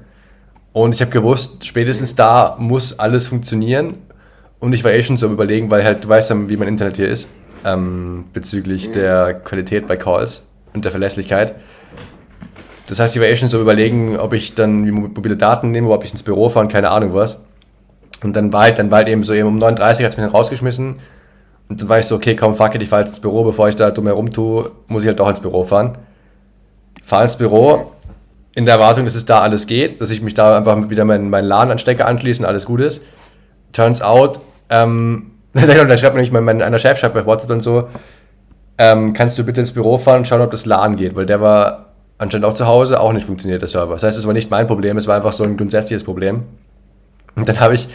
[0.74, 3.94] Und ich habe gewusst, spätestens da muss alles funktionieren.
[4.58, 6.96] Und ich war eh schon so überlegen, weil halt, du weißt ja, wie mein Internet
[6.96, 7.30] hier ist,
[7.64, 8.92] ähm, bezüglich mhm.
[8.92, 11.54] der Qualität bei Calls und der Verlässlichkeit.
[12.86, 16.04] Das heißt, ich war eh schon so überlegen, ob ich dann mobile Daten nehme, ob
[16.04, 17.44] ich ins Büro fahre, keine Ahnung was.
[18.22, 20.00] Und dann war halt, dann war halt eben so eben um 9.30 Uhr hat es
[20.00, 20.98] mich dann rausgeschmissen.
[21.68, 23.68] Und dann war ich so, okay, komm, fuck it, ich fahre jetzt ins Büro, bevor
[23.68, 25.96] ich da dumm herum tue, muss ich halt doch ins Büro fahren.
[27.02, 27.92] Fahre ins Büro,
[28.54, 31.30] in der Erwartung, dass es da alles geht, dass ich mich da einfach wieder meinen,
[31.30, 33.02] meinen LAN-Anstecker anschließe und alles gut ist.
[33.72, 34.40] Turns out,
[34.70, 35.32] ähm,
[35.88, 37.88] dann schreibt nämlich mein, mein einer Chef, schreibt bei WhatsApp und so,
[38.76, 41.40] ähm, kannst du bitte ins Büro fahren und schauen, ob das LAN geht, weil der
[41.40, 43.92] war anscheinend auch zu Hause, auch nicht funktioniert, der Server.
[43.94, 46.42] Das heißt, es war nicht mein Problem, es war einfach so ein grundsätzliches Problem.
[47.36, 47.88] Und dann habe ich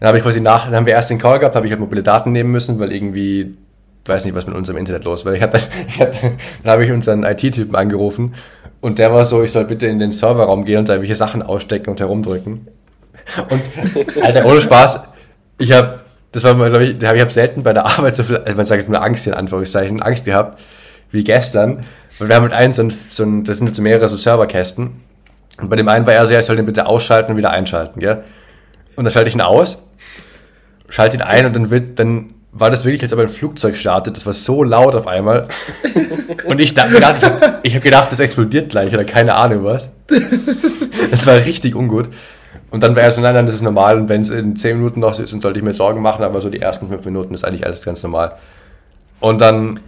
[0.00, 1.80] dann habe ich quasi nach, dann haben wir erst den Call gehabt, habe ich halt
[1.80, 3.56] mobile Daten nehmen müssen, weil irgendwie,
[4.04, 5.32] weiß nicht, was mit unserem Internet los war.
[5.32, 6.32] Ich hatte, ich hatte,
[6.62, 8.34] dann habe ich unseren IT-Typen angerufen
[8.80, 11.42] und der war so, ich soll bitte in den Serverraum gehen und da irgendwelche Sachen
[11.42, 12.68] ausstecken und herumdrücken.
[13.50, 13.62] Und,
[14.22, 15.08] Alter, ohne Spaß,
[15.58, 16.00] ich habe,
[16.32, 18.82] das war, glaube ich, ich habe selten bei der Arbeit so viel, also man sagt
[18.82, 20.60] jetzt mal Angst in Anführungszeichen, Angst gehabt,
[21.10, 21.84] wie gestern.
[22.18, 24.16] Weil wir haben mit einem so ein, so ein das sind jetzt so mehrere so
[24.16, 25.02] Serverkästen.
[25.58, 27.50] Und bei dem einen war er so, ja, ich soll den bitte ausschalten und wieder
[27.50, 28.24] einschalten, gell?
[28.96, 29.78] Und dann schalte ich ihn aus
[30.88, 34.16] schalte ihn ein und dann wird, dann war das wirklich, als ob ein Flugzeug startet.
[34.16, 35.48] Das war so laut auf einmal.
[36.46, 39.94] Und ich dachte, ich habe hab gedacht, das explodiert gleich oder keine Ahnung was.
[41.10, 42.08] Das war richtig ungut.
[42.70, 43.98] Und dann war er so, nein, nein, das ist normal.
[43.98, 46.24] Und wenn es in 10 Minuten noch so ist, dann sollte ich mir Sorgen machen.
[46.24, 48.32] Aber so die ersten 5 Minuten ist eigentlich alles ganz normal.
[49.20, 49.80] Und dann,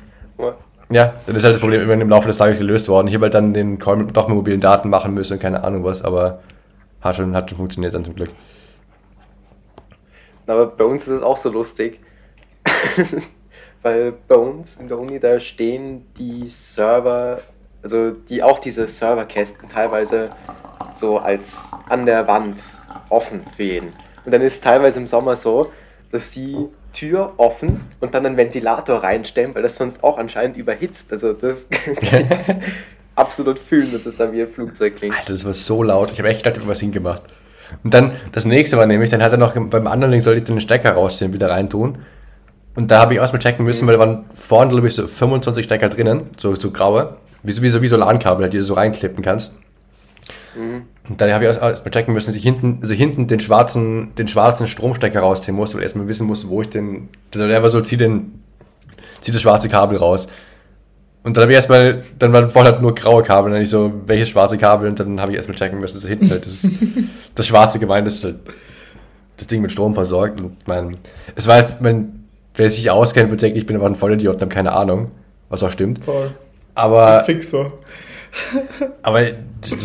[0.91, 3.09] ja, dann ist halt das Problem immer im Laufe des Tages gelöst worden.
[3.09, 5.64] Ich habe halt dann den Call mit, doch mit mobilen Daten machen müssen und keine
[5.64, 6.03] Ahnung was.
[6.03, 6.41] Aber
[7.01, 8.31] hat schon, hat schon funktioniert dann zum Glück.
[10.47, 12.01] Aber bei uns ist es auch so lustig,
[13.83, 17.41] weil bei uns in der Uni, da stehen die Server,
[17.83, 20.31] also die auch diese Serverkästen teilweise
[20.95, 22.62] so als an der Wand
[23.09, 23.93] offen für jeden.
[24.24, 25.72] Und dann ist es teilweise im Sommer so,
[26.11, 26.57] dass die
[26.93, 31.12] Tür offen und dann einen Ventilator reinstellen, weil das sonst auch anscheinend überhitzt.
[31.12, 31.68] Also das
[33.14, 35.14] absolut fühlen, dass es dann wie ein Flugzeug klingt.
[35.16, 36.12] Alter, das war so laut.
[36.12, 37.22] Ich habe echt gedacht, was hingemacht.
[37.85, 40.45] Und dann, das nächste war nämlich, dann hat er noch, beim anderen Ding sollte ich
[40.45, 41.99] den Stecker rausziehen, wieder reintun.
[42.74, 45.64] Und da habe ich erstmal checken müssen, weil da waren vorne, glaube ich, so 25
[45.64, 48.74] Stecker drinnen, so, so graue, wie so, wie so, wie so LAN-Kabel, die du so
[48.74, 49.55] reinklippen kannst.
[50.57, 50.82] Mhm.
[51.09, 54.28] Und dann habe ich erstmal checken müssen, dass ich hinten, also hinten den schwarzen, den
[54.28, 57.70] schwarzen Stromstecker rausziehen musste, weil ich erstmal wissen musste, wo ich den, also der war
[57.70, 58.43] so, zieh den,
[59.20, 60.28] zieh das schwarze Kabel raus.
[61.22, 63.93] Und dann habe ich erstmal, dann waren vorne halt nur graue Kabel, dann ich so,
[64.07, 64.89] welches schwarze Kabel?
[64.89, 66.68] Und dann habe ich erstmal checken müssen, dass hinten halt das,
[67.34, 68.36] das schwarze gemeint ist, halt
[69.36, 70.41] das Ding mit Strom versorgt.
[70.41, 70.97] Und mein,
[71.34, 72.24] es war, mein,
[72.55, 75.11] wer sich auskennt, wird denken, ich bin aber ein Vollidiot und habe keine Ahnung.
[75.49, 76.05] was auch stimmt.
[76.05, 76.32] Voll.
[76.79, 77.07] Aber.
[77.07, 77.72] Das ist fix so.
[79.03, 79.22] aber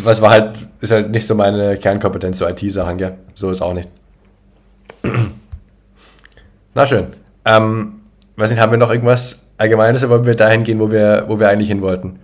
[0.04, 3.12] was war halt, ist halt nicht so meine Kernkompetenz, so IT-Sachen, ja.
[3.34, 3.90] So ist auch nicht.
[6.74, 7.08] Na schön.
[7.44, 8.00] Ähm,
[8.36, 11.38] weiß nicht, haben wir noch irgendwas Allgemeines oder wollen wir dahin gehen, wo wir, wo
[11.38, 12.20] wir eigentlich hin wollten?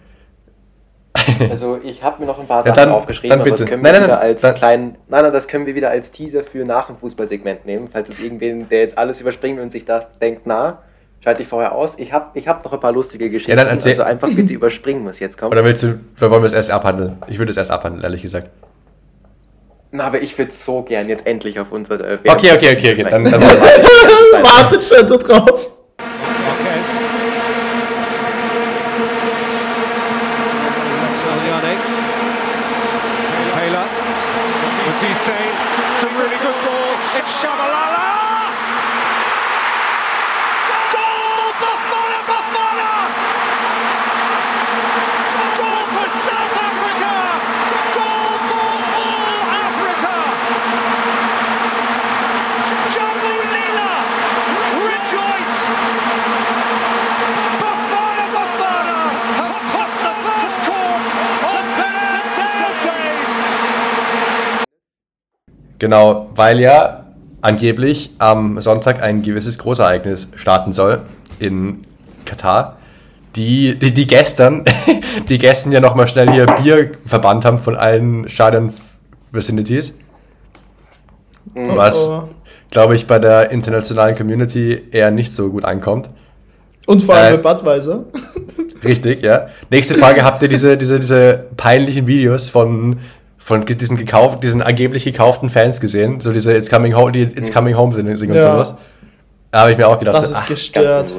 [1.51, 3.83] Also ich habe mir noch ein paar Sachen ja, dann, aufgeschrieben, dann aber das können
[3.83, 6.45] wir nein, wieder nein, als dann, kleinen, nein, nein, das können wir wieder als Teaser
[6.45, 10.07] für nach dem Fußballsegment nehmen, falls es irgendwen, der jetzt alles überspringt und sich da
[10.21, 10.83] denkt, na,
[11.23, 11.95] schalte ich vorher aus.
[11.99, 15.05] Ich habe ich hab noch ein paar lustige Geschichten, ja, dann also einfach bitte überspringen,
[15.07, 15.53] was jetzt kommt.
[15.53, 17.17] Oder willst du, wollen wir es erst abhandeln?
[17.29, 18.51] Ich würde es erst abhandeln, ehrlich gesagt.
[19.93, 22.15] Na, aber ich würde so gern jetzt endlich auf unsere.
[22.15, 25.71] Äh, okay, okay, okay, okay, dann, dann wartet schon so drauf.
[65.81, 67.07] Genau, weil ja
[67.41, 71.01] angeblich am Sonntag ein gewisses Großereignis starten soll
[71.39, 71.81] in
[72.27, 72.77] Katar.
[73.35, 74.63] Die, die, die gestern,
[75.29, 78.75] die gestern ja nochmal schnell hier Bier verbannt haben von allen Stadion
[79.33, 79.95] Vicinities.
[81.55, 81.77] Mhm.
[81.77, 82.11] Was,
[82.71, 86.11] glaube ich, bei der internationalen Community eher nicht so gut ankommt.
[86.87, 88.05] Und vor allem äh, bei Budweiser.
[88.85, 89.49] Richtig, ja.
[89.71, 92.99] Nächste Frage, habt ihr diese, diese, diese peinlichen Videos von
[93.43, 97.49] von diesen gekauft, diesen angeblich gekauften Fans gesehen, so diese It's Coming Home, die It's
[97.49, 97.55] mhm.
[97.55, 98.43] Coming Home singen und ja.
[98.53, 98.77] sowas.
[99.51, 101.13] Da habe ich mir auch gedacht, das ist ach, gestört.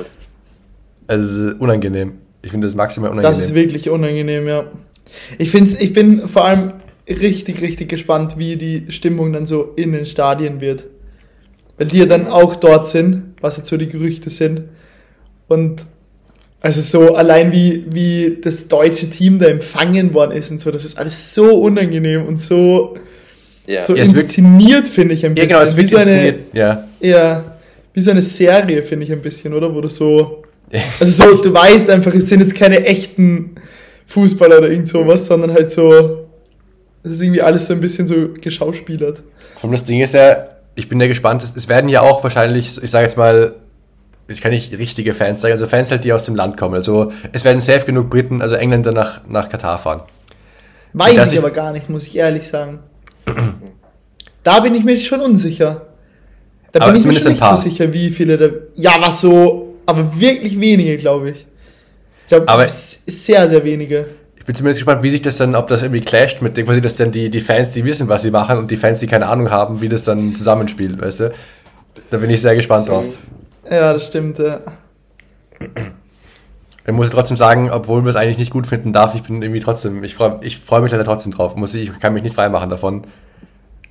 [1.08, 2.14] Also unangenehm.
[2.44, 3.38] Ich finde das maximal unangenehm.
[3.38, 4.66] Das ist wirklich unangenehm, ja.
[5.38, 6.74] Ich finde ich bin vor allem
[7.10, 10.86] richtig, richtig gespannt, wie die Stimmung dann so in den Stadien wird.
[11.78, 14.70] Weil die ja dann auch dort sind, was jetzt so die Gerüchte sind.
[15.48, 15.86] Und
[16.62, 20.86] also so allein wie, wie das deutsche Team da empfangen worden ist und so, das
[20.86, 22.98] ist alles so unangenehm und so,
[23.66, 23.82] ja.
[23.82, 25.50] so ja, inszeniert, finde ich ein bisschen.
[25.50, 26.88] Ja, genau, es wird wie so eine, ja.
[27.00, 27.44] ja,
[27.94, 29.74] wie so eine Serie, finde ich ein bisschen, oder?
[29.74, 30.44] Wo du so,
[31.00, 33.56] also so, du weißt einfach, es sind jetzt keine echten
[34.06, 36.28] Fußballer oder irgend sowas, sondern halt so,
[37.04, 39.24] das ist irgendwie alles so ein bisschen so geschauspielert.
[39.64, 42.92] Und das Ding ist ja, ich bin ja gespannt, es werden ja auch wahrscheinlich, ich
[42.92, 43.56] sage jetzt mal,
[44.28, 46.76] ich kann nicht richtige Fans sagen, also Fans halt, die aus dem Land kommen.
[46.76, 50.04] Also es werden safe genug Briten, also Engländer nach, nach Katar fahren.
[50.94, 52.80] Weiß ich, ich aber gar nicht, muss ich ehrlich sagen.
[54.44, 55.88] da bin ich mir schon unsicher.
[56.72, 58.50] Da bin ich mir schon nicht so sicher, wie viele da.
[58.76, 61.46] Ja, was so, aber wirklich wenige, glaube ich.
[62.24, 64.06] Ich glaube, aber sehr, sehr wenige.
[64.38, 66.96] Ich bin zumindest gespannt, wie sich das dann, ob das irgendwie clasht mit quasi, dass
[66.96, 69.52] dann die, die Fans, die wissen, was sie machen und die Fans, die keine Ahnung
[69.52, 71.32] haben, wie das dann zusammenspielt, weißt du?
[72.10, 73.20] Da bin ich sehr gespannt drauf.
[73.72, 74.60] Ja, das stimmt, ja.
[76.86, 79.62] Ich muss trotzdem sagen, obwohl wir es eigentlich nicht gut finden darf, ich bin irgendwie
[79.62, 81.56] trotzdem, ich freue ich freu mich leider trotzdem drauf.
[81.56, 83.04] Muss ich, ich kann mich nicht freimachen davon,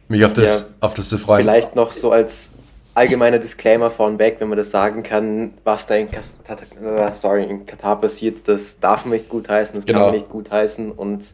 [0.09, 1.41] mich auf das, ja, auf das zu freuen.
[1.41, 2.51] Vielleicht noch so als
[2.95, 7.99] allgemeiner Disclaimer vorneweg, wenn man das sagen kann, was da in, Katar, sorry, in Katar
[8.01, 10.01] passiert, das darf man nicht gutheißen, das genau.
[10.01, 10.93] kann man nicht gutheißen.
[10.93, 11.25] Und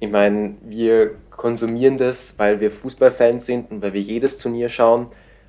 [0.00, 5.08] ich meine, wir konsumieren das, weil wir Fußballfans sind und weil wir jedes Turnier schauen.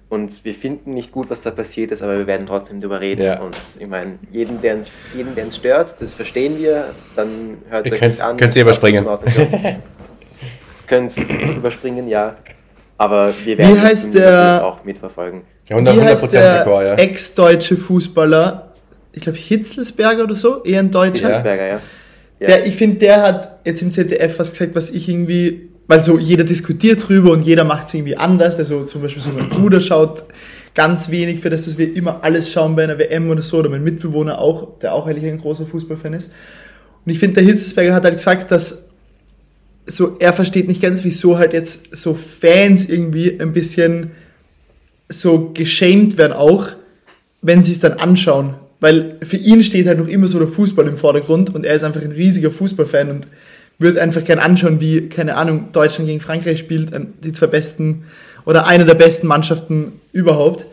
[0.09, 3.21] Und wir finden nicht gut, was da passiert ist, aber wir werden trotzdem darüber reden.
[3.21, 3.41] Ja.
[3.41, 4.99] Und ich meine, jeden, der uns
[5.55, 8.35] stört, das verstehen wir, dann hört es euch nicht an.
[8.35, 9.05] Könnt ihr überspringen.
[10.87, 11.15] Könnt
[11.55, 12.35] überspringen, ja.
[12.97, 15.43] Aber wir werden Wie heißt der, auch mitverfolgen.
[15.69, 16.95] Ja, 100, Wie heißt der ja.
[16.95, 18.73] ex-deutsche Fußballer,
[19.13, 21.27] ich glaube Hitzelsberger oder so, eher ein Deutscher.
[21.27, 21.81] Hitzelsberger, ja.
[22.39, 22.47] ja.
[22.47, 26.19] Der, ich finde, der hat jetzt im ZDF was gesagt, was ich irgendwie weil so
[26.19, 28.59] jeder diskutiert drüber und jeder macht es irgendwie anders.
[28.59, 30.23] Also zum Beispiel so mein Bruder schaut
[30.75, 33.69] ganz wenig für das, dass wir immer alles schauen bei einer WM oder so, oder
[33.69, 36.31] mein Mitbewohner auch, der auch eigentlich ein großer Fußballfan ist.
[37.03, 38.89] Und ich finde, der Hitzesberger hat halt gesagt, dass
[39.87, 44.11] so, er versteht nicht ganz, wieso halt jetzt so Fans irgendwie ein bisschen
[45.09, 46.67] so geschämt werden auch,
[47.41, 48.53] wenn sie es dann anschauen.
[48.79, 51.83] Weil für ihn steht halt noch immer so der Fußball im Vordergrund und er ist
[51.83, 53.27] einfach ein riesiger Fußballfan und
[53.79, 56.91] würde einfach gern anschauen, wie, keine Ahnung, Deutschland gegen Frankreich spielt,
[57.23, 58.03] die zwei besten
[58.45, 60.65] oder eine der besten Mannschaften überhaupt.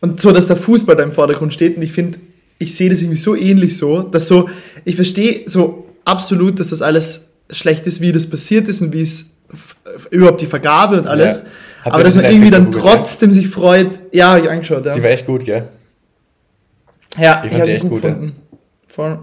[0.00, 1.76] Und so, dass der Fußball da im Vordergrund steht.
[1.76, 2.18] Und ich finde,
[2.58, 4.48] ich sehe das irgendwie so ähnlich so, dass so,
[4.84, 9.02] ich verstehe so absolut, dass das alles schlecht ist, wie das passiert ist und wie
[9.02, 9.36] es
[10.10, 11.40] überhaupt die Vergabe und alles.
[11.84, 11.92] Ja.
[11.92, 13.44] Aber dass man irgendwie dann trotzdem gesehen?
[13.44, 14.00] sich freut.
[14.12, 14.92] Ja, hab ich angeschaut, ja.
[14.92, 15.68] Die war echt gut, gell?
[17.18, 18.36] Ja, ich, ich habe sie gut, gut gefunden.
[18.36, 18.58] Ja.
[18.88, 19.18] Voll.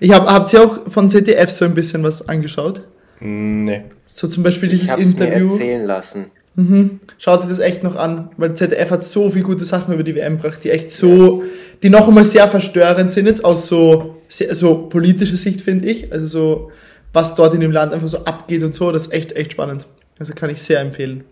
[0.00, 2.82] Ich hab, habt ihr auch von ZDF so ein bisschen was angeschaut?
[3.20, 3.84] Nee.
[4.04, 5.46] So zum Beispiel dieses ich Interview.
[5.46, 6.26] Mir erzählen lassen.
[6.54, 7.00] Mhm.
[7.18, 10.14] Schaut sich das echt noch an, weil ZDF hat so viele gute Sachen über die
[10.14, 11.44] WM gebracht, die echt so,
[11.82, 16.10] die noch einmal sehr verstörend sind jetzt aus so, so politischer Sicht, finde ich.
[16.12, 16.70] Also so,
[17.12, 19.86] was dort in dem Land einfach so abgeht und so, das ist echt, echt spannend.
[20.18, 21.24] Also kann ich sehr empfehlen.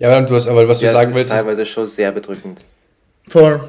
[0.00, 1.32] Ja, aber du hast, aber was ja, du sagen willst.
[1.32, 2.64] Das ist teilweise schon sehr bedrückend.
[3.28, 3.60] Voll.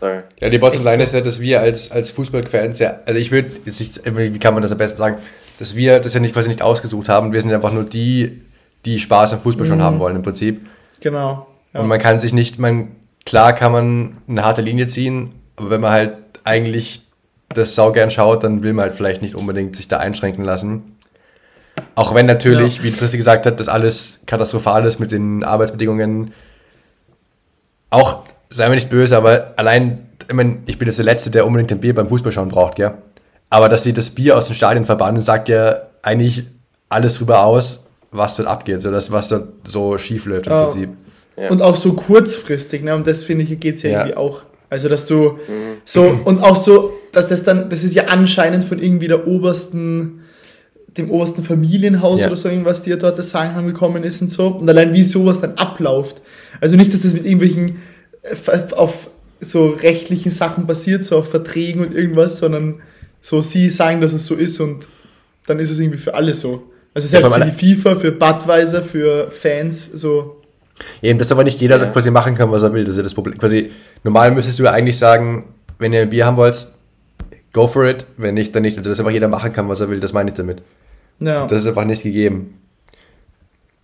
[0.00, 0.20] Sorry.
[0.40, 4.38] Ja, die Bottomline ist ja, dass wir als, als Fußballfans ja, also ich würde, wie
[4.38, 5.16] kann man das am besten sagen,
[5.58, 7.32] dass wir das ja nicht quasi nicht ausgesucht haben.
[7.32, 8.42] Wir sind einfach nur die,
[8.84, 9.82] die Spaß am Fußball schon mhm.
[9.82, 10.66] haben wollen im Prinzip.
[11.00, 11.46] Genau.
[11.74, 11.80] Ja.
[11.80, 12.92] Und man kann sich nicht, man,
[13.26, 17.02] klar kann man eine harte Linie ziehen, aber wenn man halt eigentlich
[17.48, 20.98] das sau gern schaut, dann will man halt vielleicht nicht unbedingt sich da einschränken lassen.
[21.94, 22.84] Auch wenn natürlich, ja.
[22.84, 26.32] wie Trissi gesagt hat, das alles katastrophal ist mit den Arbeitsbedingungen.
[27.90, 31.46] Auch, sei mir nicht böse, aber allein, ich, mein, ich bin jetzt der Letzte, der
[31.46, 32.92] unbedingt ein Bier beim Fußballschauen braucht, gell?
[33.50, 36.44] Aber dass sie das Bier aus den Stadien verbannen, sagt ja eigentlich
[36.88, 40.62] alles drüber aus, was dort abgeht, so das, was dort so schief läuft im oh.
[40.64, 40.90] Prinzip.
[41.36, 41.50] Ja.
[41.50, 42.94] Und auch so kurzfristig, ne?
[42.94, 44.42] Und das finde ich, geht es ja, ja, irgendwie auch.
[44.70, 45.78] Also, dass du mhm.
[45.84, 50.20] so, und auch so, dass das dann, das ist ja anscheinend von irgendwie der obersten,
[50.96, 52.26] dem obersten Familienhaus ja.
[52.26, 54.48] oder so irgendwas, die ja dort das Sagen gekommen ist und so.
[54.48, 56.20] Und allein wie sowas dann abläuft.
[56.60, 57.76] Also nicht, dass das mit irgendwelchen,
[58.74, 59.10] auf
[59.40, 62.80] so rechtlichen Sachen basiert, so auf Verträgen und irgendwas, sondern
[63.20, 64.86] so sie sagen, dass es so ist und
[65.46, 66.70] dann ist es irgendwie für alle so.
[66.94, 70.42] Also selbst ja, für die FIFA, für Budweiser, für Fans, so.
[71.02, 71.86] Eben, dass aber nicht jeder ja.
[71.86, 72.84] quasi machen kann, was er will.
[72.84, 73.38] Das ist ja das Problem.
[73.38, 73.70] Quasi,
[74.04, 76.68] normal müsstest du ja eigentlich sagen, wenn ihr ein Bier haben wollt,
[77.52, 78.06] go for it.
[78.16, 78.78] Wenn nicht, dann nicht.
[78.78, 80.62] Also, dass einfach jeder machen kann, was er will, das meine ich damit.
[81.20, 81.46] Ja.
[81.46, 82.60] Das ist einfach nicht gegeben.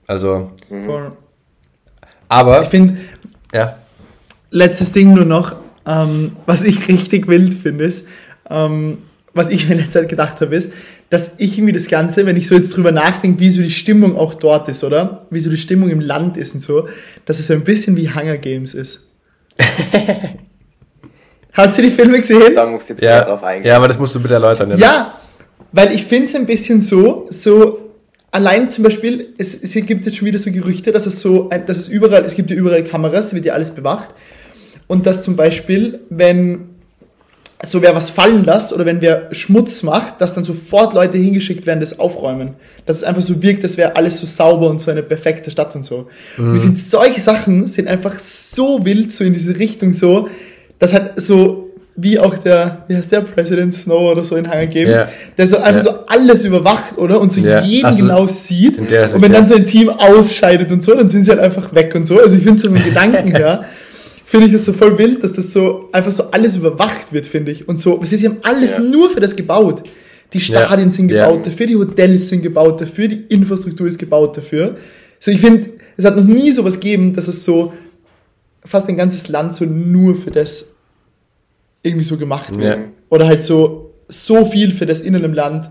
[0.06, 0.52] Also.
[0.70, 1.12] Mhm.
[2.28, 2.62] Aber.
[2.62, 2.98] Ich finde.
[3.52, 3.76] Ja.
[4.54, 8.06] Letztes Ding nur noch, ähm, was ich richtig wild finde, ist,
[8.48, 8.98] ähm,
[9.32, 10.72] was ich in letzter Zeit gedacht habe, ist,
[11.10, 14.16] dass ich irgendwie das Ganze, wenn ich so jetzt drüber nachdenke, wie so die Stimmung
[14.16, 15.26] auch dort ist, oder?
[15.30, 16.88] Wie so die Stimmung im Land ist und so,
[17.26, 19.00] dass es so ein bisschen wie Hunger Games ist.
[21.52, 22.54] Hat sie die Filme gesehen?
[22.54, 23.24] Da musst du jetzt ja.
[23.24, 23.68] drauf eingehen.
[23.68, 24.70] Ja, aber das musst du bitte erläutern.
[24.70, 25.14] Ja, ja
[25.74, 27.90] weil ich finde es ein bisschen so, so
[28.30, 31.78] allein zum Beispiel, es, es gibt jetzt schon wieder so Gerüchte, dass es so, dass
[31.78, 34.10] es überall, es gibt ja überall Kameras, wird ja alles bewacht.
[34.86, 36.74] Und dass zum Beispiel, wenn
[37.66, 41.66] so wer was fallen lässt oder wenn wer Schmutz macht, dass dann sofort Leute hingeschickt
[41.66, 42.54] werden, das aufräumen.
[42.86, 45.74] Dass es einfach so wirkt, als wäre alles so sauber und so eine perfekte Stadt
[45.74, 46.08] und so.
[46.36, 46.50] Mhm.
[46.50, 50.28] Und ich finde, solche Sachen sind einfach so wild, so in diese Richtung so,
[50.78, 54.66] dass halt so, wie auch der, wie heißt der, President Snow oder so in Hunger
[54.66, 55.08] Games, yeah.
[55.38, 55.92] der so einfach yeah.
[55.94, 57.20] so alles überwacht, oder?
[57.20, 57.62] Und so yeah.
[57.62, 58.78] jeden so, genau sieht.
[58.78, 61.94] Und wenn dann so ein Team ausscheidet und so, dann sind sie halt einfach weg
[61.94, 62.18] und so.
[62.20, 63.64] Also ich finde so vom Gedanken her,
[64.34, 67.52] finde ich das so voll wild, dass das so einfach so alles überwacht wird, finde
[67.52, 67.68] ich.
[67.68, 68.80] Und so, sie haben alles ja.
[68.80, 69.84] nur für das gebaut.
[70.32, 70.90] Die Stadien ja.
[70.90, 74.76] sind gebaut dafür, die Hotels sind gebaut dafür, die Infrastruktur ist gebaut dafür.
[75.20, 77.74] So, ich finde, es hat noch nie sowas gegeben, dass es so
[78.64, 80.74] fast ein ganzes Land so nur für das
[81.84, 82.88] irgendwie so gemacht wird.
[83.10, 85.70] Oder halt so, so viel für das in einem Land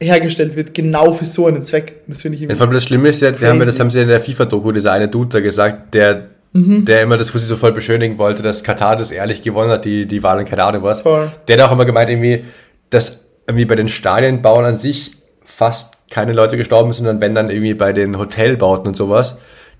[0.00, 1.96] hergestellt wird, genau für so einen Zweck.
[2.06, 2.58] Das finde ich irgendwie.
[2.58, 5.08] Ja, das Schlimme ist ja, haben wir, das haben sie in der FIFA-Doku, dieser eine
[5.08, 6.86] Dude da gesagt, der mhm.
[6.86, 10.06] der immer das Fussi so voll beschönigen wollte, dass Katar das ehrlich gewonnen hat, die,
[10.06, 11.02] die Wahl in keine Ahnung was.
[11.02, 11.30] Voll.
[11.46, 12.44] Der hat auch immer gemeint, irgendwie,
[12.88, 15.12] dass irgendwie bei den Stadienbauen an sich
[15.44, 19.36] fast keine Leute gestorben sind, sondern wenn dann irgendwie bei den Hotelbauten und sowas,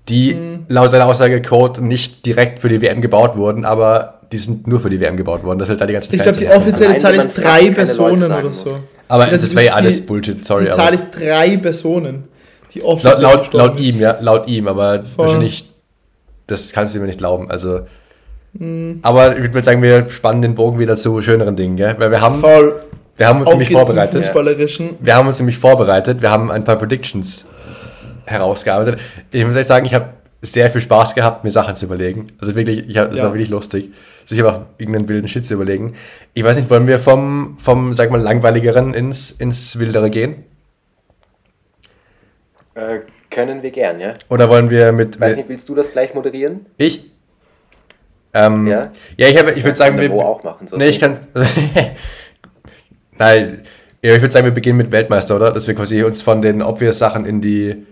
[0.09, 0.65] die mhm.
[0.67, 4.79] laut seiner Aussage Code nicht direkt für die WM gebaut wurden, aber die sind nur
[4.79, 5.59] für die WM gebaut worden.
[5.59, 8.53] Das ist halt da die ganzen Ich glaube, die offizielle Zahl ist drei Personen oder
[8.53, 8.79] so.
[9.07, 10.65] Aber das, das wäre ja alles Bullshit, sorry.
[10.65, 12.25] Die Zahl ist drei Personen.
[12.73, 15.07] Die laut, laut, laut ihm, ja, laut ihm, aber Voll.
[15.15, 15.74] wahrscheinlich
[16.47, 17.49] das kannst du mir nicht glauben.
[17.49, 17.81] Also,
[18.53, 18.99] mhm.
[19.01, 21.95] aber ich würde sagen, wir spannen den Bogen wieder zu schöneren Dingen, gell?
[21.97, 22.81] Weil wir haben, Voll.
[23.17, 24.31] wir haben uns nämlich vorbereitet.
[24.99, 26.21] Wir haben uns nämlich vorbereitet.
[26.21, 27.47] Wir haben ein paar Predictions
[28.25, 28.99] herausgearbeitet.
[29.31, 30.09] Ich muss echt sagen, ich habe
[30.41, 32.27] sehr viel Spaß gehabt, mir Sachen zu überlegen.
[32.39, 33.25] Also wirklich, ich hab, das ja.
[33.25, 33.93] war wirklich lustig,
[34.25, 35.95] sich aber irgendeinen wilden Shit zu überlegen.
[36.33, 40.43] Ich weiß nicht, wollen wir vom, vom sag mal, langweiligeren ins, ins wildere gehen?
[42.75, 42.99] Äh,
[43.35, 44.13] können wir gern, ja.
[44.29, 45.15] Oder wollen wir mit.
[45.15, 46.65] Ich weiß nicht, willst du das gleich moderieren?
[46.77, 47.11] Ich?
[48.33, 48.91] Ähm, ja?
[49.17, 50.11] ja, ich, ich würde sagen, wir.
[50.11, 51.19] auch machen, so nee, ich kann.
[53.17, 53.63] Nein,
[54.01, 55.51] ich würde sagen, wir beginnen mit Weltmeister, oder?
[55.51, 57.85] Dass wir quasi uns von den obvious Sachen in die,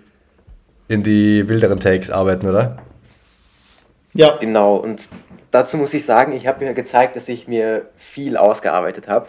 [0.87, 2.77] in die wilderen Takes arbeiten, oder?
[4.13, 4.37] Ja.
[4.39, 5.09] Genau, und
[5.51, 9.27] dazu muss ich sagen, ich habe mir gezeigt, dass ich mir viel ausgearbeitet habe.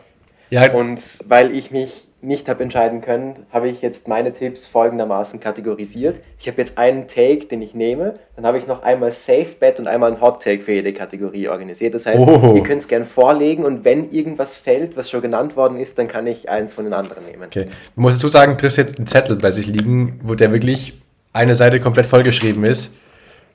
[0.50, 0.72] Ja.
[0.72, 6.20] Und weil ich mich nicht habe entscheiden können, habe ich jetzt meine Tipps folgendermaßen kategorisiert.
[6.38, 9.78] Ich habe jetzt einen Take, den ich nehme, dann habe ich noch einmal Safe Bet
[9.78, 11.94] und einmal ein Hot Take für jede Kategorie organisiert.
[11.94, 12.54] Das heißt, oh.
[12.56, 16.08] ihr könnt es gerne vorlegen und wenn irgendwas fällt, was schon genannt worden ist, dann
[16.08, 17.44] kann ich eins von den anderen nehmen.
[17.44, 17.68] Okay.
[17.68, 21.00] Ich muss dazu sagen, Triss hat einen Zettel bei sich liegen, wo der wirklich
[21.32, 22.96] eine Seite komplett vollgeschrieben ist.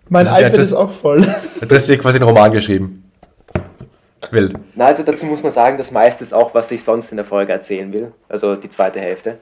[0.10, 1.26] Mein iPad ist, ist auch voll.
[1.68, 3.09] Triss hat quasi einen Roman geschrieben.
[4.32, 4.54] Wild.
[4.76, 7.26] Na, also dazu muss man sagen, das meiste ist auch, was ich sonst in der
[7.26, 8.12] Folge erzählen will.
[8.28, 9.40] Also die zweite Hälfte.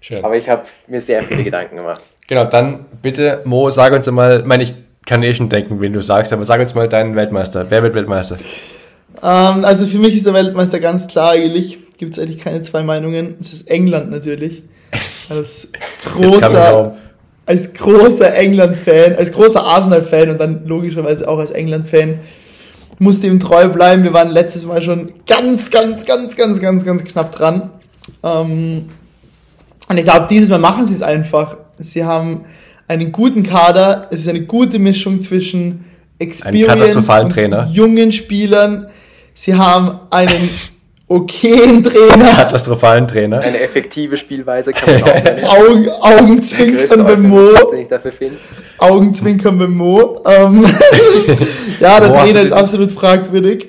[0.00, 0.24] Schön.
[0.24, 2.00] Aber ich habe mir sehr viele Gedanken gemacht.
[2.28, 4.74] Genau, dann bitte, Mo, sag uns mal, meine ich
[5.06, 7.66] kann eh schon denken, wen du sagst, aber sag uns mal deinen Weltmeister.
[7.68, 8.38] Wer wird Weltmeister?
[9.22, 11.78] Ähm, also für mich ist der Weltmeister ganz klar eigentlich.
[11.98, 13.36] Gibt es eigentlich keine zwei Meinungen.
[13.40, 14.62] Es ist England natürlich.
[15.28, 15.70] Als
[16.04, 16.96] großer,
[17.46, 22.20] als großer England-Fan, als großer Arsenal-Fan und dann logischerweise auch als England-Fan
[22.98, 24.04] musste ihm treu bleiben.
[24.04, 27.70] Wir waren letztes Mal schon ganz, ganz, ganz, ganz, ganz, ganz knapp dran.
[28.22, 28.88] Ähm,
[29.88, 31.56] und ich glaube, dieses Mal machen sie es einfach.
[31.78, 32.44] Sie haben
[32.88, 34.08] einen guten Kader.
[34.10, 35.84] Es ist eine gute Mischung zwischen
[36.18, 38.88] Experience und jungen Spielern.
[39.34, 40.48] Sie haben einen
[41.08, 42.26] okayen Trainer.
[42.36, 43.40] Katastrophalen Trainer.
[43.40, 45.44] Eine effektive Spielweise kann man auch nennen.
[45.44, 47.50] Augen, Augenzwinkern beim Mo.
[48.78, 50.22] Augenzwinkern beim Mo.
[50.24, 50.64] Ähm,
[51.80, 53.68] ja, der Mo, Trainer ist absolut fragwürdig.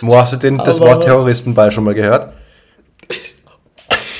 [0.00, 2.32] Mo, hast du den, das Wort Terroristenball schon mal gehört?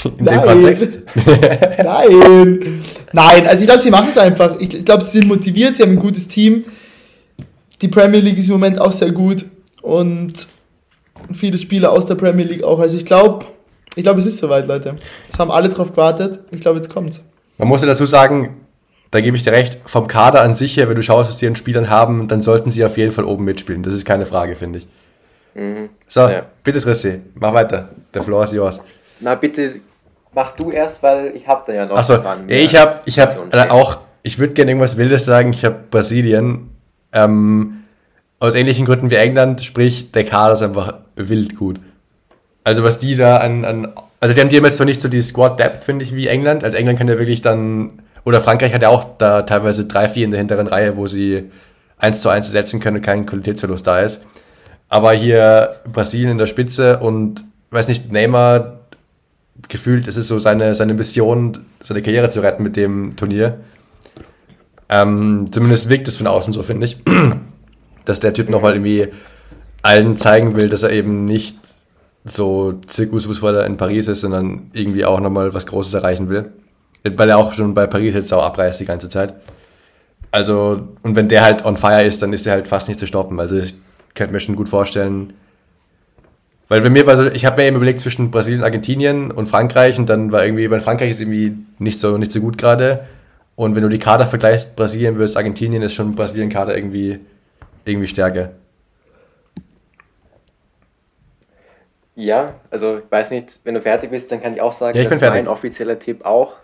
[0.05, 0.41] In Nein.
[0.41, 0.89] dem Kontext?
[1.83, 2.83] Nein.
[3.13, 4.61] Nein, also ich glaube, sie machen es einfach.
[4.61, 6.65] Ich, ich glaube, sie sind motiviert, sie haben ein gutes Team.
[7.81, 9.45] Die Premier League ist im Moment auch sehr gut.
[9.83, 10.35] Und
[11.33, 12.79] viele Spieler aus der Premier League auch.
[12.79, 13.47] Also ich glaube,
[13.95, 14.95] ich glaube, es ist soweit, Leute.
[15.31, 16.41] Es haben alle drauf gewartet.
[16.51, 17.25] Ich glaube, jetzt kommt's.
[17.59, 18.61] Man muss ja dazu sagen,
[19.11, 21.47] da gebe ich dir recht, vom Kader an sich her, wenn du schaust, was die
[21.47, 23.83] an Spielern haben, dann sollten sie auf jeden Fall oben mitspielen.
[23.83, 24.89] Das ist keine Frage, finde ich.
[25.55, 25.89] Mhm.
[26.07, 26.47] So, ja.
[26.63, 27.89] bitte Trissi, mach weiter.
[28.13, 28.83] Der Floor ist yours.
[29.21, 29.77] Na bitte,
[30.35, 31.97] mach du erst, weil ich habe da ja noch.
[31.97, 35.53] Achso, ja, ich habe ich hab auch, ich würde gerne irgendwas Wildes sagen.
[35.53, 36.71] Ich habe Brasilien.
[37.13, 37.85] Ähm,
[38.39, 41.81] aus ähnlichen Gründen wie England, sprich, der Kader ist einfach wild gut.
[42.65, 45.23] Also was die da an, an also die haben die jetzt zwar nicht so die
[45.23, 46.65] Squad Depth, finde ich, wie England.
[46.65, 50.25] Also England kann ja wirklich dann, oder Frankreich hat ja auch da teilweise drei, vier
[50.25, 51.51] in der hinteren Reihe, wo sie
[51.99, 54.27] eins zu eins setzen können und kein Qualitätsverlust da ist.
[54.89, 58.81] Aber hier Brasilien in der Spitze und, weiß nicht, Neymar
[59.69, 63.61] gefühlt ist es so seine, seine Mission, seine Karriere zu retten mit dem Turnier.
[64.89, 66.99] Ähm, zumindest wirkt es von außen so, finde ich
[68.07, 69.09] dass der Typ nochmal irgendwie
[69.83, 71.59] allen zeigen will, dass er eben nicht
[72.25, 76.51] so Zirkusfußballer in Paris ist, sondern irgendwie auch nochmal was Großes erreichen will.
[77.05, 79.35] Weil er auch schon bei Paris jetzt auch abreißt die ganze Zeit.
[80.33, 83.07] Also, und wenn der halt on fire ist, dann ist er halt fast nicht zu
[83.07, 83.39] stoppen.
[83.39, 83.75] Also ich
[84.15, 85.33] könnte mir schon gut vorstellen,
[86.69, 89.99] weil bei mir war so, ich habe mir eben überlegt zwischen Brasilien, Argentinien und Frankreich
[89.99, 93.05] und dann war irgendwie, weil Frankreich ist irgendwie nicht so, nicht so gut gerade.
[93.55, 97.21] Und wenn du die Kader vergleichst, Brasilien versus Argentinien, ist schon Brasilien-Kader irgendwie
[97.87, 98.53] irgendwie stärker.
[102.15, 105.03] Ja, also ich weiß nicht, wenn du fertig bist, dann kann ich auch sagen, ja,
[105.05, 106.57] ich dass mein offizieller Tipp auch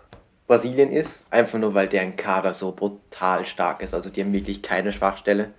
[0.47, 1.25] Brasilien ist.
[1.29, 3.93] Einfach nur, weil deren Kader so brutal stark ist.
[3.93, 5.51] Also die haben wirklich keine Schwachstelle.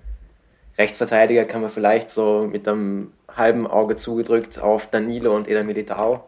[0.77, 6.25] Rechtsverteidiger kann man vielleicht so mit einem halben Auge zugedrückt auf Danilo und Eda Militao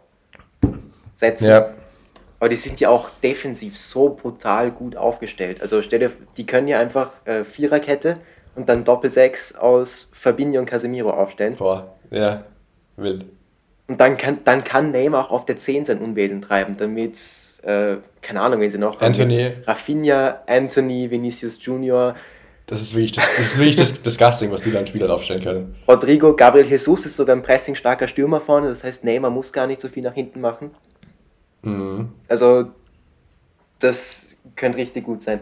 [1.14, 1.48] setzen.
[1.48, 1.70] Ja.
[2.38, 5.60] Aber die sind ja auch defensiv so brutal gut aufgestellt.
[5.60, 8.18] Also stell dir, die können ja einfach äh, Viererkette
[8.56, 11.54] und dann Doppel-6 aus Fabinho und Casemiro aufstellen.
[11.54, 12.44] Boah, ja,
[12.96, 13.26] wild.
[13.88, 17.18] Und dann kann, dann kann Neymar auch auf der 10 sein Unwesen treiben, damit,
[17.62, 19.52] äh, keine Ahnung, wen sie noch Anthony.
[19.64, 22.16] Rafinha, Anthony, Vinicius Junior.
[22.66, 25.76] Das ist wirklich das, das, ist wirklich das Disgusting, was die dann Spieler aufstellen können.
[25.86, 29.80] Rodrigo, Gabriel Jesus ist sogar ein pressing-starker Stürmer vorne, das heißt, Neymar muss gar nicht
[29.80, 30.72] so viel nach hinten machen.
[31.62, 32.08] Mhm.
[32.26, 32.66] Also,
[33.78, 35.40] das könnte richtig gut sein.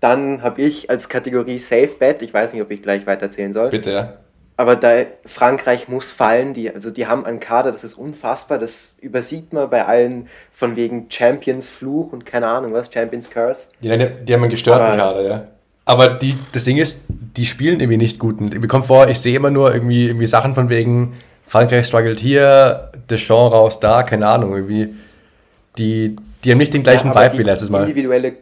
[0.00, 3.70] Dann habe ich als Kategorie Safe Bet, ich weiß nicht, ob ich gleich weiterzählen soll.
[3.70, 4.14] Bitte, ja.
[4.56, 8.96] Aber da Frankreich muss fallen, die, also die haben einen Kader, das ist unfassbar, das
[9.00, 13.68] übersieht man bei allen von wegen Champions Fluch und keine Ahnung was, Champions Curse.
[13.80, 15.44] Ja, die, die haben einen gestörten Aber, Kader, ja.
[15.86, 18.36] Aber die, das Ding ist, die spielen irgendwie nicht gut.
[18.52, 21.14] Ich bekomme vor, ich sehe immer nur irgendwie, irgendwie Sachen von wegen,
[21.50, 24.90] Frankreich struggelt hier, Deschamps raus da, keine Ahnung, irgendwie.
[25.78, 27.82] Die, die haben nicht den gleichen ja, Vibe wie letztes Mal.
[27.82, 28.34] Individuelle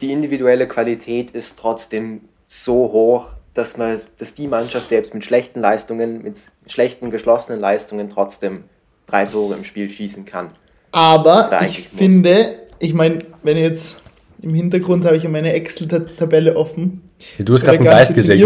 [0.00, 5.60] die individuelle Qualität ist trotzdem so hoch, dass man, dass die Mannschaft selbst mit schlechten
[5.60, 6.36] Leistungen, mit
[6.66, 8.64] schlechten geschlossenen Leistungen trotzdem
[9.06, 10.50] drei Tore im Spiel schießen kann.
[10.92, 11.98] Aber ich muss.
[11.98, 13.98] finde, ich meine, wenn jetzt
[14.42, 17.02] im Hintergrund habe ich ja meine Excel-Tabelle offen.
[17.36, 18.38] Ja, du hast gerade einen Geist gesehen,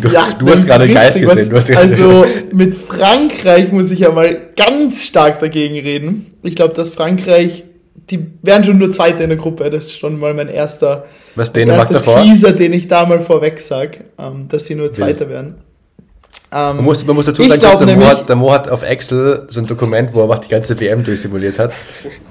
[0.00, 1.52] Du, ja, du hast gerade Geist gesehen.
[1.52, 2.24] Was, also
[2.54, 6.32] mit Frankreich muss ich ja mal ganz stark dagegen reden.
[6.42, 7.64] Ich glaube, dass Frankreich,
[8.10, 9.70] die wären schon nur Zweite in der Gruppe.
[9.70, 12.22] Das ist schon mal mein erster, was Dänemark erster davor?
[12.22, 15.54] Teaser, den ich da mal vorweg sage, ähm, dass sie nur Zweiter werden.
[16.54, 18.82] Ähm, man, muss, man muss dazu sagen, dass der Mo, hat, der Mo hat auf
[18.82, 21.72] Excel so ein Dokument, wo er macht die ganze WM durchsimuliert hat.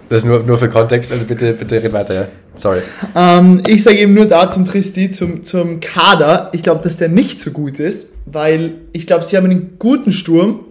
[0.10, 2.28] Das ist nur, nur für Kontext, also bitte, bitte red weiter, ja.
[2.56, 2.82] Sorry.
[3.16, 6.50] Ähm, ich sage eben nur da zum Tristi, zum, zum Kader.
[6.52, 10.12] Ich glaube, dass der nicht so gut ist, weil ich glaube, sie haben einen guten
[10.12, 10.66] Sturm,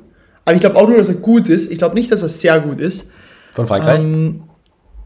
[0.44, 1.72] aber ich glaube auch nur, dass er gut ist.
[1.72, 3.10] Ich glaube nicht, dass er sehr gut ist.
[3.50, 3.98] Von Frankreich?
[3.98, 4.42] Ähm,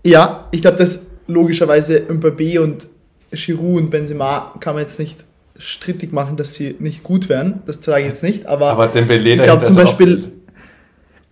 [0.05, 2.87] ja, ich glaube, dass logischerweise Mbappé und
[3.33, 5.25] Giroud und Benzema kann man jetzt nicht
[5.57, 7.63] strittig machen, dass sie nicht gut wären.
[7.67, 10.25] Das sage ich jetzt nicht, aber, aber Dembélé ich glaube zum Beispiel,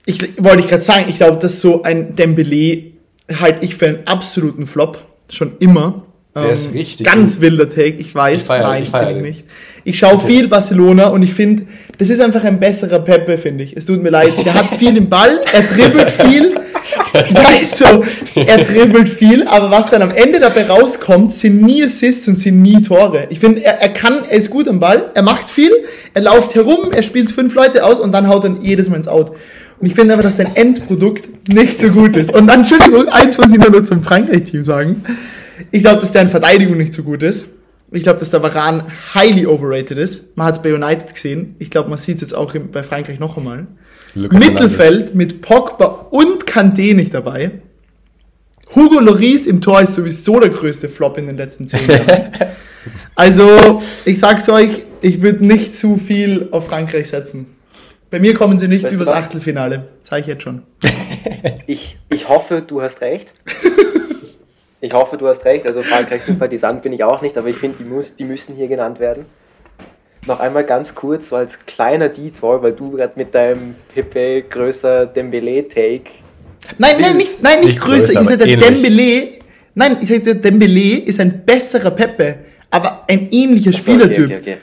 [0.06, 2.92] ich wollte ich gerade sagen, ich glaube, dass so ein Dembélé
[3.40, 4.98] halte ich für einen absoluten Flop
[5.30, 6.04] schon immer.
[6.34, 7.06] Der ähm, ist richtig.
[7.06, 9.44] Ganz wilder Take, ich weiß, ich feier, nein, ich feier ich nicht.
[9.84, 10.26] Ich schaue okay.
[10.28, 11.64] viel Barcelona und ich finde,
[11.98, 13.76] das ist einfach ein besserer Pepe, finde ich.
[13.76, 16.54] Es tut mir leid, der hat viel im Ball, er dribbelt viel,
[17.14, 18.04] ja, so,
[18.34, 22.62] er dribbelt viel, aber was dann am Ende dabei rauskommt, sind nie Assists und sind
[22.62, 23.26] nie Tore.
[23.30, 25.72] Ich finde, er, er kann, er ist gut am Ball, er macht viel,
[26.14, 29.08] er läuft herum, er spielt fünf Leute aus und dann haut er jedes Mal ins
[29.08, 29.32] Out.
[29.80, 32.32] Und ich finde aber, dass sein Endprodukt nicht so gut ist.
[32.32, 35.04] Und dann, Entschuldigung, eins muss ich nur zum Frankreich-Team sagen.
[35.72, 37.46] Ich glaube, dass der in Verteidigung nicht so gut ist.
[37.90, 40.36] Ich glaube, dass der Varan highly overrated ist.
[40.36, 41.56] Man hat es bei United gesehen.
[41.58, 43.66] Ich glaube, man sieht es jetzt auch bei Frankreich noch einmal.
[44.14, 45.14] Lucas Mittelfeld Hernandez.
[45.14, 47.52] mit Pogba und Kanté nicht dabei.
[48.74, 52.30] Hugo Loris im Tor ist sowieso der größte Flop in den letzten zehn Jahren.
[53.14, 57.56] also, ich sag's euch, ich würde nicht zu viel auf Frankreich setzen.
[58.10, 59.88] Bei mir kommen sie nicht weißt übers Achtelfinale.
[60.00, 60.62] Zeige ich jetzt schon.
[61.66, 63.32] ich, ich hoffe, du hast recht.
[64.84, 65.64] Ich hoffe, du hast recht.
[65.64, 68.66] Also Frankreich Sympathisant bin ich auch nicht, aber ich finde, die, muss, die müssen hier
[68.66, 69.26] genannt werden
[70.26, 75.06] noch einmal ganz kurz, so als kleiner Detour, weil du gerade mit deinem Pepe größer
[75.06, 76.10] Dembele-Take.
[76.78, 78.14] Nein, nein, nicht, nein, nicht, nicht größer.
[78.14, 79.28] größer ich sage, der Dembele,
[79.74, 82.36] nein, ich sage, der Dembele ist ein besserer Pepe,
[82.70, 84.26] aber ein ähnlicher Spielertyp.
[84.26, 84.56] Okay, okay, okay.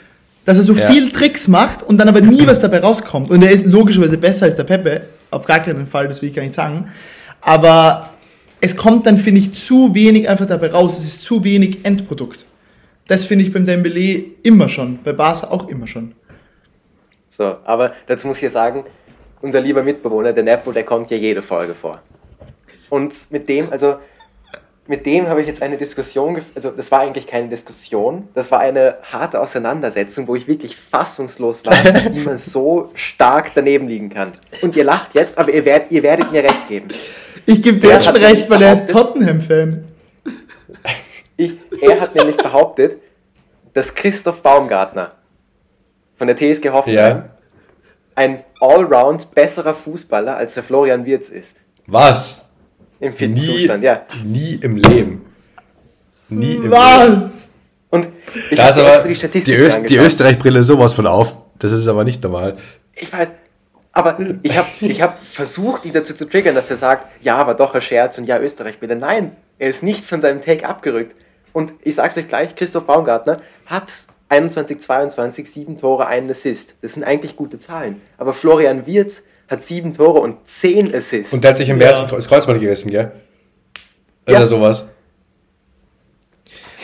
[0.45, 0.89] Dass er so ja.
[0.89, 3.29] viel Tricks macht und dann aber nie was dabei rauskommt.
[3.29, 5.01] Und er ist logischerweise besser als der Pepe.
[5.29, 6.85] Auf gar keinen Fall, das will ich gar nicht sagen.
[7.41, 8.11] Aber
[8.61, 10.97] es kommt dann, finde ich, zu wenig einfach dabei raus.
[10.97, 12.45] Es ist zu wenig Endprodukt.
[13.09, 16.13] Das finde ich beim Dembele immer schon, bei Barca auch immer schon.
[17.27, 18.85] So, aber dazu muss ich ja sagen,
[19.41, 22.03] unser lieber Mitbewohner, der Nepo, der kommt ja jede Folge vor.
[22.89, 23.95] Und mit dem, also
[24.85, 28.59] mit dem habe ich jetzt eine Diskussion, also das war eigentlich keine Diskussion, das war
[28.59, 31.73] eine harte Auseinandersetzung, wo ich wirklich fassungslos war,
[32.13, 34.33] wie man so stark daneben liegen kann.
[34.61, 36.89] Und ihr lacht jetzt, aber ihr, werdet, ihr werdet mir recht geben.
[37.47, 39.85] Ich gebe dir schon recht, weil er ist Tottenham-Fan.
[41.39, 42.97] Ich, er hat nämlich behauptet,
[43.73, 45.13] dass Christoph Baumgartner
[46.17, 47.29] von der TSG Hoffenheim ja.
[48.13, 51.61] ein allround besserer Fußballer als der Florian Wirz ist.
[51.87, 52.49] Was?
[52.99, 54.01] Im fitten nie, Zustand, ja.
[54.25, 55.25] Nie im Leben.
[56.27, 57.07] Nie im Was?
[57.07, 57.31] Leben.
[57.91, 58.07] Und
[58.51, 61.37] ich das aber die, Statistik die, Öst, die Österreich-Brille sowas von auf.
[61.57, 62.57] Das ist aber nicht normal.
[62.93, 63.31] Ich weiß,
[63.93, 67.55] aber ich habe ich hab versucht, ihn dazu zu triggern, dass er sagt, ja, war
[67.55, 68.97] doch ein Scherz und ja, Österreich-Brille.
[68.97, 71.15] Nein, er ist nicht von seinem Take abgerückt.
[71.53, 73.91] Und ich sage es euch gleich, Christoph Baumgartner hat
[74.29, 76.75] 21, 22, sieben Tore, einen Assist.
[76.81, 78.01] Das sind eigentlich gute Zahlen.
[78.17, 81.33] Aber Florian Wirz hat sieben Tore und zehn Assists.
[81.33, 82.15] Und der hat sich im März ja.
[82.15, 83.11] das Kreuzband gerissen, gell?
[84.27, 84.45] Oder ja.
[84.45, 84.93] sowas.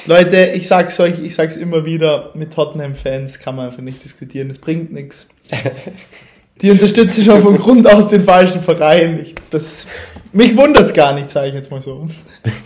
[0.08, 4.50] Leute, ich sag's euch, ich sag's immer wieder, mit Tottenham-Fans kann man einfach nicht diskutieren,
[4.50, 5.28] das bringt nichts.
[6.62, 9.20] Die unterstützen schon von Grund aus den falschen Verein.
[9.20, 9.88] Ich, das,
[10.32, 12.08] mich wundert's gar nicht, sage ich jetzt mal so.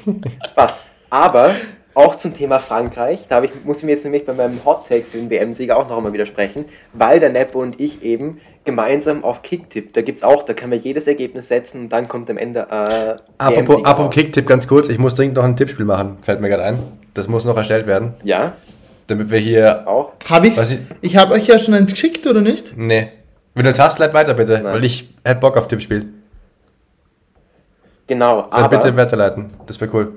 [0.56, 0.78] Passt.
[1.10, 1.56] Aber
[2.00, 5.04] auch zum Thema Frankreich, da ich, muss ich mir jetzt nämlich bei meinem Hot Take
[5.04, 9.42] für den WM-Sieger auch noch einmal widersprechen, weil der Nepo und ich eben gemeinsam auf
[9.42, 12.62] Kicktipp, da gibt's auch, da kann man jedes Ergebnis setzen und dann kommt am Ende
[12.70, 16.50] äh, Apropos, apropos Kicktipp, ganz kurz, ich muss dringend noch ein Tippspiel machen, fällt mir
[16.50, 16.80] gerade ein.
[17.14, 18.14] Das muss noch erstellt werden.
[18.24, 18.54] Ja.
[19.08, 20.14] Damit wir hier auch.
[20.30, 20.72] Hab ich's?
[20.72, 22.78] Ich, ich habe euch ja schon eins geschickt, oder nicht?
[22.78, 23.10] Nee.
[23.56, 24.74] Wenn du uns hast, leit weiter bitte, Nein.
[24.74, 26.06] weil ich hätte Bock auf Tippspiel.
[28.08, 28.78] Genau, Dann aber...
[28.78, 30.14] bitte weiterleiten, das wäre cool.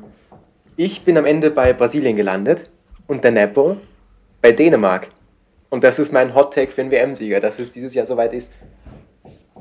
[0.76, 2.70] Ich bin am Ende bei Brasilien gelandet
[3.06, 3.76] und der Nepo
[4.40, 5.08] bei Dänemark.
[5.68, 8.52] Und das ist mein Hot Take für den WM-Sieger, dass es dieses Jahr soweit ist.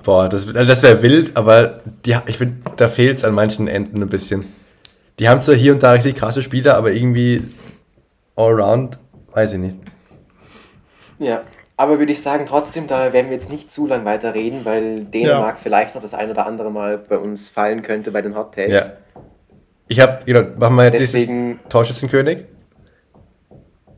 [0.04, 3.68] Boah, das, also das wäre wild, aber die, ich finde, da fehlt es an manchen
[3.68, 4.46] Enden ein bisschen.
[5.20, 7.44] Die haben zwar hier und da richtig krasse Spieler, aber irgendwie
[8.36, 8.98] allround,
[9.34, 9.78] weiß ich nicht.
[11.20, 11.44] Ja,
[11.78, 15.02] aber würde ich sagen, trotzdem, da werden wir jetzt nicht zu lang weiter reden, weil
[15.02, 15.60] Dänemark ja.
[15.62, 18.88] vielleicht noch das ein oder andere Mal bei uns fallen könnte bei den Hot Takes.
[18.88, 19.22] Ja.
[19.92, 22.46] Ich habe, genau, machen wir jetzt Deswegen, Torschützenkönig?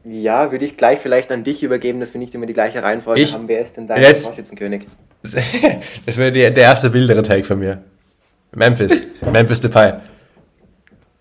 [0.06, 3.22] Ja, würde ich gleich vielleicht an dich übergeben, dass wir nicht immer die gleiche Reihenfolge
[3.22, 3.48] ich, haben.
[3.48, 4.88] Wer ist denn dein Torschützenkönig?
[5.22, 7.84] das wäre der, der erste wildere Take von mir.
[8.56, 9.04] Memphis.
[9.32, 9.94] Memphis Depay.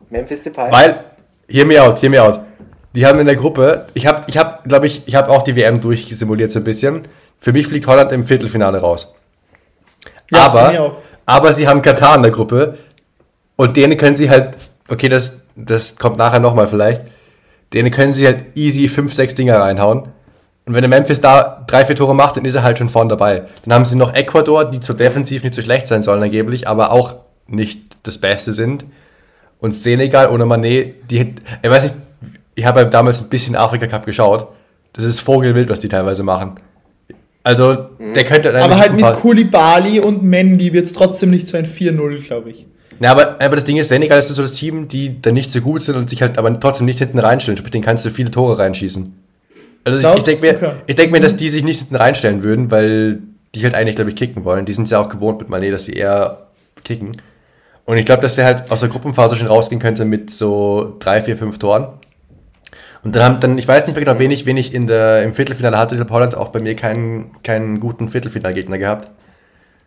[0.09, 0.73] Memphis Depay.
[0.73, 1.05] Weil,
[1.51, 2.41] hear me out, hear me out.
[2.95, 5.55] Die haben in der Gruppe, ich habe, ich hab, glaube ich, ich habe auch die
[5.55, 7.03] WM durchsimuliert so ein bisschen.
[7.41, 9.15] Für mich fliegt Holland im Viertelfinale raus.
[10.31, 10.97] Ja, aber,
[11.27, 12.79] aber sie haben Katar in der Gruppe
[13.63, 14.59] und denen können sie halt,
[14.89, 17.03] okay, das, das kommt nachher nochmal vielleicht,
[17.73, 20.09] denen können sie halt easy 5, 6 Dinger reinhauen.
[20.65, 23.09] Und wenn der Memphis da drei, vier Tore macht, dann ist er halt schon vorn
[23.09, 23.45] dabei.
[23.65, 26.93] Dann haben sie noch Ecuador, die zwar defensiv nicht so schlecht sein sollen angeblich, aber
[26.93, 28.85] auch nicht das Beste sind.
[29.59, 31.95] Und Senegal ohne Mané, die, ich weiß nicht,
[32.57, 34.49] ich habe damals ein bisschen Afrika Cup geschaut.
[34.93, 36.57] Das ist Vogelwild, was die teilweise machen.
[37.45, 38.15] Also, mhm.
[38.15, 38.61] der könnte.
[38.61, 42.67] Aber halt mit Kulibali und Mendy wird es trotzdem nicht so ein 4-0, glaube ich.
[43.03, 45.61] Na, aber, aber das Ding ist, Senegal ist so das Team, die da nicht so
[45.61, 47.59] gut sind und sich halt aber trotzdem nicht hinten reinstellen.
[47.59, 49.13] Sprich, den kannst du viele Tore reinschießen.
[49.83, 50.73] Also ich, ich denke mir, okay.
[50.87, 53.19] ich denk mir, dass die sich nicht hinten reinstellen würden, weil
[53.57, 54.67] die halt eigentlich, glaube ich, kicken wollen.
[54.67, 56.47] Die sind ja auch gewohnt mit Mané, dass sie eher
[56.85, 57.11] kicken.
[57.87, 61.23] Und ich glaube, dass der halt aus der Gruppenphase schon rausgehen könnte mit so drei,
[61.23, 61.89] vier, fünf Toren.
[63.03, 65.25] Und dann haben dann, ich weiß nicht mehr genau, wen ich, wen ich in der,
[65.25, 65.97] im Viertelfinale hatte.
[65.97, 69.11] Ich glaube, Holland auch bei mir keinen, keinen guten Viertelfinalgegner gehabt.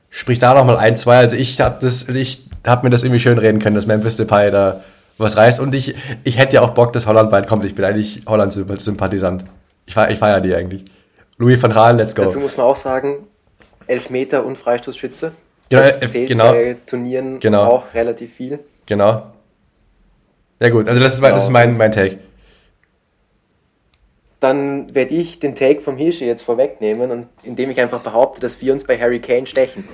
[0.10, 1.20] Sprich da nochmal ein, zwei.
[1.20, 4.16] Also ich habe das, also ich habe mir das irgendwie schön reden können, dass Memphis
[4.16, 4.82] Depay da
[5.18, 5.60] was reißt.
[5.60, 7.64] Und ich, ich hätte ja auch Bock, dass Holland weit kommt.
[7.66, 9.46] Ich bin eigentlich Holland-Sympathisant.
[9.86, 10.86] Ich feiere ich feier die eigentlich.
[11.38, 12.24] Louis van Gaal, let's go.
[12.24, 13.28] Dazu muss man auch sagen,
[13.88, 15.34] Elfmeter und Freistoßschütze.
[15.70, 16.52] Genau, das äh, zählt genau.
[16.52, 17.64] bei Turnieren genau.
[17.64, 18.60] auch relativ viel.
[18.86, 19.24] Genau.
[20.60, 22.20] Ja gut, also das ist, mein, das ist mein, mein Take.
[24.40, 28.62] Dann werde ich den Take vom Hirsche jetzt vorwegnehmen und indem ich einfach behaupte, dass
[28.62, 29.86] wir uns bei Harry Kane stechen.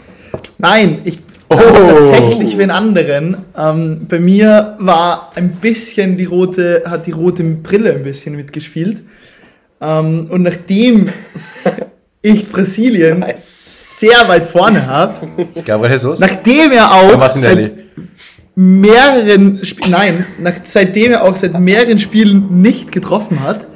[0.57, 2.09] Nein, ich oh.
[2.09, 3.37] tatsächlich wen anderen.
[3.57, 9.03] Ähm, bei mir war ein bisschen die rote, hat die rote Brille ein bisschen mitgespielt.
[9.81, 11.09] Ähm, und nachdem
[12.21, 15.27] ich Brasilien sehr weit vorne habe,
[16.19, 17.71] nachdem er auch seit
[18.55, 23.67] mehreren Spielen, nein, nach, seitdem er auch seit mehreren Spielen nicht getroffen hat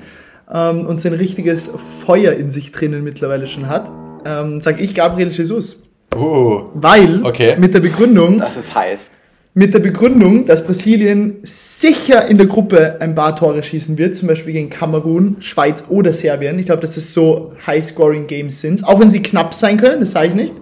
[0.51, 1.71] ähm, und sein richtiges
[2.05, 3.91] Feuer in sich drinnen mittlerweile schon hat,
[4.25, 5.84] ähm, sage ich Gabriel Jesus.
[6.13, 6.65] Oh.
[6.73, 7.55] Weil, okay.
[7.57, 9.11] mit der Begründung, das ist heiß
[9.57, 14.27] mit der Begründung, dass Brasilien sicher in der Gruppe ein paar Tore schießen wird, zum
[14.27, 16.59] Beispiel gegen Kamerun, Schweiz oder Serbien.
[16.59, 20.27] Ich glaube, dass es so High-Scoring-Games sind, auch wenn sie knapp sein können, das sage
[20.27, 20.53] ich nicht.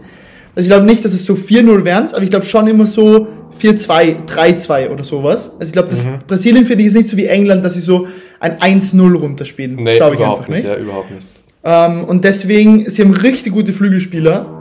[0.56, 3.28] Also ich glaube nicht, dass es so 4-0 werden, aber ich glaube schon immer so
[3.60, 5.56] 4-2, 3-2 oder sowas.
[5.60, 6.20] Also ich glaube, dass mhm.
[6.28, 8.06] Brasilien finde ich ist nicht so wie England, dass sie so
[8.40, 9.74] ein 1-0 runterspielen.
[9.74, 10.58] Nee, das glaube ich einfach nicht.
[10.58, 10.68] nicht.
[10.68, 11.26] Ja, überhaupt nicht.
[11.64, 14.53] Ähm, und deswegen, sie haben richtig gute Flügelspieler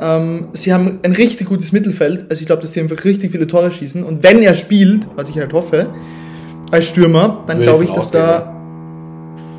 [0.00, 2.26] ähm, sie haben ein richtig gutes Mittelfeld.
[2.30, 4.02] Also ich glaube, dass die einfach richtig viele Tore schießen.
[4.02, 5.90] Und wenn er spielt, was ich halt hoffe,
[6.70, 8.56] als Stürmer, dann glaube ich, dass da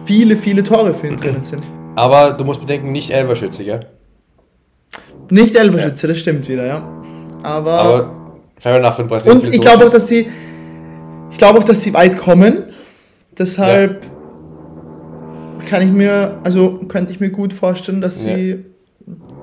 [0.05, 1.63] viele, viele Tore für ihn drinnen sind.
[1.95, 3.87] Aber du musst bedenken, nicht Elverschütze, gell?
[5.29, 6.13] Nicht Elverschütze, ja.
[6.13, 6.87] das stimmt wieder, ja.
[7.43, 8.15] Aber, Aber
[8.57, 9.41] fair enough in Brasilien.
[9.41, 10.27] Und ich glaube auch, dass sie
[11.31, 12.63] ich glaube auch, dass sie weit kommen.
[13.37, 15.65] Deshalb ja.
[15.65, 18.57] kann ich mir, also könnte ich mir gut vorstellen, dass sie ja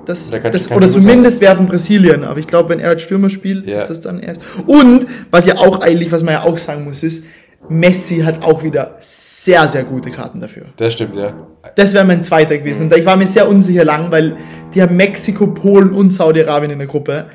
[0.08, 2.24] das, da das oder zumindest werfen Brasilien.
[2.24, 3.78] Aber ich glaube, wenn er als Stürmer spielt, ja.
[3.78, 4.40] ist das dann erst.
[4.66, 7.26] Und was ja auch eigentlich, was man ja auch sagen muss, ist,
[7.68, 10.66] Messi hat auch wieder sehr, sehr gute Karten dafür.
[10.76, 11.34] Das stimmt, ja.
[11.74, 12.86] Das wäre mein zweiter gewesen.
[12.86, 12.92] Mhm.
[12.92, 14.36] Und ich war mir sehr unsicher lang, weil
[14.74, 17.26] die haben Mexiko, Polen und Saudi-Arabien in der Gruppe.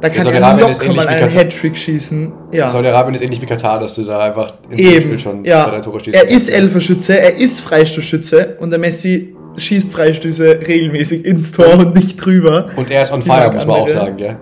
[0.00, 2.32] Da kann er locker mal einen Hattrick schießen.
[2.52, 2.68] Ja.
[2.68, 5.64] Saudi-Arabien ist ähnlich wie Katar, dass du da einfach in dem Spiel schon ja.
[5.64, 6.16] zwei, drei Tore schießt.
[6.16, 11.94] Er ist Elferschütze, er ist Freistoßschütze und der Messi schießt Freistöße regelmäßig ins Tor und
[11.94, 12.70] nicht drüber.
[12.76, 14.36] Und er ist on fire, muss man auch sagen, gell?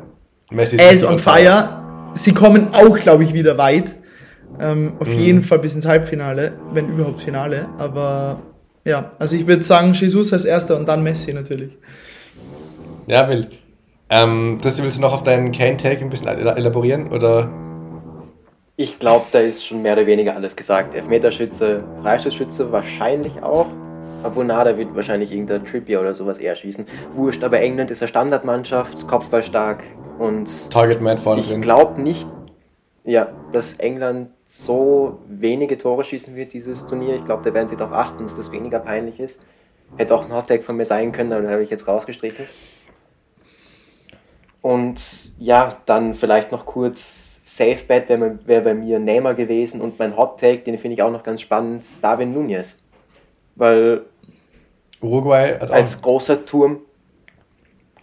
[0.50, 1.34] Messi ist er ist on fire.
[1.34, 1.82] fire.
[2.14, 3.94] Sie kommen auch, glaube ich, wieder weit.
[4.60, 5.18] Ähm, auf mhm.
[5.18, 7.66] jeden Fall bis ins Halbfinale, wenn überhaupt Finale.
[7.78, 8.42] Aber
[8.84, 11.72] ja, also ich würde sagen, Jesus als erster und dann Messi natürlich.
[13.06, 13.48] Ja, wild.
[14.10, 17.10] Ähm, Tristan, willst du noch auf deinen Kane-Tag ein bisschen elaborieren?
[17.10, 17.50] Oder?
[18.76, 20.94] Ich glaube, da ist schon mehr oder weniger alles gesagt.
[20.94, 23.66] Elfmeterschütze, Freistoßschütze wahrscheinlich auch.
[24.24, 26.86] Obwohl Nada wird wahrscheinlich irgendein Trippier oder sowas eher schießen.
[27.12, 29.84] Wurscht, aber England ist eine Standardmannschaft, Kopfballstark
[30.18, 30.70] und.
[30.70, 31.56] Targetman vorne drin.
[31.56, 32.28] Ich glaube nicht,
[33.04, 37.16] ja, dass England so wenige Tore schießen wird, dieses Turnier.
[37.16, 39.40] Ich glaube, da werden sie darauf achten, dass das weniger peinlich ist.
[39.96, 42.46] Hätte auch ein Hottag von mir sein können, aber den habe ich jetzt rausgestrichen.
[44.62, 45.00] Und
[45.38, 50.16] ja, dann vielleicht noch kurz Safe Bet wäre wär bei mir Neymar gewesen und mein
[50.16, 52.80] Hot Take, den finde ich auch noch ganz spannend, Darwin Nunez.
[53.56, 54.02] Weil
[55.02, 56.78] Uruguay als großer Turm,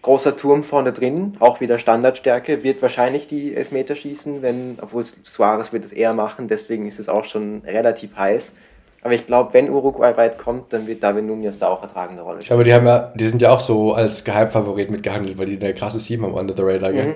[0.02, 5.74] großer Turm vorne drin, auch wieder Standardstärke, wird wahrscheinlich die Elfmeter schießen, wenn, obwohl Suarez
[5.74, 8.54] wird es eher machen, deswegen ist es auch schon relativ heiß.
[9.02, 12.22] Aber ich glaube, wenn Uruguay weit kommt, dann wird David Nunez da auch eine tragende
[12.22, 12.54] Rolle spielen.
[12.54, 15.74] Aber die haben ja, die sind ja auch so als Geheimfavorit mitgehandelt, weil die ein
[15.74, 17.08] krasses Team haben under the radar, gell?
[17.08, 17.16] Mhm.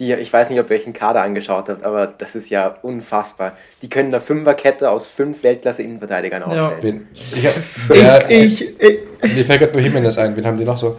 [0.00, 2.74] Die, ich weiß nicht, ob ihr euch einen Kader angeschaut habt, aber das ist ja
[2.82, 3.52] unfassbar.
[3.80, 7.06] Die können eine Fünferkette aus fünf Weltklasse-Innenverteidigern aufstellen.
[7.32, 7.50] Ja.
[8.28, 8.78] Ich, ich, ich,
[9.22, 10.36] ich, mir fällt gerade nur Jimenez ein.
[10.36, 10.98] Wen haben die noch so?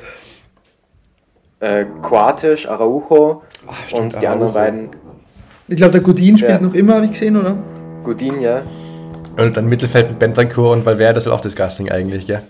[1.60, 4.32] Äh, Quartisch, Araujo Ach, stimmt, und die Araujo.
[4.32, 4.89] anderen beiden.
[5.68, 6.60] Ich glaube, der Godin spielt ja.
[6.62, 7.58] noch immer, habe ich gesehen, oder?
[8.04, 8.62] Godin, ja.
[9.36, 12.43] Und dann Mittelfeld mit Bentancur und Valverde ist halt auch disgusting eigentlich, gell?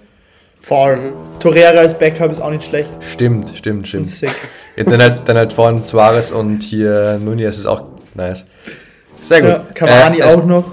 [0.67, 1.13] Voll.
[1.39, 2.89] Torreira als Backup ist auch nicht schlecht.
[2.99, 4.07] Stimmt, stimmt, stimmt.
[4.07, 4.33] Sick.
[4.75, 7.83] Ja, dann halt, dann halt vorne Suarez und hier Nunez ist auch
[8.15, 8.47] nice.
[9.21, 9.51] Sehr gut.
[9.51, 10.71] Ja, Cavani äh, auch noch.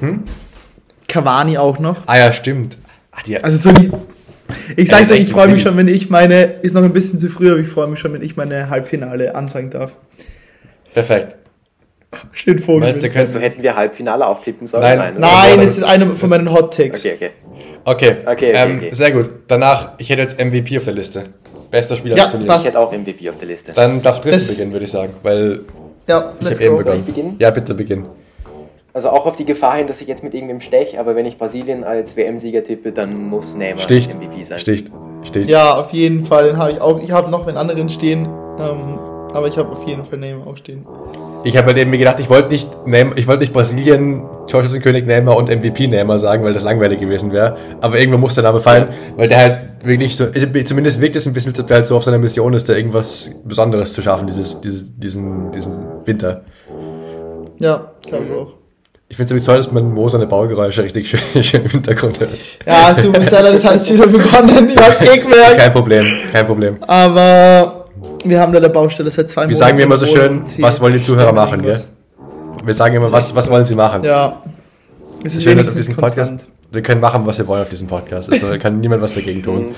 [0.00, 0.24] Hm?
[1.06, 2.02] Cavani auch noch.
[2.06, 2.76] Ah ja, stimmt.
[3.12, 3.90] Ah, also so die,
[4.76, 7.28] ich sag's euch, ich freue mich schon, wenn ich meine, ist noch ein bisschen zu
[7.28, 9.96] früh, aber ich freue mich schon, wenn ich meine Halbfinale ansagen darf.
[10.92, 11.36] Perfekt.
[12.32, 12.86] Steht vor mir.
[12.86, 14.82] Also hätten wir Halbfinale auch tippen sollen?
[14.82, 17.00] Nein, nein, es ist einer von meinen Hot Takes.
[17.00, 17.30] Okay, okay.
[17.84, 19.30] Okay, okay, okay, ähm, okay, sehr gut.
[19.46, 21.24] Danach, ich hätte jetzt MVP auf der Liste.
[21.70, 22.58] Bester Spieler ja, des Turniers.
[22.60, 23.72] Ich hätte auch MVP auf der Liste.
[23.72, 25.60] Dann darf Tristan beginnen, würde ich sagen, weil
[26.06, 27.36] ja, ich habe eben begonnen.
[27.38, 28.06] Ja, bitte beginn.
[28.92, 31.36] Also auch auf die Gefahr hin, dass ich jetzt mit irgendwem stech, aber wenn ich
[31.36, 34.14] Brasilien als WM-Sieger tippe, dann muss Neymar Sticht.
[34.14, 34.58] MVP sein.
[34.58, 34.88] Sticht.
[35.22, 35.50] Sticht.
[35.50, 36.46] Ja, auf jeden Fall.
[36.46, 36.98] Den habe ich auch.
[37.02, 38.24] Ich habe noch einen anderen stehen,
[38.58, 38.98] ähm,
[39.34, 40.86] aber ich habe auf jeden Fall Neymar auch stehen.
[41.46, 42.68] Ich habe halt mir gedacht, ich wollte nicht,
[43.14, 47.56] ich wollte nicht Brasilien, Torschützenkönig Neymar und MVP Neymar sagen, weil das langweilig gewesen wäre.
[47.80, 51.24] Aber irgendwo muss der Name fallen, weil der halt wirklich so, also zumindest wirkt es
[51.24, 54.26] ein bisschen, dass der halt so auf seiner Mission ist, da irgendwas Besonderes zu schaffen,
[54.26, 55.72] dieses, dieses, diesen, diesen
[56.04, 56.42] Winter.
[57.60, 58.52] Ja, glaube ich auch.
[59.08, 62.18] Ich finde es nämlich toll, dass man Mo seine Baugeräusche richtig schön, schön im Hintergrund
[62.18, 62.30] hört.
[62.66, 64.70] Ja, du bist ja, das hat jetzt wieder begonnen.
[64.70, 65.58] Ich hab's gemerkt.
[65.58, 66.82] Kein Problem, kein Problem.
[66.82, 67.85] Aber
[68.24, 69.50] wir haben da der Baustelle seit zwei Monaten.
[69.50, 71.82] Wir sagen immer so schön, was wollen die Zuhörer machen, gell?
[72.64, 74.04] Wir sagen immer, was, was wollen sie machen?
[74.04, 74.42] Ja.
[75.22, 76.34] Es ist schön, dass auf diesem Podcast,
[76.70, 78.30] wir können machen, was wir wollen auf diesem Podcast.
[78.30, 79.74] Also kann niemand was dagegen tun.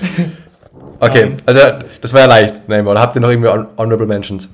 [0.99, 1.59] Okay, also
[2.01, 2.91] das war ja leicht, Neymar.
[2.91, 4.49] Oder habt ihr noch irgendwie Honorable Mentions?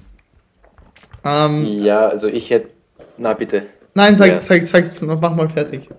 [1.23, 2.69] Um, ähm, ja, also ich hätte,
[3.17, 3.63] na bitte.
[3.95, 4.39] Nein, sag, ja.
[4.39, 5.89] sag, sag, mach mal fertig.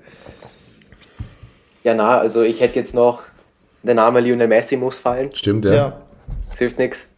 [1.82, 3.22] Ja, na, also ich hätte jetzt noch,
[3.82, 5.30] der Name Lionel Messi muss fallen.
[5.32, 5.74] Stimmt, ja.
[5.74, 5.92] ja.
[6.50, 7.08] Das hilft nichts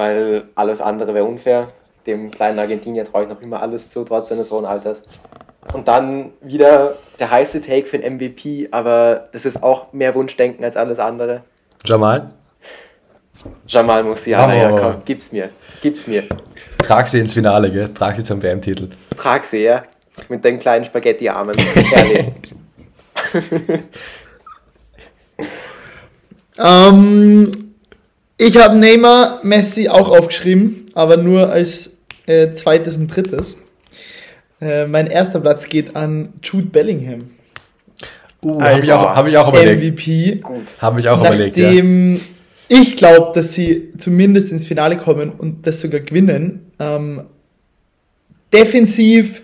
[0.00, 1.68] weil alles andere wäre unfair.
[2.06, 5.02] Dem kleinen Argentinier traue ich noch immer alles zu, trotz seines hohen Alters.
[5.74, 10.64] Und dann wieder der heiße Take für den MVP, aber das ist auch mehr Wunschdenken
[10.64, 11.42] als alles andere.
[11.84, 12.30] Jamal?
[13.66, 14.56] Jamal Musiala, oh.
[14.56, 15.50] ja komm, gib's mir,
[15.82, 16.24] gib's mir.
[16.82, 17.92] Trag sie ins Finale, gell?
[17.92, 18.88] Trag sie zum WM-Titel.
[19.18, 19.84] Trag sie, ja.
[20.30, 21.54] Mit den kleinen Spaghetti-Armen.
[26.58, 27.52] ähm,
[28.40, 33.58] ich habe Neymar, Messi auch aufgeschrieben, aber nur als äh, zweites und drittes.
[34.62, 37.30] Äh, mein erster Platz geht an Jude Bellingham.
[38.42, 39.82] Uh, habe ich, auch, hab ich auch überlegt.
[39.82, 40.42] MVP.
[40.78, 41.58] Habe ich auch überlegt.
[41.58, 42.20] Nachdem ja.
[42.68, 46.72] ich glaube, dass sie zumindest ins Finale kommen und das sogar gewinnen.
[46.78, 47.24] Ähm,
[48.50, 49.42] defensiv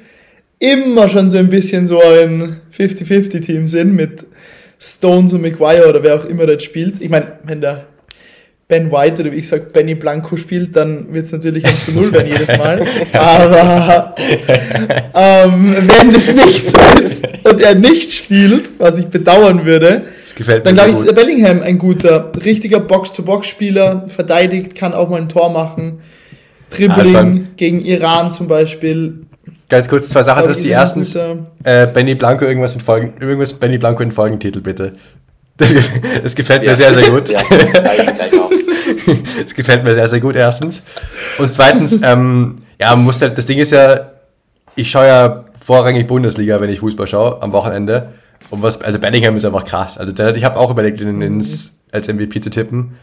[0.59, 4.25] immer schon so ein bisschen so ein 50-50-Team sind mit
[4.79, 7.03] Stones und McGuire oder wer auch immer das spielt.
[7.03, 7.87] Ich meine, wenn der
[8.69, 11.93] Ben White oder wie ich sage, Benny Blanco spielt, dann wird es natürlich 1 zu
[11.93, 12.85] 0 werden jedes Mal.
[13.13, 14.15] Aber
[15.15, 20.07] ähm, wenn es nicht so ist und er nicht spielt, was ich bedauern würde,
[20.65, 25.51] dann glaube ich, ist Bellingham ein guter, richtiger Box-to-Box-Spieler, verteidigt, kann auch mal ein Tor
[25.51, 26.01] machen.
[26.71, 27.49] Dribbling Anfang.
[27.57, 29.27] gegen Iran zum Beispiel.
[29.69, 33.53] Ganz kurz zwei Sachen, das ist die erstens, äh, Benny Blanco irgendwas mit Folgen, irgendwas
[33.53, 34.95] Benny Blanco in Folgentitel bitte.
[35.59, 35.73] Das,
[36.23, 36.75] das gefällt mir ja.
[36.75, 37.29] sehr, sehr gut.
[39.07, 40.83] Ja, das gefällt mir sehr, sehr gut, erstens.
[41.39, 44.13] Und zweitens, ähm, ja, muss halt, das Ding ist ja,
[44.75, 48.13] ich schaue ja vorrangig Bundesliga, wenn ich Fußball schaue, am Wochenende.
[48.51, 49.99] Und was, also Bellingham ist einfach krass.
[49.99, 52.97] Also der, ich habe auch überlegt, ihn ins, als MVP zu tippen.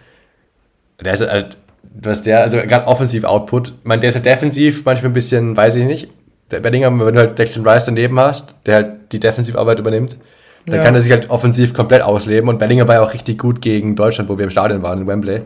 [1.03, 1.57] Der ist halt,
[2.01, 5.55] was der, also gerade offensiv Output, ich meine, der ist halt defensiv manchmal ein bisschen,
[5.57, 6.09] weiß ich nicht.
[6.51, 10.17] Der Bellingham, wenn du halt Declan Rice daneben hast, der halt die Defensivarbeit übernimmt,
[10.65, 10.83] dann ja.
[10.83, 12.49] kann er sich halt offensiv komplett ausleben.
[12.49, 15.07] Und Bellinger war ja auch richtig gut gegen Deutschland, wo wir im Stadion waren, in
[15.07, 15.41] Wembley.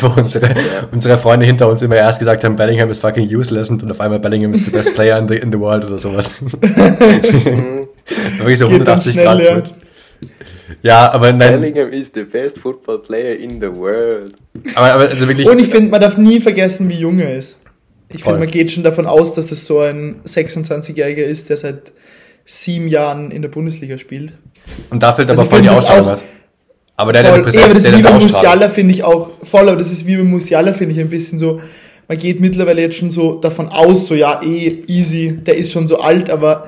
[0.00, 0.54] Wo unsere, ja.
[0.92, 4.20] unsere Freunde hinter uns immer erst gesagt haben, Bellingham ist fucking useless und auf einmal
[4.20, 6.34] Bellingham ist the best player in the, in the world oder sowas.
[8.38, 9.64] Wirklich so 180 Grad zurück.
[10.82, 11.60] Ja, aber nein.
[11.60, 14.34] Bellingham is the best football player in the world.
[14.74, 15.48] Aber, aber also wirklich.
[15.48, 17.62] Und ich finde, man darf nie vergessen, wie jung er ist.
[18.08, 21.92] Ich finde, man geht schon davon aus, dass das so ein 26-Jähriger ist, der seit
[22.50, 24.34] sieben Jahren in der Bundesliga spielt.
[24.90, 26.16] Und da fällt also aber voll die Ausstrahlung.
[26.96, 29.68] Aber der, voll, der, der, aber das ist wie bei Musiala, finde ich auch voll,
[29.68, 31.60] aber das ist wie bei Musiala, finde ich ein bisschen so,
[32.08, 35.86] man geht mittlerweile jetzt schon so davon aus, so ja, eh, easy, der ist schon
[35.86, 36.66] so alt, aber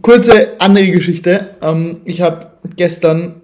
[0.00, 1.50] kurze andere Geschichte.
[1.60, 3.42] Ähm, ich habe gestern,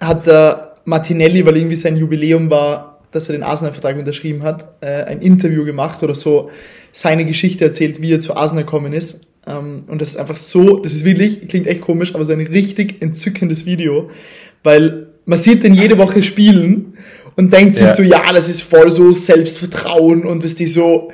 [0.00, 5.04] hat der Martinelli, weil irgendwie sein Jubiläum war, dass er den Arsenal-Vertrag unterschrieben hat, äh,
[5.04, 6.50] ein Interview gemacht oder so
[6.92, 9.26] seine Geschichte erzählt, wie er zu Arsenal gekommen ist.
[9.46, 12.40] Ähm, und das ist einfach so, das ist wirklich, klingt echt komisch, aber so ein
[12.40, 14.10] richtig entzückendes Video,
[14.62, 16.94] weil man sieht den jede Woche spielen
[17.36, 17.94] und denkt sich ja.
[17.94, 21.10] so, ja, das ist voll so Selbstvertrauen und was die so,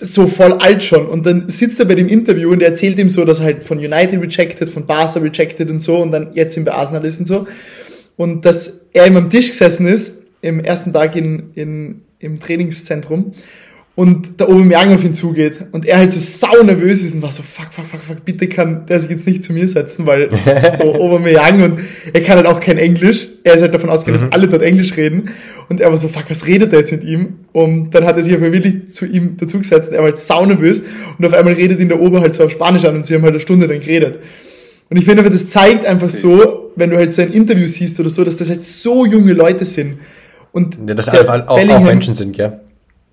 [0.00, 1.06] so voll alt schon.
[1.06, 3.64] Und dann sitzt er bei dem Interview und er erzählt ihm so, dass er halt
[3.64, 7.26] von United rejected, von Barca rejected und so und dann jetzt im Arsenal ist und
[7.26, 7.46] so.
[8.16, 13.32] Und dass er ihm am Tisch gesessen ist, im ersten Tag in, in, im Trainingszentrum
[13.94, 17.30] und der Aubameyang auf ihn zugeht und er halt so sau nervös ist und war
[17.30, 20.30] so, fuck, fuck, fuck, fuck, bitte kann der sich jetzt nicht zu mir setzen, weil
[20.80, 23.28] so Aubameyang und er kann halt auch kein Englisch.
[23.44, 24.30] Er ist halt davon ausgegangen, mhm.
[24.30, 25.30] dass alle dort Englisch reden
[25.68, 27.40] und er war so, fuck, was redet er jetzt mit ihm?
[27.52, 30.46] Und dann hat er sich einfach wirklich zu ihm dazugesetzt und er war halt sau
[30.46, 30.82] nervös
[31.18, 33.22] und auf einmal redet ihn der Ober halt so auf Spanisch an und sie haben
[33.22, 34.20] halt eine Stunde dann geredet.
[34.88, 38.00] Und ich finde aber, das zeigt einfach so, wenn du halt so ein Interview siehst
[38.00, 39.98] oder so, dass das halt so junge Leute sind.
[40.52, 42.60] Und ja, dass einfach auch, auch Menschen sind, gell?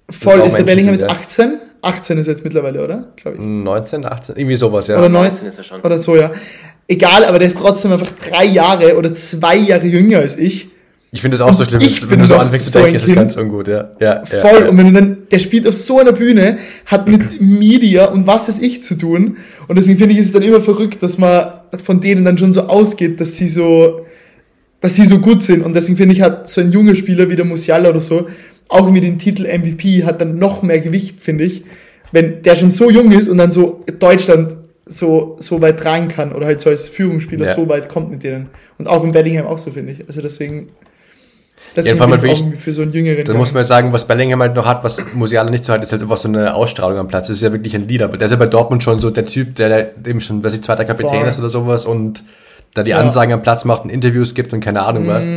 [0.09, 1.59] Voll, ist der Bellingham jetzt 18?
[1.81, 3.13] 18 ist er jetzt mittlerweile, oder?
[3.15, 3.43] Glaube ich.
[3.43, 4.97] 19, 18, irgendwie sowas, ja.
[4.97, 5.81] Oder 19 ist er schon.
[5.81, 6.31] Oder so, ja.
[6.87, 10.69] Egal, aber der ist trotzdem einfach drei Jahre oder zwei Jahre jünger als ich.
[11.11, 13.35] Ich finde das auch so schlimm, wenn du so anfängst zu denken, ist das ganz
[13.35, 13.91] ungut, ja.
[13.99, 17.41] ja Voll, ja, und wenn du dann, der spielt auf so einer Bühne, hat mit
[17.41, 19.37] Media und was weiß ich zu tun.
[19.67, 22.53] Und deswegen finde ich, ist es dann immer verrückt, dass man von denen dann schon
[22.53, 24.05] so ausgeht, dass sie so,
[24.81, 25.65] dass sie so gut sind.
[25.65, 28.27] Und deswegen finde ich, hat so ein junger Spieler wie der Musiala oder so,
[28.69, 31.63] auch mit dem Titel MVP hat dann noch mehr Gewicht, finde ich,
[32.11, 34.55] wenn der schon so jung ist und dann so Deutschland
[34.85, 37.55] so, so weit tragen kann oder halt so als Führungsspieler ja.
[37.55, 38.49] so weit kommt mit denen.
[38.77, 40.07] Und auch in Bellingham auch so, finde ich.
[40.07, 40.69] Also deswegen,
[41.75, 43.23] das ja, halt wirklich, für so einen jüngeren.
[43.23, 45.91] Da muss man sagen, was Bellingham halt noch hat, was Musiala nicht so hat, ist
[45.91, 47.27] halt einfach so eine Ausstrahlung am Platz.
[47.27, 48.07] Das ist ja wirklich ein Leader.
[48.07, 50.85] Der ist ja bei Dortmund schon so der Typ, der, eben schon, weiß ich, zweiter
[50.85, 51.29] Kapitän Voll.
[51.29, 52.23] ist oder sowas und
[52.73, 52.99] da die ja.
[52.99, 55.07] Ansagen am Platz macht und Interviews gibt und keine Ahnung mhm.
[55.07, 55.27] was.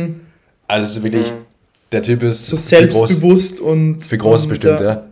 [0.67, 1.52] Also es ist wirklich, mhm
[1.93, 5.03] der Typ ist so selbstbewusst groß, und für Großes bestimmt, ja.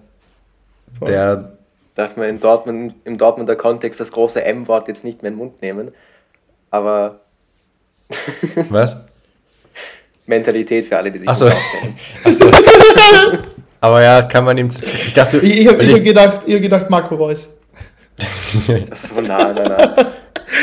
[1.02, 1.06] ja.
[1.06, 1.52] Der
[1.96, 5.40] darf man in Dortmund, im Dortmunder Kontext das große M-Wort jetzt nicht mehr in den
[5.40, 5.90] Mund nehmen.
[6.70, 7.22] Aber.
[8.70, 8.98] Was?
[10.26, 11.48] Mentalität für alle, die sich Ach so.
[12.24, 12.52] Ach so.
[13.80, 14.68] Aber ja, kann man ihm.
[14.68, 17.58] Ich dachte, ich, ich habe hab gedacht, ihr gedacht Marco Reus.
[18.90, 20.06] das nein, nein, nein.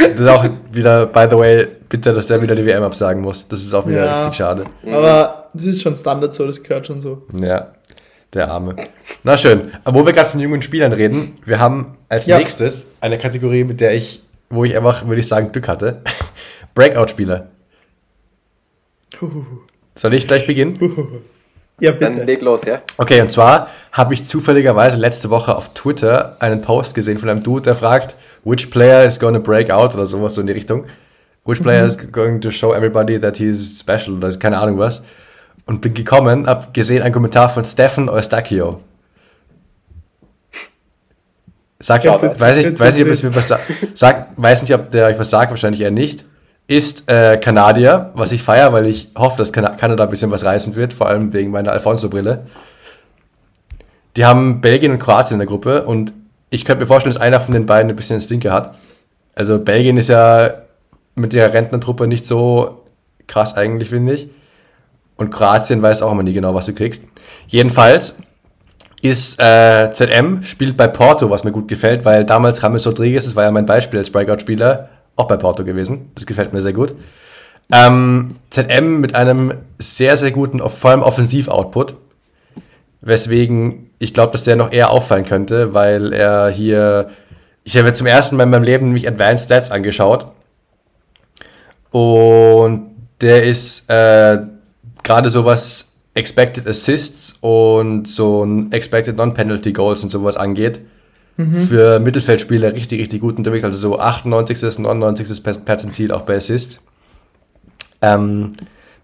[0.01, 3.49] Das ist auch wieder, by the way, bitter, dass der wieder die WM absagen muss.
[3.49, 4.65] Das ist auch wieder ja, richtig schade.
[4.87, 7.23] Aber das ist schon Standard so, das gehört schon so.
[7.33, 7.73] Ja,
[8.33, 8.77] der Arme.
[9.23, 9.73] Na schön.
[9.85, 12.39] Aber wo wir gerade von jungen Spielern reden, wir haben als ja.
[12.39, 16.03] nächstes eine Kategorie, mit der ich, wo ich einfach, würde ich sagen, Glück hatte.
[16.75, 17.49] Breakout-Spieler.
[19.95, 20.79] Soll ich gleich beginnen?
[21.81, 22.13] Ja, bitte.
[22.13, 22.83] Dann leg los, ja.
[22.97, 27.43] Okay, und zwar habe ich zufälligerweise letzte Woche auf Twitter einen Post gesehen von einem
[27.43, 30.87] Dude, der fragt, which player is gonna break out oder sowas so in die Richtung.
[31.45, 31.87] Which player mhm.
[31.87, 35.03] is going to show everybody that he's special oder keine Ahnung was.
[35.65, 38.81] Und bin gekommen, hab gesehen einen Kommentar von Stefan Eustachio.
[41.81, 43.49] Sag, ja, weiß, ich, weiß nicht, ob es mir was
[43.95, 46.25] sagt, weiß nicht, ob der euch was sagt, wahrscheinlich eher nicht.
[46.69, 50.77] Ist äh, Kanadier, was ich feiere, weil ich hoffe, dass Kanada ein bisschen was reißen
[50.77, 52.45] wird, vor allem wegen meiner Alfonso-Brille.
[54.17, 56.13] Die haben Belgien und Kroatien in der Gruppe und
[56.51, 58.75] ich könnte mir vorstellen, dass einer von den beiden ein bisschen einen Stinker hat.
[59.35, 60.53] Also Belgien ist ja
[61.15, 62.85] mit der Rentnertruppe nicht so
[63.27, 64.29] krass eigentlich, finde ich.
[65.17, 67.05] Und Kroatien weiß auch immer nie genau, was du kriegst.
[67.47, 68.23] Jedenfalls
[69.03, 73.37] ist äh, ZM, spielt bei Porto, was mir gut gefällt, weil damals James Rodriguez, das
[73.37, 74.89] war ja mein Beispiel als Breakout-Spieler,
[75.19, 76.11] auch bei Porto gewesen.
[76.15, 76.95] Das gefällt mir sehr gut.
[77.73, 81.95] Ähm, ZM mit einem sehr, sehr guten, vor allem Offensiv-Output.
[83.01, 87.11] Weswegen ich glaube, dass der noch eher auffallen könnte, weil er hier.
[87.65, 90.27] Ich habe zum ersten Mal in meinem Leben mich Advanced Stats angeschaut.
[91.91, 92.91] Und
[93.21, 94.39] der ist äh,
[95.03, 100.81] gerade sowas Expected Assists und so ein Expected Non-Penalty Goals und sowas angeht.
[101.39, 101.57] Mhm.
[101.57, 103.65] Für Mittelfeldspieler richtig, richtig gut unterwegs.
[103.65, 105.43] Also so 98., 99.
[105.65, 106.83] Perzentil auch bei Assists.
[108.03, 108.51] Ähm,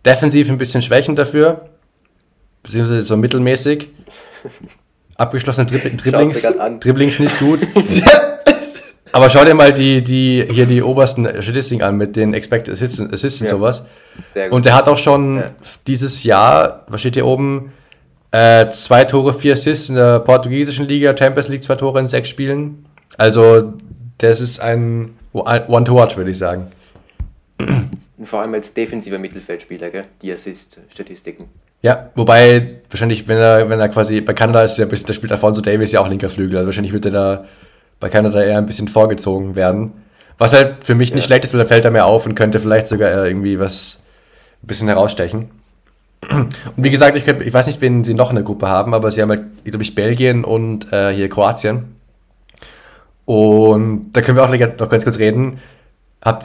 [0.04, 1.70] defensiv ein bisschen schwächend dafür.
[2.64, 3.88] Beziehungsweise so mittelmäßig.
[5.16, 6.42] Abgeschlossene Drib Dribblings,
[6.80, 7.60] Dribblings nicht gut.
[9.12, 13.00] Aber schau dir mal die, die, hier die obersten Statistiken an mit den Expected Assists,
[13.00, 13.50] Assists und ja.
[13.50, 13.86] sowas.
[14.32, 14.56] Sehr gut.
[14.56, 15.50] Und der hat auch schon ja.
[15.86, 17.72] dieses Jahr, was steht hier oben,
[18.34, 22.28] äh, zwei Tore, vier Assists in der portugiesischen Liga, Champions League zwei Tore in sechs
[22.28, 22.84] Spielen.
[23.16, 23.74] Also,
[24.18, 26.66] das ist ein One-to-Watch, würde ich sagen.
[27.58, 30.04] Und vor allem als defensiver Mittelfeldspieler, gell?
[30.20, 31.44] die Assist-Statistiken.
[31.80, 35.12] Ja, wobei wahrscheinlich, wenn er, wenn er quasi bei Kanada ist, ja ein bisschen, da
[35.12, 36.56] spielt Alfonso Davis ja auch linker Flügel.
[36.56, 37.44] Also wahrscheinlich wird er da
[38.00, 39.92] bei Kanada eher ein bisschen vorgezogen werden.
[40.38, 41.26] Was halt für mich nicht ja.
[41.28, 44.02] schlecht ist, weil dann fällt er mehr auf und könnte vielleicht sogar irgendwie was
[44.62, 45.50] ein bisschen herausstechen.
[46.30, 49.10] Und wie gesagt, ich, ich weiß nicht, wen sie noch in der Gruppe haben, aber
[49.10, 51.96] sie haben halt, glaube ich, Belgien und äh, hier Kroatien.
[53.24, 55.58] Und da können wir auch noch ganz kurz reden.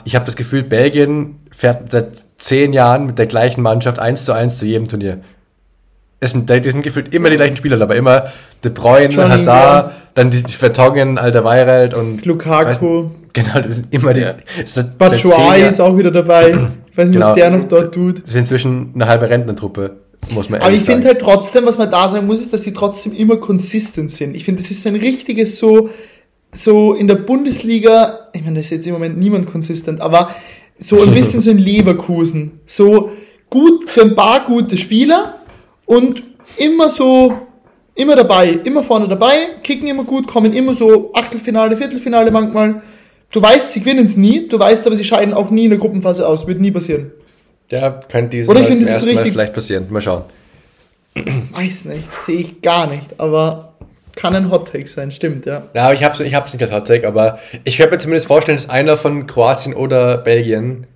[0.05, 4.33] Ich habe das Gefühl, Belgien fährt seit zehn Jahren mit der gleichen Mannschaft 1 zu
[4.33, 5.19] 1 zu jedem Turnier.
[6.21, 7.95] Es sind, die sind gefühlt immer die gleichen Spieler dabei.
[7.95, 8.25] Immer
[8.63, 12.25] De Bruyne, Johnny Hazard, dann die, Vertongen, Alter Weireld und.
[12.25, 13.09] Lukaku.
[13.33, 14.21] genau, das sind immer die.
[14.21, 14.35] Ja.
[14.97, 16.49] Batshuayi ist auch wieder dabei.
[16.91, 17.29] Ich weiß nicht, genau.
[17.29, 18.23] was der noch dort tut.
[18.23, 19.97] Das ist inzwischen eine halbe Rentnertruppe.
[20.31, 22.73] Muss man Aber ich finde halt trotzdem, was man da sagen muss, ist, dass sie
[22.73, 24.35] trotzdem immer konsistent sind.
[24.35, 25.89] Ich finde, das ist so ein richtiges so,
[26.51, 30.35] so in der Bundesliga, ich meine, da ist jetzt im Moment niemand konsistent, aber
[30.77, 32.59] so ein bisschen so ein Leverkusen.
[32.65, 33.11] So
[33.49, 35.39] gut für ein paar gute Spieler
[35.85, 36.23] und
[36.57, 37.33] immer so,
[37.95, 42.81] immer dabei, immer vorne dabei, kicken immer gut, kommen immer so Achtelfinale, Viertelfinale manchmal.
[43.31, 45.79] Du weißt, sie gewinnen es nie, du weißt aber, sie scheiden auch nie in der
[45.79, 47.11] Gruppenphase aus, wird nie passieren.
[47.69, 49.87] Ja, kann dieses Oder ich Mal zum ersten Mal vielleicht passieren.
[49.89, 50.23] Mal schauen.
[51.51, 53.73] Weiß nicht, sehe ich gar nicht, aber
[54.15, 55.63] kann ein Hot Take sein, stimmt, ja.
[55.73, 58.57] Ja, ich hab's, ich hab's nicht als Hot Take, aber ich könnte mir zumindest vorstellen,
[58.57, 60.87] dass einer von Kroatien oder Belgien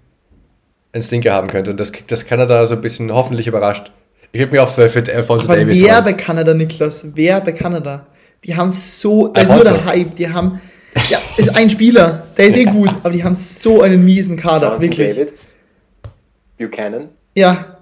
[0.91, 3.91] einen Stinker haben könnte und das, das Kanada so ein bisschen hoffentlich überrascht.
[4.31, 7.05] Ich würde mich auch für, für Alfonso aber Davis Wer bei Kanada, Niklas?
[7.13, 8.07] Wer bei Kanada?
[8.43, 10.59] Die haben so, da ist nur der Hype, die haben,
[11.09, 14.67] ja, ist ein Spieler, der ist eh gut, aber die haben so einen miesen Kader,
[14.67, 15.09] Jonathan wirklich.
[15.09, 15.33] David.
[16.57, 17.09] Buchanan.
[17.35, 17.77] Ja,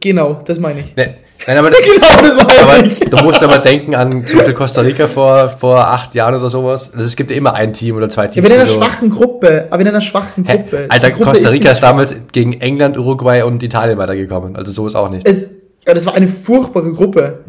[0.00, 0.96] genau, das meine ich.
[0.96, 1.14] Nee.
[1.46, 4.80] Nein, aber das, genau, das war aber, Du musst aber denken an zum Beispiel Costa
[4.82, 6.92] Rica vor, vor acht Jahren oder sowas.
[6.94, 8.48] Also es gibt ja immer ein Team oder zwei Teams.
[8.48, 9.66] Ja, aber in einer so schwachen Gruppe.
[9.70, 10.76] Aber in einer schwachen Gruppe.
[10.78, 14.56] Hey, Alter, Gruppe Costa Rica ist, ist damals gegen England, Uruguay und Italien weitergekommen.
[14.56, 15.26] Also so ist auch nicht.
[15.26, 15.48] Es,
[15.86, 17.40] ja, das war eine furchtbare Gruppe.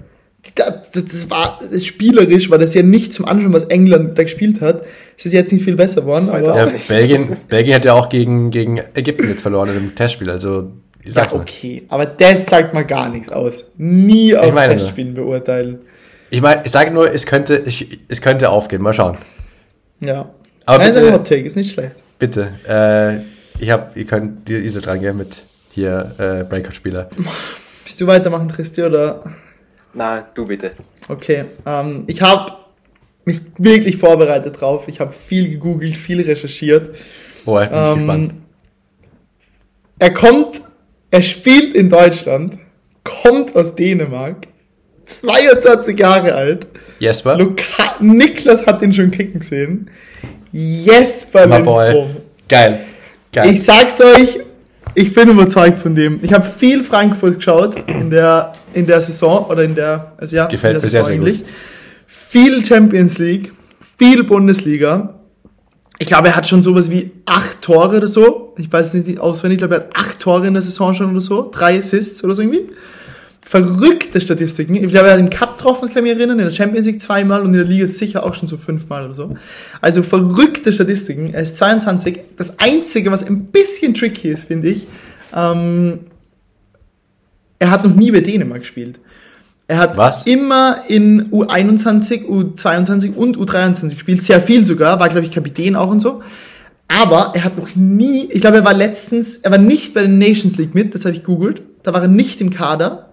[0.56, 4.60] Das, das war das spielerisch, war das ja nicht zum Anschauen, was England da gespielt
[4.62, 4.84] hat.
[5.18, 6.30] Es ist jetzt nicht viel besser geworden.
[6.30, 10.30] Aber ja, Belgien, Belgien hat ja auch gegen, gegen Ägypten jetzt verloren im Testspiel.
[10.30, 10.72] Also
[11.02, 11.96] ich sag's ja, okay, mal.
[11.96, 13.66] aber das sagt mal gar nichts aus.
[13.78, 15.80] Nie auf Testspielen beurteilen.
[16.30, 18.82] Ich meine, ich sage nur, es könnte, ich, es könnte aufgehen.
[18.82, 19.18] Mal schauen.
[20.00, 20.34] Ja.
[20.66, 21.92] Aber Nein, bitte, Hot Take ist nicht schlecht.
[22.20, 27.10] Bitte, äh, ich hab, ihr könnt, seid dran, gell, mit hier äh, Breakout-Spieler.
[27.84, 29.24] Bist du weitermachen, Tristi, oder?
[29.94, 30.72] Na, du bitte.
[31.08, 32.54] Okay, ähm, ich habe
[33.26, 34.88] mich wirklich vorbereitet drauf.
[34.88, 36.96] Ich habe viel gegoogelt, viel recherchiert.
[37.46, 38.34] Oh, ich bin ähm, gespannt.
[40.00, 40.62] Er kommt
[41.14, 42.58] er spielt in Deutschland,
[43.04, 44.48] kommt aus Dänemark,
[45.06, 46.66] 22 Jahre alt.
[46.98, 47.38] Jesper?
[47.38, 49.92] Luka Niklas hat ihn schon kicken sehen.
[50.52, 52.16] Jesper Lindström.
[52.50, 52.80] Geil.
[53.32, 53.54] Geil.
[53.54, 54.40] Ich sag's euch,
[54.96, 56.20] ich bin überzeugt von dem.
[56.22, 60.46] Ich habe viel Frankfurt geschaut in der, in der Saison oder in der, also ja,
[60.46, 61.46] Gefällt in der Saison sehr, sehr gut.
[62.08, 63.54] Viel Champions League,
[63.98, 65.16] viel Bundesliga
[66.04, 68.54] ich glaube, er hat schon sowas wie acht Tore oder so.
[68.58, 71.12] Ich weiß es nicht auswendig, ich glaube, er hat acht Tore in der Saison schon
[71.12, 71.50] oder so.
[71.50, 72.70] Drei Assists oder so irgendwie.
[73.46, 74.76] Verrückte Statistiken.
[74.76, 76.88] Ich glaube, er hat im Cup getroffen, das kann ich mich erinnern, in der Champions
[76.88, 79.36] League zweimal und in der Liga sicher auch schon so fünfmal oder so.
[79.82, 81.34] Also verrückte Statistiken.
[81.34, 82.20] Er ist 22.
[82.38, 84.88] Das Einzige, was ein bisschen tricky ist, finde ich,
[85.36, 86.00] ähm,
[87.60, 89.00] er hat noch nie bei Dänemark gespielt.
[89.68, 90.26] Er hat Was?
[90.26, 95.90] immer in U21, U22 und U23 gespielt, sehr viel sogar, war glaube ich Kapitän auch
[95.90, 96.22] und so.
[96.88, 100.10] Aber er hat noch nie, ich glaube, er war letztens, er war nicht bei der
[100.10, 101.62] Nations League mit, das habe ich googelt.
[101.82, 103.13] Da war er nicht im Kader.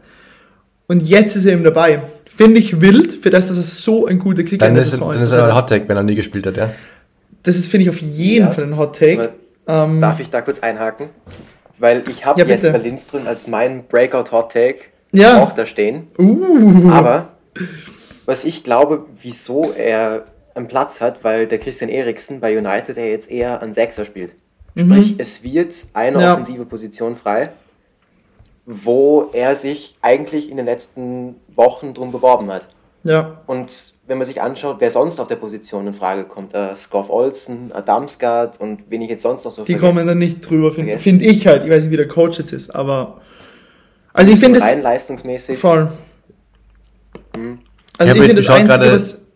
[0.91, 2.03] Und jetzt ist er eben dabei.
[2.27, 5.01] Finde ich wild, für das, dass er so ein guter Kicker Dann ist.
[5.01, 6.71] Dann ist er ein Hot Take, wenn er nie gespielt hat, ja.
[7.45, 8.51] Das ist, finde ich, auf jeden ja.
[8.51, 9.35] Fall ein Hot Take.
[9.69, 11.11] Ähm, darf ich da kurz einhaken?
[11.79, 14.81] Weil ich habe ja, Jesper Lindström als meinen Breakout Hot Take
[15.13, 15.41] ja.
[15.41, 16.09] auch da stehen.
[16.19, 16.91] Uh.
[16.91, 17.29] Aber
[18.27, 20.25] was ich glaube, wieso er
[20.57, 24.33] einen Platz hat, weil der Christian Eriksen bei United ja jetzt eher an Sechser spielt.
[24.77, 25.19] Sprich, mhm.
[25.19, 26.33] es wird eine ja.
[26.33, 27.51] offensive Position frei,
[28.67, 32.67] wo er sich eigentlich in den letzten Wochen drum beworben hat.
[33.03, 33.41] Ja.
[33.47, 37.09] Und wenn man sich anschaut, wer sonst auf der Position in Frage kommt, äh, Skoff
[37.09, 40.99] Olsen, Adamsgaard und wen ich jetzt sonst noch so Die kommen dann nicht drüber, finde
[40.99, 41.65] find ich halt.
[41.65, 43.21] Ich weiß nicht, wie der Coach jetzt ist, aber
[44.13, 44.65] also ich finde es.
[44.65, 45.59] Rein leistungsmäßig.
[45.59, 45.91] Voll.
[47.37, 47.59] Mhm.
[47.97, 49.27] Also ich, ich finde das Einzige, grade, was.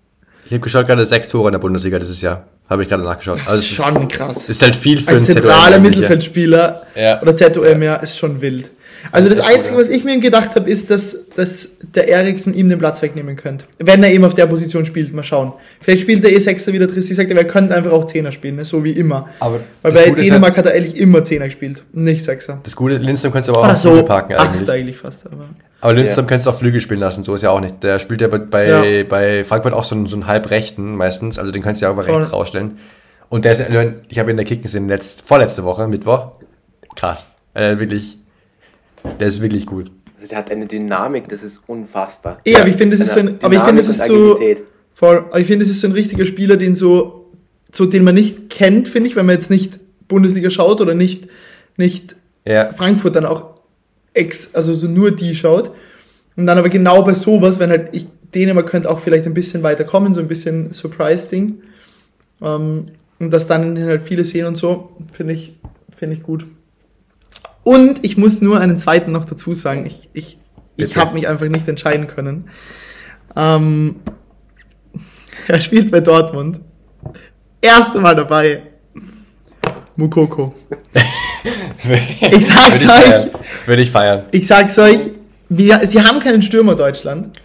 [0.47, 2.45] Ich habe geschaut gerade sechs Tore in der Bundesliga dieses Jahr.
[2.69, 3.39] Habe ich gerade nachgeschaut.
[3.39, 4.49] Das also ist schon krass.
[4.49, 7.21] Ist halt viel für Als einen zentraler Mittelfeldspieler ja.
[7.23, 8.71] oder ZOM, ja, ist schon wild.
[9.13, 12.69] Also das, das Einzige, was ich mir gedacht habe, ist, dass, dass der Eriksen ihm
[12.69, 13.65] den Platz wegnehmen könnte.
[13.79, 15.53] Wenn er eben auf der Position spielt, mal schauen.
[15.81, 17.13] Vielleicht spielt der eh Sechser wieder Tristi.
[17.13, 18.65] Ich sagte, er könnte einfach auch Zehner spielen, ne?
[18.65, 19.29] so wie immer.
[19.41, 22.61] Aber Weil bei Dänemark halt, hat er eigentlich immer Zehner gespielt, nicht Sechser.
[22.63, 24.63] Das Gute, Lindström könnte aber auch so, parken eigentlich.
[24.63, 25.27] Acht eigentlich fast.
[25.27, 25.49] Aber.
[25.81, 26.29] Aber Lindström ja.
[26.29, 27.83] kannst du auch Flügel spielen lassen, so ist ja auch nicht.
[27.83, 29.05] Der spielt ja bei, bei, ja.
[29.05, 31.95] bei Frankfurt auch so einen, so einen halbrechten meistens, also den kannst du ja auch
[31.95, 32.79] über rechts rausstellen.
[33.29, 33.65] Und der ist,
[34.09, 36.33] ich habe ihn in der Kicken gesehen, letzt, vorletzte Woche, Mittwoch.
[36.95, 37.27] Krass.
[37.55, 38.19] Äh, wirklich,
[39.19, 39.91] der ist wirklich gut.
[40.17, 42.41] Also der hat eine Dynamik, das ist unfassbar.
[42.47, 44.39] Ja, aber ich finde, es ist so ein, aber ich finde, es ist so,
[44.95, 47.31] voll, ich finde, es ist so ein richtiger Spieler, den so,
[47.73, 51.29] so, den man nicht kennt, finde ich, wenn man jetzt nicht Bundesliga schaut oder nicht,
[51.77, 52.73] nicht ja.
[52.73, 53.55] Frankfurt dann auch
[54.13, 55.73] ex, also so nur die schaut.
[56.37, 59.63] Und dann aber genau bei sowas, wenn halt ich Dänemark könnte auch vielleicht ein bisschen
[59.63, 61.63] weiter kommen, so ein bisschen Surprise-Ding.
[62.43, 62.87] Ähm,
[63.19, 65.53] und das dann halt viele sehen und so, finde ich,
[65.97, 66.45] finde ich gut.
[67.65, 69.87] Und ich muss nur einen zweiten noch dazu sagen.
[69.87, 70.39] Ich, ich,
[70.77, 72.51] ich habe mich einfach nicht entscheiden können.
[73.35, 73.97] Ähm,
[75.49, 76.61] er spielt bei Dortmund.
[77.61, 78.63] Erste Mal dabei.
[79.97, 80.55] Mukoko.
[82.21, 83.05] ich sag's Würde euch.
[83.05, 83.31] Feiern.
[83.67, 84.23] Würde ich feiern.
[84.31, 85.11] Ich sag's euch.
[85.49, 87.41] Wir, sie haben keinen Stürmer Deutschland.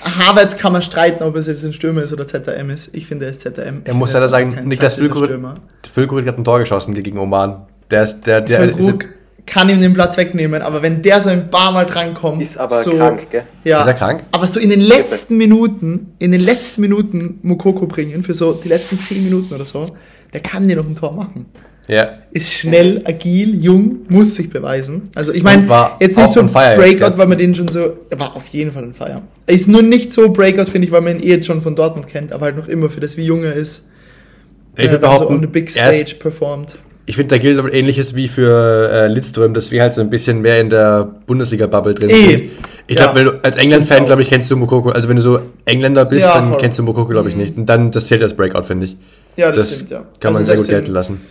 [0.00, 2.94] Havertz kann man streiten, ob es jetzt ein Stürmer ist oder ZM ist.
[2.94, 3.82] Ich finde, er ist ZM.
[3.84, 7.66] Er muss leider sagen, Niklas Füllkrug hat ein Tor geschossen gegen Oman.
[7.90, 9.06] Der ist, der, der, Füllkrug
[9.46, 12.42] kann ihm den Platz wegnehmen, aber wenn der so ein paar Mal drankommt.
[12.42, 13.44] Ist aber so, krank, gell?
[13.64, 14.24] Ja, ist er krank?
[14.32, 18.68] Aber so in den letzten Minuten, in den letzten Minuten Mokoko bringen, für so die
[18.68, 19.96] letzten zehn Minuten oder so,
[20.32, 21.46] der kann dir noch ein Tor machen.
[21.88, 22.18] Ja.
[22.32, 25.10] Ist schnell, agil, jung, muss sich beweisen.
[25.14, 25.64] Also ich meine,
[26.00, 28.72] jetzt nicht so ein Breakout, jetzt, weil man den schon so, er war auf jeden
[28.72, 29.22] Fall ein Feier.
[29.46, 31.76] Er ist nur nicht so Breakout, finde ich, weil man ihn eh jetzt schon von
[31.76, 33.88] Dortmund kennt, aber halt noch immer für das, wie jung er ist.
[34.76, 36.76] Ich würde behaupten, so on the big stage performt.
[37.08, 40.10] Ich finde, da gilt aber ähnliches wie für äh, Lidström, dass wir halt so ein
[40.10, 42.14] bisschen mehr in der Bundesliga-Bubble drin e.
[42.14, 42.50] sind.
[42.88, 43.32] Ich glaube, ja.
[43.42, 44.90] als England-Fan, glaube ich, kennst du Mokoko.
[44.90, 46.58] Also wenn du so Engländer bist, ja, dann voll.
[46.58, 47.42] kennst du Mokoko, glaube ich, mhm.
[47.42, 47.56] nicht.
[47.56, 48.96] Und dann, das zählt als Breakout, finde ich.
[49.36, 50.04] Ja, das, das stimmt, ja.
[50.18, 51.24] kann man also sehr gut gelten lassen.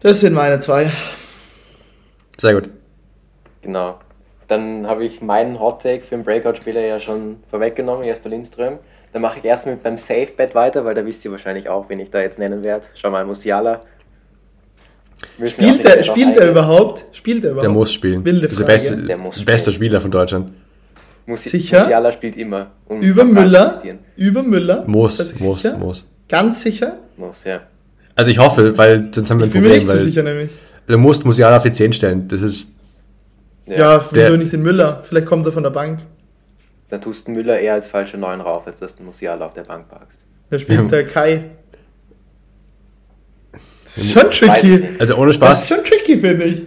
[0.00, 0.90] Das sind meine zwei.
[2.38, 2.68] Sehr gut.
[3.62, 3.98] Genau.
[4.48, 8.78] Dann habe ich meinen Hot Take für den Breakout-Spieler ja schon vorweggenommen, Jesper Lindström.
[9.12, 12.00] Dann mache ich erstmal mit beim Safe-Bet weiter, weil da wisst ihr wahrscheinlich auch, wen
[12.00, 12.84] ich da jetzt nennen werde.
[12.94, 13.82] Schau mal, Musiala
[15.46, 17.04] Spielt er, spielt er überhaupt?
[17.12, 17.64] Spielt er überhaupt?
[17.64, 18.24] Der muss spielen.
[18.24, 18.58] Wilde Frage.
[18.58, 20.50] Der, beste, der muss bester Spieler von Deutschland.
[21.26, 21.80] Muss, sicher?
[21.80, 22.70] Musiala spielt immer.
[23.00, 23.82] Über Müller?
[24.16, 24.84] Über Müller?
[24.86, 25.76] Muss, muss, sicher?
[25.76, 26.10] muss.
[26.28, 26.96] Ganz sicher?
[27.16, 27.60] Muss, ja.
[28.16, 29.78] Also ich hoffe, weil sonst haben wir ein ich bin Problem.
[29.78, 30.50] Mir nicht so sicher nämlich.
[30.86, 32.28] Du musst Musiala auf die 10 stellen.
[32.28, 32.76] Das ist.
[33.66, 35.02] Ja, ja wieso nicht den Müller?
[35.04, 36.00] Vielleicht kommt er von der Bank.
[36.88, 39.62] Dann tust du Müller eher als falsche Neun rauf, als dass du Musiala auf der
[39.62, 40.24] Bank packst.
[40.50, 41.44] Da spielt der Kai.
[43.94, 44.88] Das ist schon tricky.
[44.98, 45.50] Also ohne Spaß.
[45.50, 46.62] Das ist schon tricky, finde ich.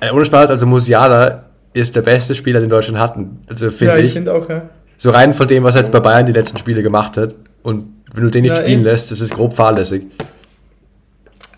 [0.00, 3.40] Also ohne Spaß, also Musiala ist der beste Spieler, den Deutschland hatten.
[3.48, 4.06] Also finde ja, ich.
[4.06, 4.68] ich finde auch, ja.
[4.96, 7.34] So rein von dem, was er jetzt bei Bayern die letzten Spiele gemacht hat.
[7.62, 8.84] Und wenn du den nicht ja, spielen eh.
[8.84, 10.06] lässt, das ist grob fahrlässig.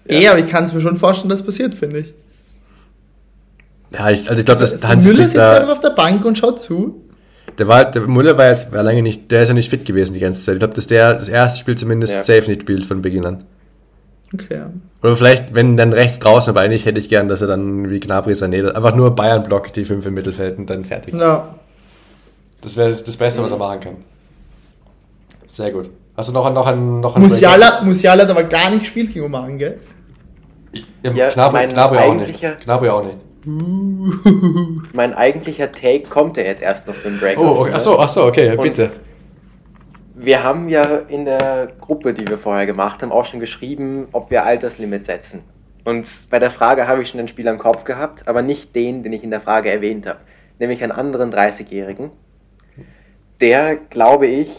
[0.07, 2.15] Eh, aber ich kann es mir schon vorstellen, dass passiert, finde ich.
[3.93, 6.25] Ja, ich, also ich glaube, dass also, Hans Müller sitzt da, einfach auf der Bank
[6.25, 7.05] und schaut zu.
[7.59, 10.15] Der, war, der Müller war jetzt war lange nicht, der ist ja nicht fit gewesen
[10.15, 10.55] die ganze Zeit.
[10.55, 12.23] Ich glaube, dass der das erste Spiel zumindest ja.
[12.23, 13.45] safe nicht spielt von Beginn an.
[14.33, 14.63] Okay.
[15.03, 17.99] Oder vielleicht, wenn dann rechts draußen, aber eigentlich hätte ich gern, dass er dann wie
[17.99, 21.15] Gnabry Sané, einfach nur Bayern blockt, die fünf im Mittelfeld und dann fertig.
[21.15, 21.55] Ja.
[22.61, 23.97] Das wäre das Beste, was er machen kann.
[25.47, 25.91] Sehr gut.
[26.17, 29.13] Hast du noch einen, noch einen, noch einen Musiala, Musiala hat aber gar nicht gespielt
[29.13, 29.81] gegen Oman, gell?
[31.03, 32.65] Ja, ja Gnabry, Gnabry auch nicht.
[32.65, 33.19] Gnabry auch nicht.
[34.93, 37.43] mein eigentlicher Take kommt ja jetzt erst noch für den Breakout.
[37.43, 37.73] Oh, okay.
[37.73, 38.91] achso, achso, okay, bitte
[40.23, 44.31] wir haben ja in der Gruppe, die wir vorher gemacht haben, auch schon geschrieben, ob
[44.31, 45.43] wir Alterslimit setzen.
[45.85, 49.03] Und bei der Frage habe ich schon einen Spieler im Kopf gehabt, aber nicht den,
[49.03, 50.21] den ich in der Frage erwähnt habe,
[50.59, 52.11] nämlich einen anderen 30-Jährigen,
[53.41, 54.51] der, glaube ich,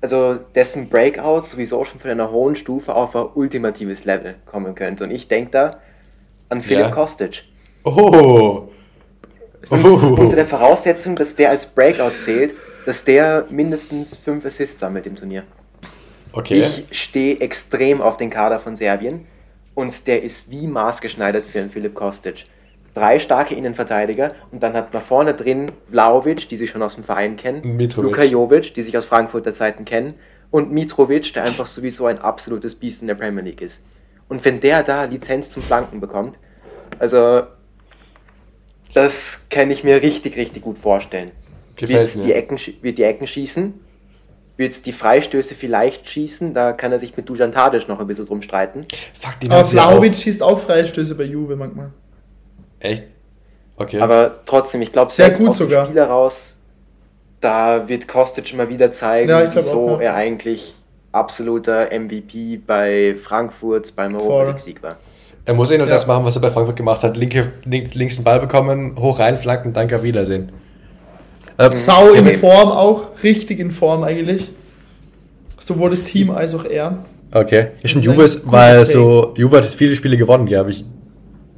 [0.00, 5.04] also dessen Breakout sowieso schon von einer hohen Stufe auf ein ultimatives Level kommen könnte.
[5.04, 5.80] Und ich denke da
[6.48, 6.90] an Philipp ja.
[6.90, 7.42] Kostic.
[7.84, 8.68] Oh.
[9.70, 9.76] oh.
[10.18, 12.54] Unter der Voraussetzung, dass der als Breakout zählt,
[12.86, 15.44] dass der mindestens fünf Assists sammelt im Turnier.
[16.32, 16.64] Okay.
[16.90, 19.26] Ich stehe extrem auf den Kader von Serbien
[19.74, 22.46] und der ist wie maßgeschneidert für einen Philipp Kostic.
[22.94, 27.04] Drei starke Innenverteidiger und dann hat man vorne drin Vlaovic, die sich schon aus dem
[27.04, 28.10] Verein kennen, Mitrovic.
[28.10, 30.14] Luka Jovic, die sich aus Frankfurter Zeiten kennen
[30.50, 33.82] und Mitrovic, der einfach sowieso ein absolutes Biest in der Premier League ist.
[34.28, 36.38] Und wenn der da Lizenz zum Flanken bekommt,
[36.98, 37.42] also
[38.92, 41.30] das kann ich mir richtig, richtig gut vorstellen
[41.88, 43.74] wird die, Ecken, wird die Ecken schießen,
[44.56, 48.26] wird die Freistöße vielleicht schießen, da kann er sich mit Dujan Tadic noch ein bisschen
[48.26, 48.86] drum streiten.
[49.18, 51.90] Fuck, den Aber Vlaovic schießt auch Freistöße bei Juve manchmal.
[52.78, 53.04] Echt?
[53.76, 54.00] Okay.
[54.00, 55.86] Aber trotzdem, ich glaube, sehr gut sogar.
[55.86, 56.56] Spieler raus,
[57.40, 60.08] da wird Kostic immer wieder zeigen, ja, wieso auch, ja.
[60.08, 60.74] er eigentlich
[61.12, 64.96] absoluter MVP bei Frankfurt beim Europa League-Sieg war.
[65.46, 65.94] Er muss eh nur ja.
[65.94, 67.16] das machen, was er bei Frankfurt gemacht hat.
[67.16, 70.52] Linke, links, links einen Ball bekommen, hoch rein, flanken, danke, auf Wiedersehen.
[71.60, 74.48] Äh, Sau in Form auch, richtig in Form eigentlich.
[75.58, 77.04] Sowohl das Team als auch er.
[77.32, 77.68] Okay.
[77.82, 80.84] Ich stimmt, Juve weil so, Juve hat viele Spiele gewonnen, ja, habe ich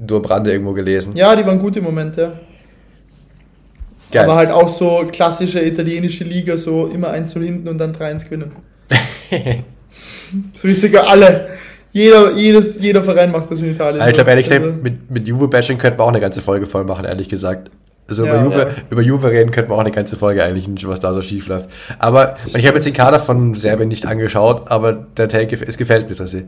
[0.07, 1.15] nur Brande irgendwo gelesen.
[1.15, 2.33] Ja, die waren gute Momente.
[4.11, 4.24] Geil.
[4.24, 8.24] Aber halt auch so klassische italienische Liga, so immer 1 0 hinten und dann 3-1
[8.24, 8.53] gewinnen.
[10.55, 11.49] so wie circa alle.
[11.93, 14.01] Jeder, jedes, jeder Verein macht das in Italien.
[14.01, 16.66] Also ich glaube, ehrlich gesagt, also, mit, mit Juve-Bashing könnte man auch eine ganze Folge
[16.66, 17.70] voll machen, ehrlich gesagt.
[18.09, 18.70] Also ja, über, Juve, ja.
[18.91, 21.47] über Juve reden könnte man auch eine ganze Folge eigentlich nicht, was da so schief
[21.47, 21.70] läuft.
[21.99, 26.09] Aber ich habe jetzt den Kader von Serbien nicht angeschaut, aber der Take, es gefällt
[26.09, 26.45] mir, dass sie.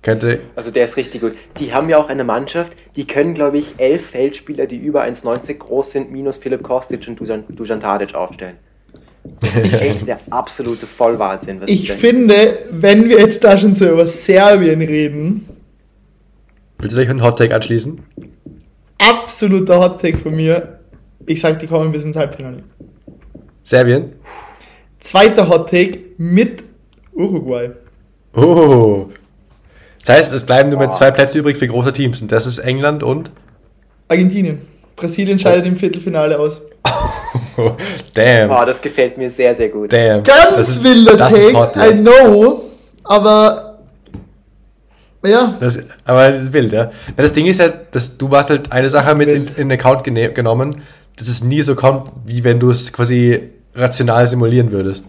[0.00, 0.38] Könnte.
[0.54, 1.32] Also der ist richtig gut.
[1.58, 5.54] Die haben ja auch eine Mannschaft, die können, glaube ich, elf Feldspieler, die über 1,90
[5.54, 8.56] groß sind, minus Philipp Kostic und Dusan, Dusan Tadic aufstellen.
[9.40, 11.62] Das ist echt der absolute Vollwahnsinn.
[11.66, 15.48] ich finde, wenn wir jetzt da schon so über Serbien reden.
[16.78, 18.00] Willst du dich einen Hottake anschließen?
[18.98, 20.80] Absoluter Hottake von mir.
[21.26, 22.62] Ich sage, die kommen bis ins Halbfinale.
[23.62, 24.12] Serbien?
[25.00, 26.64] Zweiter Hottake mit
[27.12, 27.70] Uruguay.
[28.34, 29.06] Oh.
[30.00, 32.22] Das heißt, es bleiben nur mit zwei Plätze übrig für große Teams.
[32.22, 33.30] Und das ist England und?
[34.08, 34.62] Argentinien.
[34.96, 35.68] Brasilien scheidet oh.
[35.68, 36.62] im Viertelfinale aus.
[38.14, 38.50] Damn.
[38.50, 39.92] Oh, das gefällt mir sehr, sehr gut.
[39.92, 40.22] Damn.
[40.22, 41.76] Ganz ist, wilder Take, hot.
[41.76, 42.70] I know.
[43.04, 43.67] Aber
[45.24, 45.56] ja.
[45.60, 46.90] Das, aber das ist wild, ja.
[47.16, 50.04] Das Ding ist halt, dass du hast halt eine Sache mit in, in den Account
[50.04, 50.82] genommen,
[51.16, 53.40] dass es nie so kommt, wie wenn du es quasi
[53.74, 55.06] rational simulieren würdest.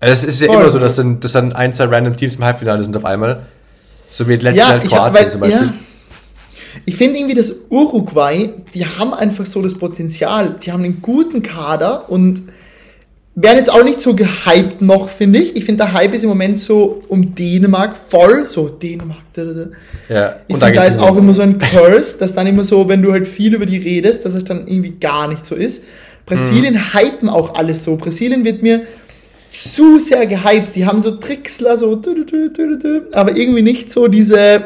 [0.00, 0.56] Also es ist ja Voll.
[0.56, 3.42] immer so, dass dann, dass dann ein, zwei random Teams im Halbfinale sind auf einmal.
[4.10, 5.66] So wie letztes ja, Jahr Kroatien weil, zum Beispiel.
[5.66, 5.74] Ja.
[6.84, 10.56] Ich finde irgendwie, dass Uruguay, die haben einfach so das Potenzial.
[10.64, 12.42] Die haben einen guten Kader und
[13.40, 15.54] werden jetzt auch nicht so gehypt noch, finde ich.
[15.54, 18.48] Ich finde, der Hype ist im Moment so um Dänemark voll.
[18.48, 19.20] So, Dänemark.
[19.32, 19.66] Da, da, da.
[20.12, 23.00] Ja, ich finde, da ist auch immer so ein Curse, dass dann immer so, wenn
[23.00, 25.84] du halt viel über die redest, dass es dann irgendwie gar nicht so ist.
[26.26, 26.94] Brasilien hm.
[26.94, 27.96] hypen auch alles so.
[27.96, 28.82] Brasilien wird mir
[29.48, 30.74] zu sehr gehypt.
[30.74, 32.02] Die haben so Tricksler, so,
[33.12, 34.64] aber irgendwie nicht so diese.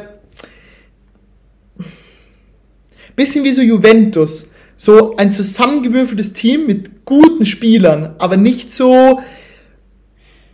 [3.14, 4.51] Bisschen wie so Juventus.
[4.84, 9.20] So ein zusammengewürfeltes Team mit guten Spielern, aber nicht so.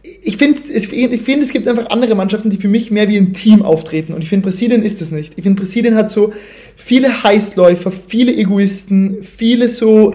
[0.02, 3.16] Ich finde, es, ich find, es gibt einfach andere Mannschaften, die für mich mehr wie
[3.16, 4.12] ein Team auftreten.
[4.12, 5.32] Und ich finde, Brasilien ist es nicht.
[5.36, 6.34] Ich finde, Brasilien hat so
[6.76, 10.14] viele Heißläufer, viele Egoisten, viele so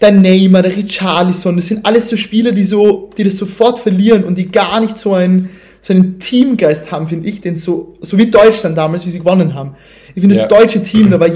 [0.00, 4.22] der Neymar, der Richarlison, das sind alles so Spieler, die so, die das sofort verlieren
[4.22, 8.18] und die gar nicht so einen, so einen Teamgeist haben, finde ich, den so, so
[8.18, 9.74] wie Deutschland damals, wie sie gewonnen haben.
[10.14, 11.28] Ich finde, das deutsche Team, da war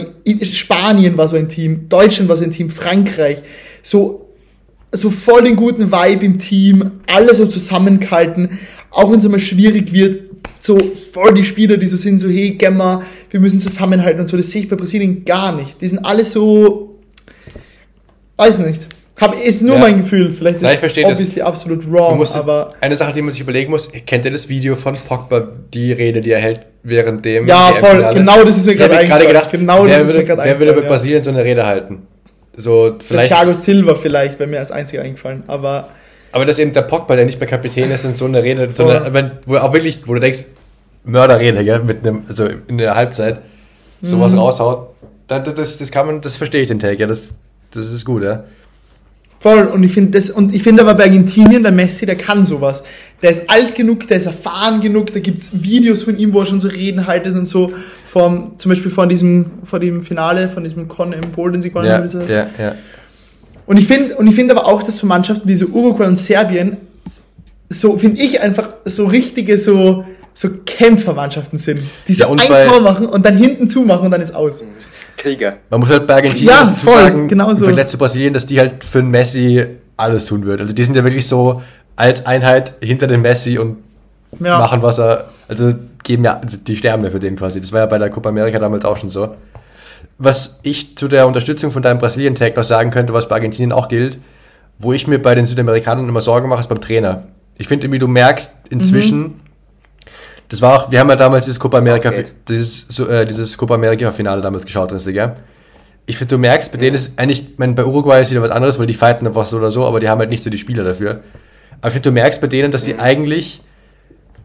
[0.42, 3.38] Spanien war so ein Team, Deutschland war so ein Team, Frankreich,
[3.82, 4.30] so,
[4.90, 8.58] so voll den guten Vibe im Team, alle so zusammengehalten,
[8.90, 10.78] auch wenn es immer schwierig wird, so
[11.12, 14.50] voll die Spieler, die so sind, so hey, Gemma, wir müssen zusammenhalten und so, das
[14.50, 15.80] sehe ich bei Brasilien gar nicht.
[15.80, 16.92] Die sind alle so
[18.36, 18.86] Weiß nicht.
[19.20, 19.80] Hab, ist nur ja.
[19.82, 20.32] mein Gefühl.
[20.32, 21.46] Vielleicht ist es obviously das.
[21.46, 22.72] absolut wrong, musst, aber...
[22.80, 26.20] Eine Sache, die man sich überlegen muss, kennt ihr das Video von Pogba, die Rede,
[26.20, 27.46] die er hält während dem...
[27.46, 29.28] Ja, voll, genau das ist mir gerade eingefallen.
[29.28, 32.06] gedacht, genau das ist mir gerade Wer würde bei Brasilien so eine Rede halten?
[32.56, 33.30] So, vielleicht...
[33.30, 35.88] Thiago Silva vielleicht, wäre mir als einziger eingefallen, aber...
[36.32, 38.88] Aber dass eben der Pogba, der nicht mehr Kapitän ist, in so eine Rede, so
[38.88, 40.44] eine, wo auch wirklich, wo du denkst,
[41.04, 43.40] Mörderrede, gell, mit einem, also in der Halbzeit,
[44.00, 44.38] sowas mhm.
[44.38, 44.88] raushaut,
[45.26, 47.34] das, das, das kann man, das verstehe ich den Take, ja, das
[47.74, 48.44] das ist gut, ja.
[49.42, 52.44] Voll, und ich finde das, und ich finde aber bei Argentinien, der Messi, der kann
[52.44, 52.84] sowas.
[53.22, 56.46] Der ist alt genug, der ist erfahren genug, da gibt's Videos von ihm, wo er
[56.46, 57.72] schon so Reden haltet und so,
[58.04, 61.70] vom, zum Beispiel von diesem, vor dem Finale, von diesem Con im Pol, den sie
[61.70, 62.08] gewonnen haben.
[62.28, 62.74] Ja, ja, ja.
[63.66, 66.16] Und ich finde, und ich finde aber auch, dass so Mannschaften wie so Uruguay und
[66.16, 66.76] Serbien,
[67.68, 70.04] so, finde ich einfach so richtige, so,
[70.34, 74.20] so Kämpfermannschaften sind, die so ja, ein Tor machen und dann hinten zumachen und dann
[74.20, 74.62] ist aus.
[75.16, 75.56] Krieger.
[75.70, 77.60] Man muss halt bei Argentinien ja, voll, sagen, genau so.
[77.60, 80.62] im Vergleich zu Brasilien, dass die halt für einen Messi alles tun würden.
[80.62, 81.62] Also die sind ja wirklich so
[81.96, 83.78] als Einheit hinter dem Messi und
[84.40, 84.58] ja.
[84.58, 85.72] machen, was er, also
[86.02, 87.60] geben ja, die sterben ja für den quasi.
[87.60, 89.34] Das war ja bei der Copa America damals auch schon so.
[90.18, 93.88] Was ich zu der Unterstützung von deinem Brasilien-Tag noch sagen könnte, was bei Argentinien auch
[93.88, 94.18] gilt,
[94.78, 97.24] wo ich mir bei den Südamerikanern immer Sorgen mache, ist beim Trainer.
[97.58, 99.34] Ich finde irgendwie, du merkst inzwischen, mhm
[100.52, 102.12] das war auch, wir haben ja damals dieses Copa America,
[102.46, 105.32] dieses, so, äh, dieses Copa America Finale damals geschaut, richtig, gell?
[106.04, 108.50] Ich finde, du merkst, bei denen ist eigentlich, ich meine, bei Uruguay ist wieder was
[108.50, 110.58] anderes, weil die fighten einfach so oder so, aber die haben halt nicht so die
[110.58, 111.22] Spieler dafür.
[111.80, 113.00] Aber ich finde, du merkst bei denen, dass sie mhm.
[113.00, 113.62] eigentlich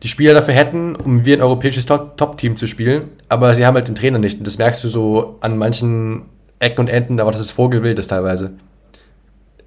[0.02, 3.90] die Spieler dafür hätten, um wie ein europäisches Top-Team zu spielen, aber sie haben halt
[3.90, 4.38] den Trainer nicht.
[4.38, 6.22] Und das merkst du so an manchen
[6.60, 8.52] Ecken und Enden, aber das ist Vogelwild das teilweise.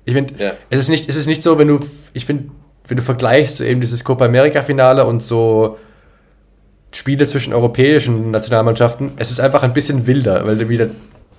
[0.07, 0.53] Ich finde, ja.
[0.71, 1.81] es ist nicht, es ist nicht so, wenn du,
[2.15, 2.45] ich finde,
[2.89, 5.77] wenn du vergleichst so eben dieses Copa America Finale und so
[6.93, 10.89] Spiele zwischen europäischen Nationalmannschaften, es ist einfach ein bisschen wilder, weil wieder,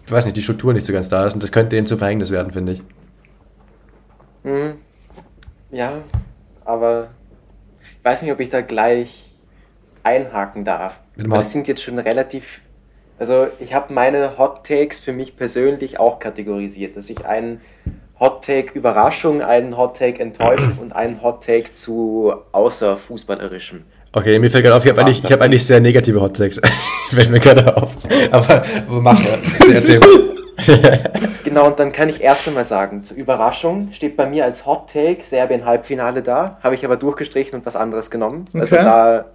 [0.06, 1.98] ich weiß nicht, die Struktur nicht so ganz da ist und das könnte ihnen zu
[1.98, 2.84] Verhängnis werden, finde ich.
[4.44, 4.76] Mhm.
[5.72, 5.94] Ja,
[6.65, 7.10] aber
[7.99, 9.32] ich weiß nicht, ob ich da gleich
[10.03, 10.99] einhaken darf.
[11.15, 12.61] Das sind jetzt schon relativ.
[13.19, 17.61] Also, ich habe meine Hot Takes für mich persönlich auch kategorisiert, dass ich einen
[18.19, 23.84] Hot Take Überraschung, einen Hot Take Enttäuschung und einen Hot Take zu außerfußballerischem.
[24.13, 26.59] Okay, mir fällt gerade auf, ich habe eigentlich, hab eigentlich sehr negative Hot Takes.
[27.09, 27.95] fällt mir gerade auf.
[28.31, 29.38] Aber, aber mach ja.
[29.73, 30.01] Erzähl
[31.43, 34.91] genau, und dann kann ich erst einmal sagen, zur Überraschung steht bei mir als Hot
[34.91, 38.45] Take Serbien Halbfinale da, habe ich aber durchgestrichen und was anderes genommen.
[38.53, 38.85] Also okay.
[38.85, 39.25] Also da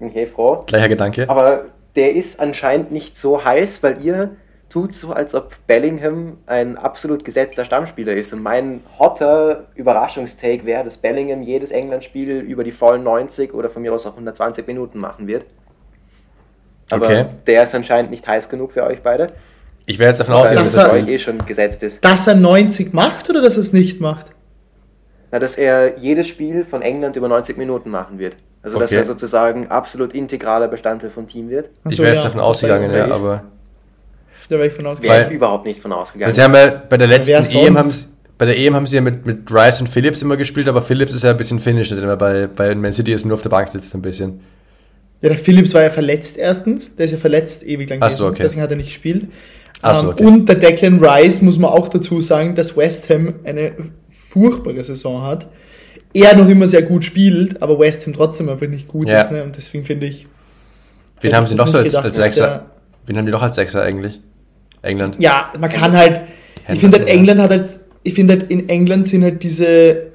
[0.00, 0.64] okay, froh.
[0.66, 1.28] Gleicher Gedanke.
[1.28, 1.66] Aber
[1.96, 4.30] der ist anscheinend nicht so heiß, weil ihr
[4.70, 8.32] tut so, als ob Bellingham ein absolut gesetzter Stammspieler ist.
[8.32, 13.82] Und mein hotter Überraschungstake wäre, dass Bellingham jedes England-Spiel über die vollen 90 oder von
[13.82, 15.44] mir aus auch 120 Minuten machen wird.
[16.90, 17.26] Aber okay.
[17.46, 19.32] der ist anscheinend nicht heiß genug für euch beide.
[19.86, 22.04] Ich werde jetzt davon ausgehen, dass, dass er euch eh schon gesetzt ist.
[22.04, 24.26] Dass er 90 macht oder dass er es nicht macht?
[25.32, 28.36] Na, dass er jedes Spiel von England über 90 Minuten machen wird.
[28.62, 28.84] Also okay.
[28.84, 31.70] dass er sozusagen absolut integraler Bestandteil vom Team wird.
[31.84, 32.24] So, ich wäre jetzt ja.
[32.24, 33.44] davon ausgegangen, ja, aber.
[34.50, 35.20] Da wäre ich von ausgegangen.
[35.20, 36.34] Wäre überhaupt nicht von ausgegangen.
[36.34, 38.06] sie haben ja bei der letzten EM haben sie,
[38.36, 41.12] bei der EM haben sie ja mit, mit Rice und Phillips immer gespielt, aber Phillips
[41.12, 43.68] ist ja ein bisschen denn er bei, bei Man City ist nur auf der Bank
[43.68, 44.40] sitzt ein bisschen.
[45.22, 48.26] Ja, der Phillips war ja verletzt erstens, der ist ja verletzt ewig lang Ach so,
[48.26, 48.38] okay.
[48.42, 49.28] deswegen hat er nicht gespielt.
[49.82, 50.24] So, ähm, okay.
[50.24, 53.72] Und der Declan Rice muss man auch dazu sagen, dass West Ham eine
[54.10, 55.46] furchtbare Saison hat.
[56.12, 59.20] Er noch immer sehr gut spielt, aber West Ham trotzdem einfach nicht gut ja.
[59.20, 59.30] ist.
[59.30, 59.44] Ne?
[59.44, 60.26] Und deswegen finde ich.
[61.20, 62.66] Wen haben sie noch so als, gedacht, als Sechser?
[63.06, 64.20] Wen haben die noch als Sechser eigentlich?
[64.82, 65.16] England?
[65.18, 66.22] Ja, man kann halt.
[66.72, 67.80] Ich finde halt, England hat halt.
[68.02, 70.10] Ich finde halt, in England sind halt diese.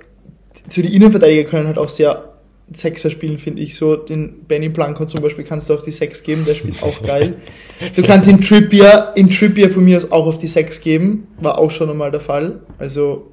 [0.68, 2.36] So die Innenverteidiger können halt auch sehr
[2.74, 3.96] Sechser spielen, finde ich so.
[3.96, 7.36] Den Benny Blanco zum Beispiel kannst du auf die Sechs geben, der spielt auch geil.
[7.96, 11.60] Du kannst in Trippier, in Trippier von mir aus auch auf die Sechs geben, war
[11.60, 12.62] auch schon einmal der Fall.
[12.80, 13.32] Also,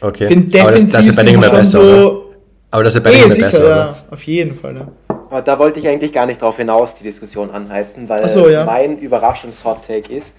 [0.00, 0.28] okay.
[0.28, 2.28] defensiv aber das, das sind schon besser, so...
[2.70, 4.88] Aber das ist bei sicher, besser, ja, auf jeden Fall, ja.
[5.28, 8.64] Aber da wollte ich eigentlich gar nicht drauf hinaus, die Diskussion anheizen, weil so, ja.
[8.64, 10.36] mein Überraschungs-Hot-Take ist,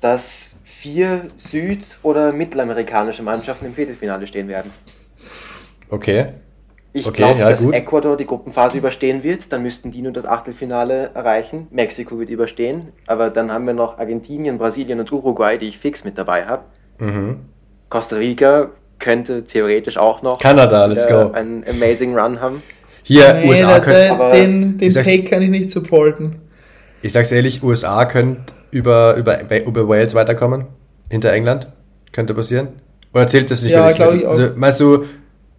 [0.00, 4.70] dass vier süd- oder mittelamerikanische Mannschaften im Viertelfinale stehen werden.
[5.90, 6.34] Okay.
[6.92, 7.74] Ich okay, glaube, ja, dass gut.
[7.74, 9.52] Ecuador die Gruppenphase überstehen wird.
[9.52, 11.68] Dann müssten die nur das Achtelfinale erreichen.
[11.70, 12.88] Mexiko wird überstehen.
[13.06, 16.64] Aber dann haben wir noch Argentinien, Brasilien und Uruguay, die ich fix mit dabei habe.
[16.98, 17.40] Mhm.
[17.88, 21.30] Costa Rica könnte theoretisch auch noch Kanada, let's go.
[21.32, 22.62] einen amazing Run haben.
[23.02, 24.32] Hier, nee, USA können.
[24.32, 26.36] Den, den Take kann ich nicht supporten.
[27.00, 30.66] Ich sag's ehrlich, USA könnte über, über, über Wales weiterkommen.
[31.10, 31.68] Hinter England.
[32.12, 32.68] Könnte passieren.
[33.14, 34.22] Oder zählt das nicht ja, für dich?
[34.22, 35.04] Ich also, meinst du,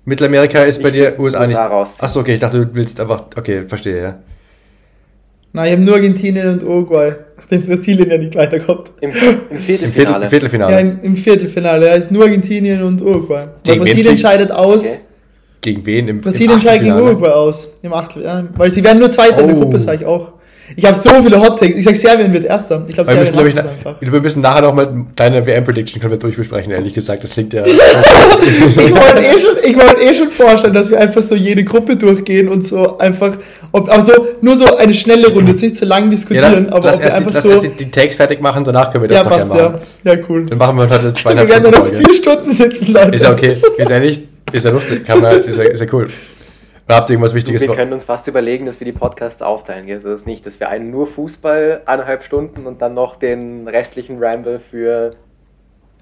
[0.05, 1.57] Mittelamerika ist bei dir USA, USA nicht.
[1.57, 1.97] Raus.
[1.99, 3.25] Achso, okay, ich dachte, du willst einfach.
[3.35, 4.19] Okay, verstehe, ja.
[5.51, 8.91] Nein, ich habe nur Argentinien und Uruguay, nachdem Brasilien ja nicht weiterkommt.
[9.01, 9.11] Im,
[9.49, 10.25] im Viertelfinale.
[10.25, 10.73] Im, Viertelfinale.
[10.73, 11.85] Ja, im, im Viertelfinale.
[11.87, 13.45] Ja, ist nur Argentinien und Uruguay.
[13.65, 14.85] Weil Brasilien scheidet aus.
[14.85, 14.97] Okay.
[15.61, 16.07] Gegen wen?
[16.07, 17.73] Im, Brasilien scheidet gegen Uruguay aus.
[17.81, 18.47] Im Achtel, ja.
[18.55, 19.41] Weil sie werden nur Zweiter oh.
[19.41, 19.61] in der oh.
[19.61, 20.33] Gruppe, sage ich auch.
[20.75, 21.75] Ich habe so viele Hot Takes.
[21.75, 22.85] Ich sag, Serbien wird Erster.
[22.87, 23.95] Ich glaube, Serbien ich, einfach.
[23.99, 27.23] Wir müssen nachher noch mal deine WM-Prediction können wir durchbesprechen, ehrlich gesagt.
[27.23, 27.63] Das klingt ja...
[27.65, 32.49] ich wollte eh, schon, wollt eh schon vorstellen, dass wir einfach so jede Gruppe durchgehen
[32.49, 33.37] und so einfach...
[33.71, 36.99] Ob, also nur so eine schnelle Runde, jetzt nicht zu lang diskutieren, ja, aber lass
[36.99, 37.49] erst, einfach lass so...
[37.49, 39.79] Erst die, die Takes fertig machen, danach können wir das ja, passt, machen.
[40.03, 40.13] Ja.
[40.13, 40.45] ja, cool.
[40.45, 43.15] Dann machen wir heute zweieinhalb Stunden Wir werden noch vier Stunden sitzen, Leute.
[43.15, 43.57] Ist ja okay.
[43.77, 44.23] Ist ja nicht...
[44.51, 45.05] Ist ja lustig.
[45.05, 46.07] Kann man, ist, ja, ist ja cool.
[46.89, 47.61] Oder habt ihr irgendwas Wichtiges?
[47.61, 49.85] Wir können uns fast überlegen, dass wir die Podcasts aufteilen.
[49.85, 49.97] Gell?
[49.97, 54.17] Also das nicht, dass wir einen nur Fußball eineinhalb Stunden und dann noch den restlichen
[54.17, 55.11] Ramble für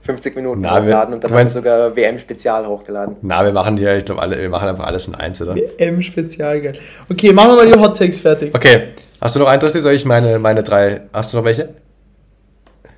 [0.04, 3.18] 50 Minuten Na, hochladen und dann haben wir sogar WM-Spezial hochgeladen.
[3.22, 5.56] Na, wir machen ja, ich glaube, alle, wir machen einfach alles in eins, oder?
[5.56, 6.80] WM-Spezial, geil.
[7.12, 8.56] Okay, machen wir mal die Hot Takes fertig.
[8.56, 8.94] Okay.
[9.20, 9.82] Hast du noch Interesse?
[9.82, 11.02] Soll ich meine, meine drei.
[11.12, 11.74] Hast du noch welche?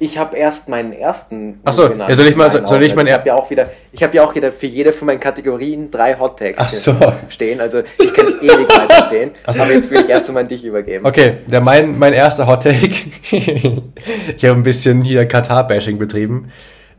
[0.01, 1.59] Ich habe erst meinen ersten.
[1.65, 3.05] Achso, ja, soll ich mal, soll, soll ich mal.
[3.05, 5.91] Ich habe ja auch wieder, ich habe ja auch wieder für jede von meinen Kategorien
[5.91, 6.95] drei Hot Tags so.
[7.29, 7.59] stehen.
[7.59, 9.31] Also ich kann es ewig weiterzählen.
[9.51, 9.61] So.
[9.61, 11.05] Aber jetzt will ich erst einmal an dich übergeben.
[11.05, 12.95] Okay, der, mein, mein erster Hot Take.
[13.31, 16.49] ich habe ein bisschen hier Katar-Bashing betrieben.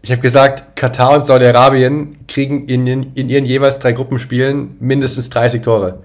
[0.02, 5.30] Ich habe gesagt, Katar und Saudi-Arabien kriegen in, in, in ihren jeweils drei Gruppenspielen mindestens
[5.30, 6.00] 30 Tore.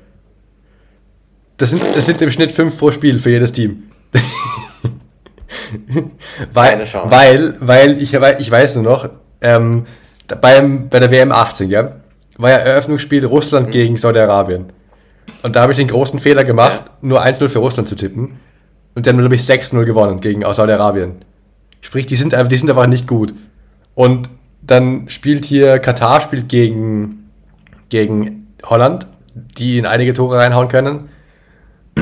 [1.58, 3.84] Das sind, das sind im Schnitt fünf pro Spiel für jedes Team
[6.54, 9.10] weil, weil, weil ich, weil ich weiß nur noch,
[9.42, 9.86] ähm,
[10.42, 11.94] beim, bei der WM 18, ja,
[12.38, 13.72] war ja Eröffnungsspiel Russland mhm.
[13.72, 14.68] gegen Saudi-Arabien.
[15.44, 17.08] Und da habe ich den großen Fehler gemacht, ja.
[17.08, 18.40] nur 1-0 für Russland zu tippen.
[18.96, 21.16] Und dann glaube ich 6-0 gewonnen gegen Saudi-Arabien.
[21.82, 23.34] Sprich, die sind, die sind einfach nicht gut.
[23.94, 24.30] Und
[24.62, 27.30] dann spielt hier Katar spielt gegen,
[27.90, 31.10] gegen Holland, die in einige Tore reinhauen können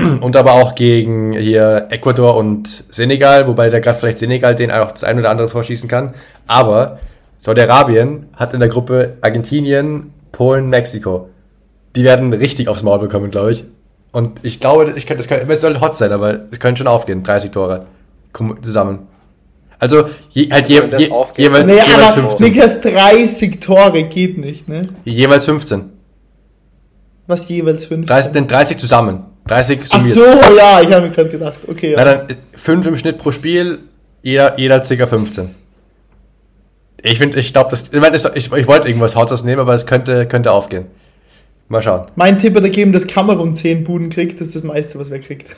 [0.21, 4.91] und aber auch gegen hier Ecuador und Senegal, wobei da gerade vielleicht Senegal den auch
[4.91, 6.13] das ein oder andere Tor schießen kann.
[6.47, 6.99] Aber
[7.39, 11.29] Saudi-Arabien hat in der Gruppe Argentinien, Polen, Mexiko.
[11.95, 13.65] Die werden richtig aufs Maul bekommen, glaube ich.
[14.11, 16.87] Und ich glaube, ich könnte, das könnte, es soll hot sein, aber es können schon
[16.87, 17.23] aufgehen.
[17.23, 17.87] 30 Tore
[18.61, 19.07] zusammen.
[19.79, 22.47] Also je, halt je, je, jeweils, nee, jeweils aber 15.
[22.47, 24.89] Niklas 30 Tore geht nicht, ne?
[25.03, 25.89] Jeweils 15.
[27.27, 28.05] Was jeweils 15?
[28.05, 29.25] 30, denn 30 zusammen.
[29.47, 30.17] 30 summiert.
[30.41, 31.57] Ach so, ja, ich habe mir gerade gedacht.
[31.67, 31.97] Okay, ja.
[31.97, 33.79] Na, dann 5 im Schnitt pro Spiel,
[34.21, 35.07] jeder, jeder ca.
[35.07, 35.49] 15.
[37.01, 37.89] Ich finde, ich glaube, das.
[37.91, 40.85] Ich, mein, ich, ich wollte irgendwas Hottes nehmen, aber es könnte, könnte aufgehen.
[41.67, 42.07] Mal schauen.
[42.15, 44.39] Mein Tipp hat ergeben, dass Kamerun 10 Buden kriegt.
[44.39, 45.49] Das ist das meiste, was wer kriegt.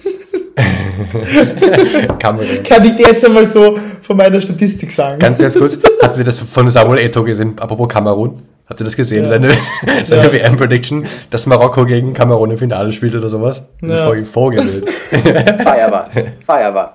[2.19, 2.63] Kamerun.
[2.63, 5.19] Kann ich dir jetzt einmal so von meiner Statistik sagen.
[5.19, 5.77] Ganz, ganz kurz.
[6.01, 7.53] Habt ihr das von Samuel Eto gesehen?
[7.59, 8.41] Apropos Kamerun.
[8.67, 9.25] Habt ihr das gesehen?
[9.25, 9.29] Ja.
[9.29, 9.51] Seine,
[10.03, 10.33] seine ja.
[10.33, 13.69] WM-Prediction, dass Marokko gegen Kamerun im Finale spielt oder sowas?
[13.81, 13.99] Das ja.
[13.99, 14.89] ist voll vorgewählt.
[15.11, 16.09] Feierbar.
[16.45, 16.93] Feierbar.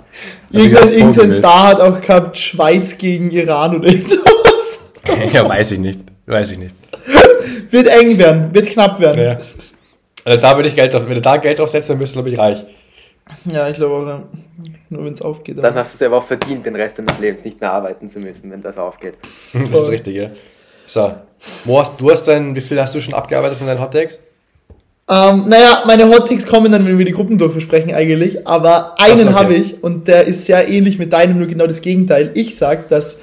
[0.50, 4.20] Irgendein, irgendein Star hat auch gehabt, Schweiz gegen Iran oder irgendwas.
[5.32, 6.00] ja, weiß ich nicht.
[6.26, 6.74] Weiß ich nicht.
[7.70, 9.22] Wird eng werden, wird knapp werden.
[9.22, 9.38] Ja.
[10.24, 12.30] Also da würde ich Geld drauf, wenn du da Geld draufsetzt, dann bist du, glaube
[12.30, 12.64] ich, reich.
[13.44, 14.20] Ja, ich glaube auch,
[14.88, 15.62] nur wenn es aufgeht.
[15.62, 18.18] Dann hast du es aber auch verdient, den Rest deines Lebens nicht mehr arbeiten zu
[18.18, 19.14] müssen, wenn das aufgeht.
[19.52, 20.30] das ist richtig, ja.
[20.90, 21.12] So,
[21.66, 24.18] Mo, hast, du hast dein, wie viel hast du schon abgearbeitet von deinen Hottakes?
[25.08, 29.34] Ähm, naja, meine Hottakes kommen dann, wenn wir die Gruppen durchbesprechen eigentlich, aber einen okay.
[29.34, 32.32] habe ich und der ist sehr ähnlich mit deinem, nur genau das Gegenteil.
[32.34, 33.20] Ich sage, dass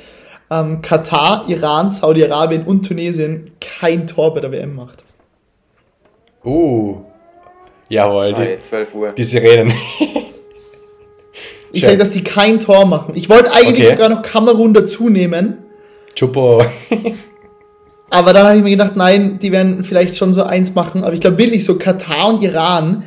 [0.49, 5.03] ähm, Katar, Iran, Saudi-Arabien und Tunesien kein Tor bei der WM macht.
[6.45, 7.01] Uh,
[7.89, 9.11] jawohl, die, 12 Uhr.
[9.11, 9.73] die Sirenen.
[11.73, 13.17] ich sage, dass die kein Tor machen.
[13.17, 13.97] Ich wollte eigentlich okay.
[13.97, 15.65] sogar noch Kamerun dazu nehmen.
[16.15, 16.63] Chupo.
[18.09, 21.03] Aber dann habe ich mir gedacht, nein, die werden vielleicht schon so eins machen.
[21.03, 23.03] Aber ich glaube wirklich so Katar und Iran,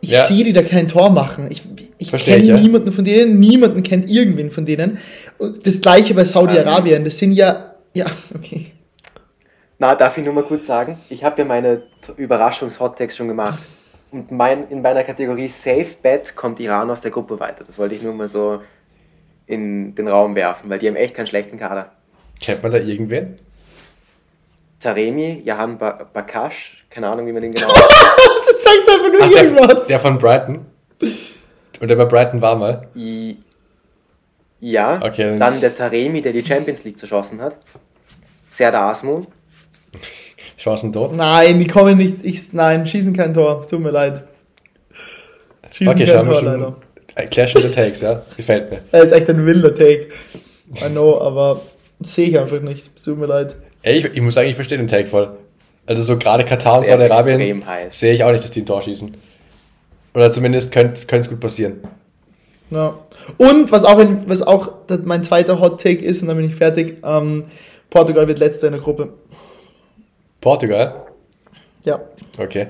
[0.00, 0.24] ich ja.
[0.24, 1.46] sehe die da kein Tor machen.
[1.50, 1.62] Ich,
[1.98, 2.56] ich kenne ja.
[2.56, 4.98] niemanden von denen, niemanden kennt irgendwen von denen.
[5.38, 7.04] Und das gleiche bei Saudi-Arabien.
[7.04, 8.72] Das sind ja, ja, okay.
[9.78, 11.82] Na, darf ich nur mal kurz sagen, ich habe ja meine
[12.16, 13.58] Überraschungs-Hottext schon gemacht.
[14.10, 17.64] Und mein, in meiner Kategorie Safe Bet kommt Iran aus der Gruppe weiter.
[17.64, 18.60] Das wollte ich nur mal so
[19.46, 21.92] in den Raum werfen, weil die haben echt keinen schlechten Kader.
[22.40, 23.38] Kennt man da irgendwen?
[24.80, 27.68] Taremi, Jahan Bakash, keine Ahnung, wie man den genau.
[27.68, 29.86] das zeigt einfach nur Ach, irgendwas.
[29.86, 30.66] Der, der, von Brighton.
[31.80, 32.88] Und der bei Brighton war mal.
[32.94, 33.38] I,
[34.60, 35.00] ja.
[35.02, 35.38] Okay.
[35.38, 37.56] Dann der Taremi, der die Champions League zerschossen hat.
[38.50, 39.26] Serdar Asmun.
[40.58, 41.14] Chancen dort?
[41.14, 42.24] Nein, die kommen nicht.
[42.24, 43.60] Ich, nein, schießen kein Tor.
[43.60, 44.24] Es tut mir leid.
[45.70, 46.76] Schießen okay, kein Tor, schon, leider.
[47.30, 48.22] Clash of the Takes, ja.
[48.36, 48.80] Gefällt mir.
[48.92, 50.08] Er ist echt ein wilder Take.
[50.82, 51.60] I know, aber
[52.00, 52.90] sehe ich einfach nicht.
[52.96, 53.56] Es tut mir leid.
[53.86, 55.36] Ey, ich, ich muss sagen, ich verstehe den Take voll.
[55.86, 59.16] Also so gerade Katar und Saudi-Arabien sehe ich auch nicht, dass die ein Tor schießen.
[60.12, 61.78] Oder zumindest könnte es gut passieren.
[62.72, 62.98] Ja.
[63.36, 64.72] Und was auch, in, was auch
[65.04, 67.44] mein zweiter Hot Take ist, und dann bin ich fertig, ähm,
[67.88, 69.12] Portugal wird letzter in der Gruppe.
[70.40, 71.06] Portugal?
[71.84, 72.00] Ja.
[72.38, 72.66] Okay.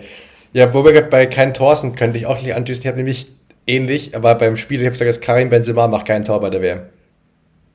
[0.53, 2.83] Ja, wo wir bei kein Tor sind, könnte ich auch nicht anschließen.
[2.83, 3.29] Ich habe nämlich
[3.67, 6.61] ähnlich, aber beim Spiel, ich habe gesagt, dass Karim Benzema macht kein Tor bei der
[6.61, 6.81] WM.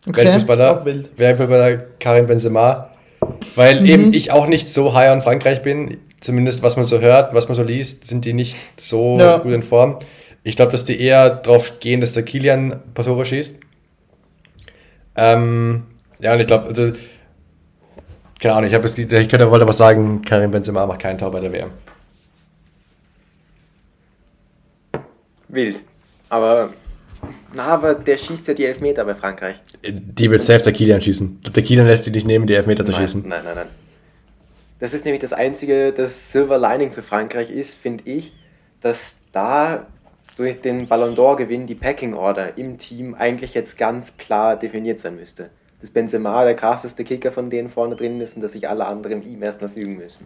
[0.07, 1.09] Okay, Weltfußballer, auch wild.
[1.17, 2.91] Weltfußballer Karim Benzema
[3.55, 3.85] weil mhm.
[3.85, 5.97] eben ich auch nicht so high an Frankreich bin.
[6.19, 9.39] Zumindest was man so hört, was man so liest, sind die nicht so ja.
[9.39, 9.97] gut in Form.
[10.43, 13.59] Ich glaube, dass die eher drauf gehen, dass der Kilian Patoro schießt.
[15.15, 15.83] Ähm,
[16.19, 16.93] ja, und ich glaube, also,
[18.39, 21.31] keine Ahnung, ich, hab es, ich könnte wollte was sagen, Karim Benzema macht keinen Tor
[21.31, 21.71] bei der WM.
[25.47, 25.81] Wild.
[26.29, 26.69] Aber
[27.53, 29.55] na, aber der schießt ja die Elfmeter bei Frankreich.
[29.83, 31.41] Die wird safe der Kilian schießen.
[31.55, 33.27] Der Kilian lässt sich nicht nehmen, die Elfmeter zu nein, schießen.
[33.27, 33.67] Nein, nein, nein.
[34.79, 38.33] Das ist nämlich das einzige, das Silver Lining für Frankreich ist, finde ich,
[38.81, 39.85] dass da
[40.37, 45.17] durch den Ballon d'Or-Gewinn die Packing Order im Team eigentlich jetzt ganz klar definiert sein
[45.17, 45.49] müsste.
[45.81, 49.21] Dass Benzema der krasseste Kicker von denen vorne drin ist und dass sich alle anderen
[49.23, 50.25] ihm erstmal fügen müssen.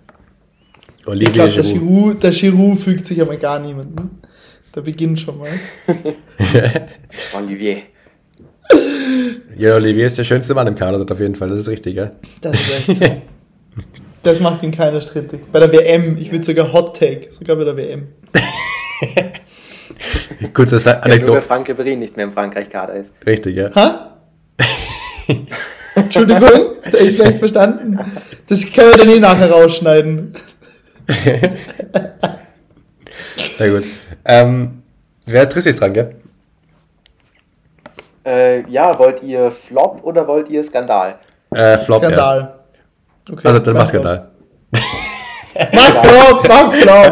[1.05, 4.21] Olivier ich glaube, der Giroud, der Giroud fügt sich aber gar niemanden.
[4.75, 5.51] Da beginnt schon mal.
[7.33, 7.83] Olivier.
[9.57, 12.11] Ja, Olivier ist der schönste Mann im Kader, auf jeden Fall, das ist richtig, ja.
[12.41, 13.21] Das ist echt so.
[14.21, 15.49] Das macht ihn keiner strittig.
[15.49, 18.09] Bei der WM, ich würde sogar Hot Take, sogar bei der WM.
[20.53, 21.31] Kurze Anekdote.
[21.31, 23.15] Ja, nur Frank Ribéry nicht mehr im Frankreich-Kader ist.
[23.25, 23.73] Richtig, ja.
[23.75, 24.17] Ha?
[25.95, 27.97] Entschuldigung, das habe ich schlecht verstanden.
[28.49, 30.33] Das können wir dann eh nachher rausschneiden.
[33.57, 33.85] Na gut.
[34.25, 34.83] Ähm,
[35.25, 36.15] wer Triss ist dran, gell?
[38.25, 41.19] Äh, ja, wollt ihr Flop oder wollt ihr Skandal?
[41.51, 42.55] Äh, Flop Skandal.
[43.31, 44.31] Okay, also dann mach Skandal.
[45.73, 47.11] mach Flop, mach Flop.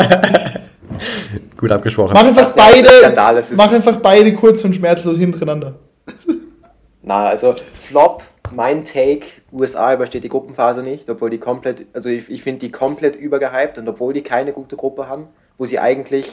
[1.57, 2.13] Gut abgesprochen.
[2.13, 5.75] Mach einfach beide, Skandal, mach einfach beide kurz und schmerzlos hintereinander.
[7.03, 12.29] Na, also Flop mein Take, USA übersteht die Gruppenphase nicht, obwohl die komplett, also ich,
[12.29, 15.27] ich finde die komplett übergehypt und obwohl die keine gute Gruppe haben,
[15.57, 16.27] wo sie eigentlich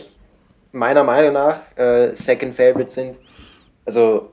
[0.73, 3.19] meiner Meinung nach äh, Second Favorite sind,
[3.85, 4.31] also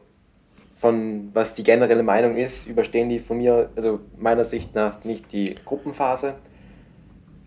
[0.76, 5.32] von was die generelle Meinung ist, überstehen die von mir, also meiner Sicht nach nicht
[5.32, 6.36] die Gruppenphase.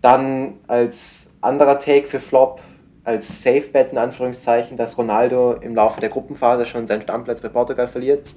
[0.01, 2.59] Dann als anderer Take für Flop,
[3.03, 7.49] als Safe Bet in Anführungszeichen, dass Ronaldo im Laufe der Gruppenphase schon seinen Stammplatz bei
[7.49, 8.27] Portugal verliert.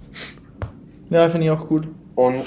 [1.11, 1.89] Ja, finde ich auch gut.
[2.15, 2.45] Und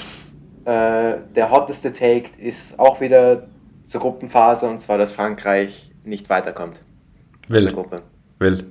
[0.64, 3.48] äh, der hotteste Take ist auch wieder
[3.84, 6.80] zur Gruppenphase und zwar, dass Frankreich nicht weiterkommt.
[7.48, 7.74] Wild.
[8.38, 8.64] Wild.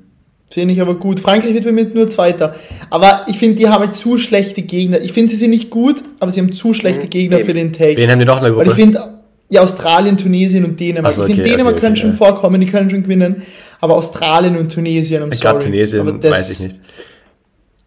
[0.49, 1.19] Finde ich aber gut.
[1.19, 2.55] Frankreich wird für mich nur Zweiter.
[2.89, 5.01] Aber ich finde, die haben halt zu schlechte Gegner.
[5.01, 7.09] Ich finde, sie sind nicht gut, aber sie haben zu schlechte mhm.
[7.09, 7.45] Gegner Eben.
[7.45, 7.97] für den Take.
[7.97, 8.65] Wen haben die noch in der Gruppe?
[8.65, 9.17] Weil ich finde,
[9.49, 11.13] ja, Australien, Tunesien und Dänemark.
[11.13, 12.17] So, okay, ich finde, Dänemark okay, können okay, schon ja.
[12.17, 13.43] vorkommen, die können schon gewinnen.
[13.81, 16.79] Aber Australien und Tunesien, I'm Gerade Tunesien, weiß ich nicht.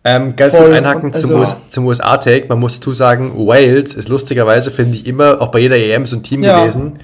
[0.02, 2.48] Ähm, ganz kurz einhaken also, zum, zum USA-Take.
[2.48, 6.16] Man muss dazu sagen, Wales ist lustigerweise, finde ich, immer, auch bei jeder EM so
[6.16, 6.60] ein Team ja.
[6.60, 6.98] gewesen,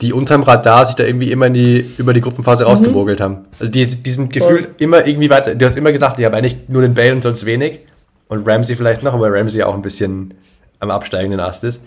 [0.00, 2.70] die unterm Radar sich da irgendwie immer in die, über die Gruppenphase mhm.
[2.70, 3.40] rausgemogelt haben.
[3.58, 5.54] Also die, die sind gefühlt immer irgendwie weiter.
[5.54, 7.80] Du hast immer gesagt, die haben eigentlich nur den Bale und sonst wenig.
[8.28, 10.34] Und Ramsey vielleicht noch, aber Ramsey auch ein bisschen
[10.80, 11.80] am absteigenden Ast ist.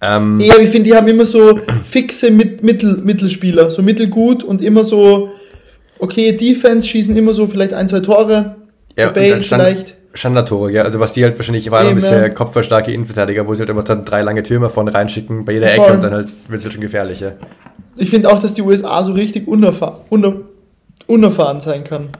[0.00, 4.60] Ähm, ja, ich finde, die haben immer so fixe Mit Mittel Mittelspieler, so mittelgut und
[4.60, 5.30] immer so,
[5.98, 8.56] okay, Defense schießen immer so vielleicht ein, zwei Tore.
[8.96, 9.96] Ja, Bale vielleicht.
[10.14, 10.82] Standardtore, ja.
[10.82, 14.04] Also was die halt wahrscheinlich war ein bisschen kopfballstarke Innenverteidiger, wo sie halt immer dann
[14.04, 16.82] drei lange Türme vorne reinschicken bei jeder Ecke und dann halt wird es halt schon
[16.82, 17.34] gefährlicher.
[17.96, 20.34] Ich finde auch, dass die USA so richtig unerfahren, uner
[21.06, 22.10] unerfahren sein kann.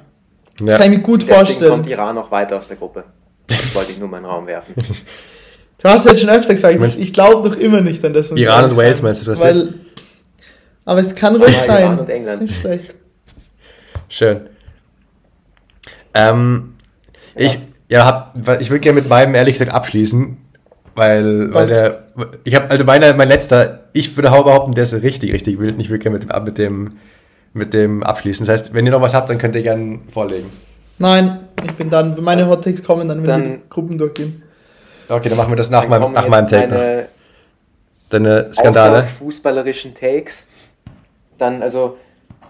[0.60, 0.66] Ja.
[0.66, 1.70] Das kann ich mir gut Deswegen vorstellen.
[1.70, 3.04] kommt Iran noch weiter aus der Gruppe.
[3.46, 4.74] Das wollte ich nur mal in den Raum werfen.
[5.82, 8.30] Du hast ja schon öfter gesagt, meinst, ich glaube doch immer nicht an das.
[8.30, 9.40] Was Iran und Wales meinst du das?
[9.40, 9.74] Weil,
[10.84, 11.82] aber es kann ruhig ja, sein.
[11.82, 12.26] Iran und England.
[12.26, 12.94] Das ist nicht schlecht.
[14.08, 14.42] Schön.
[16.14, 16.74] Ähm,
[17.34, 17.46] ja.
[17.46, 17.58] Ich,
[17.92, 20.38] ja, hab, ich würde gerne mit meinem ehrlich gesagt abschließen,
[20.94, 22.04] weil, weil der,
[22.42, 25.78] ich habe, also meiner, mein letzter, ich würde behaupten, der ist richtig, richtig wild.
[25.78, 26.96] Ich würde gerne mit dem, mit dem,
[27.52, 28.46] mit dem abschließen.
[28.46, 30.50] Das heißt, wenn ihr noch was habt, dann könnt ihr gerne vorlegen.
[30.98, 34.42] Nein, ich bin dann, wenn meine Hottakes kommen, dann, wenn wir die Gruppen durchgehen.
[35.10, 36.68] Okay, dann machen wir das nach, meinem, nach meinem Take.
[36.68, 37.08] Deine,
[38.08, 39.02] deine Skandale.
[39.18, 40.46] fußballerischen Takes.
[41.36, 41.98] Dann, also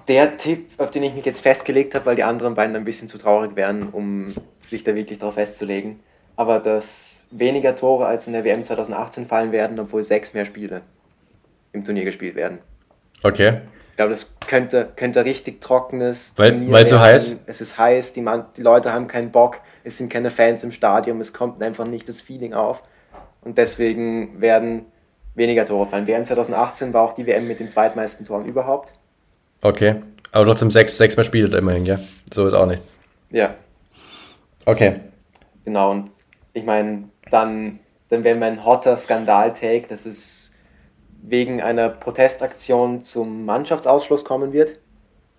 [0.06, 3.08] der Tipp, auf den ich mich jetzt festgelegt habe, weil die anderen beiden ein bisschen
[3.08, 4.34] zu traurig wären, um
[4.72, 6.00] sich da wirklich darauf festzulegen.
[6.36, 10.82] Aber dass weniger Tore als in der WM 2018 fallen werden, obwohl sechs mehr Spiele
[11.72, 12.58] im Turnier gespielt werden.
[13.22, 13.60] Okay.
[13.90, 17.40] Ich glaube, das könnte, könnte richtig trockenes weil, Turnier Weil es so heiß?
[17.46, 20.72] Es ist heiß, die, man, die Leute haben keinen Bock, es sind keine Fans im
[20.72, 22.82] Stadion, es kommt einfach nicht das Feeling auf.
[23.42, 24.86] Und deswegen werden
[25.34, 26.06] weniger Tore fallen.
[26.06, 28.92] WM 2018 war auch die WM mit den zweitmeisten Toren überhaupt.
[29.60, 29.96] Okay.
[30.32, 31.98] Aber trotzdem sechs, sechs Mal spielt immerhin, ja?
[32.32, 32.82] So ist auch nicht.
[33.30, 33.54] Ja.
[34.64, 35.00] Okay.
[35.64, 36.10] Genau, und
[36.52, 40.52] ich meine, dann, dann wäre mein hotter Skandal-Take, dass es
[41.22, 44.78] wegen einer Protestaktion zum Mannschaftsausschluss kommen wird.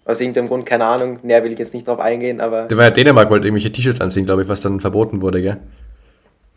[0.05, 2.63] Aus irgendeinem Grund, keine Ahnung, näher will ich jetzt nicht drauf eingehen, aber.
[2.63, 5.57] Der war ja Dänemark wollte irgendwelche T-Shirts anziehen, glaube ich, was dann verboten wurde, gell?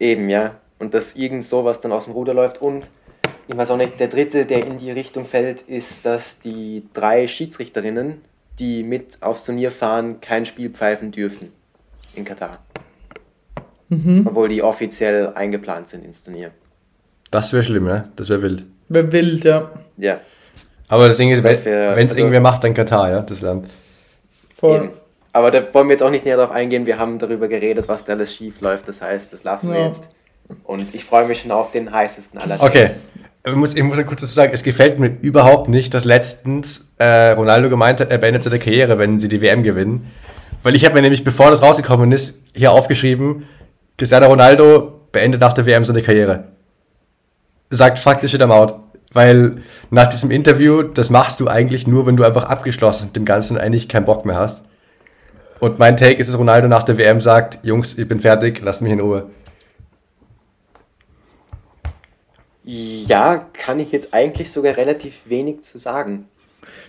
[0.00, 0.56] Eben, ja.
[0.78, 2.60] Und dass irgend sowas dann aus dem Ruder läuft.
[2.60, 2.88] Und
[3.46, 7.26] ich weiß auch nicht, der dritte, der in die Richtung fällt, ist, dass die drei
[7.26, 8.20] Schiedsrichterinnen,
[8.58, 11.52] die mit aufs Turnier fahren, kein Spiel pfeifen dürfen
[12.16, 12.58] in Katar.
[13.88, 14.26] Mhm.
[14.26, 16.50] Obwohl die offiziell eingeplant sind ins Turnier.
[17.30, 18.08] Das wäre schlimm, ne?
[18.16, 18.64] Das wäre wild.
[18.88, 19.70] Wäre wild, ja.
[19.96, 20.20] Ja.
[20.88, 23.68] Aber das Ding ist, wenn es also, irgendwer macht, dann Katar, ja, das Land.
[24.56, 24.90] Voll.
[25.32, 26.86] Aber da wollen wir jetzt auch nicht näher drauf eingehen.
[26.86, 28.88] Wir haben darüber geredet, was da alles schief läuft.
[28.88, 30.08] Das heißt, das lassen wir jetzt.
[30.64, 32.92] Und ich freue mich schon auf den heißesten aller Okay.
[33.44, 37.30] Ich muss, ich muss kurz dazu sagen, es gefällt mir überhaupt nicht, dass letztens äh,
[37.30, 40.10] Ronaldo gemeint hat, er beendet seine Karriere, wenn sie die WM gewinnen.
[40.66, 43.46] Weil ich habe mir nämlich, bevor das rausgekommen ist, hier aufgeschrieben,
[43.96, 46.48] Cristiano Ronaldo beendet nach der WM seine Karriere.
[47.70, 48.74] Sagt faktisch in der Maut.
[49.12, 49.58] Weil
[49.90, 53.56] nach diesem Interview, das machst du eigentlich nur, wenn du einfach abgeschlossen mit dem Ganzen
[53.56, 54.64] eigentlich keinen Bock mehr hast.
[55.60, 58.82] Und mein Take ist, dass Ronaldo nach der WM sagt, Jungs, ich bin fertig, lasst
[58.82, 59.30] mich in Ruhe.
[62.64, 66.26] Ja, kann ich jetzt eigentlich sogar relativ wenig zu sagen.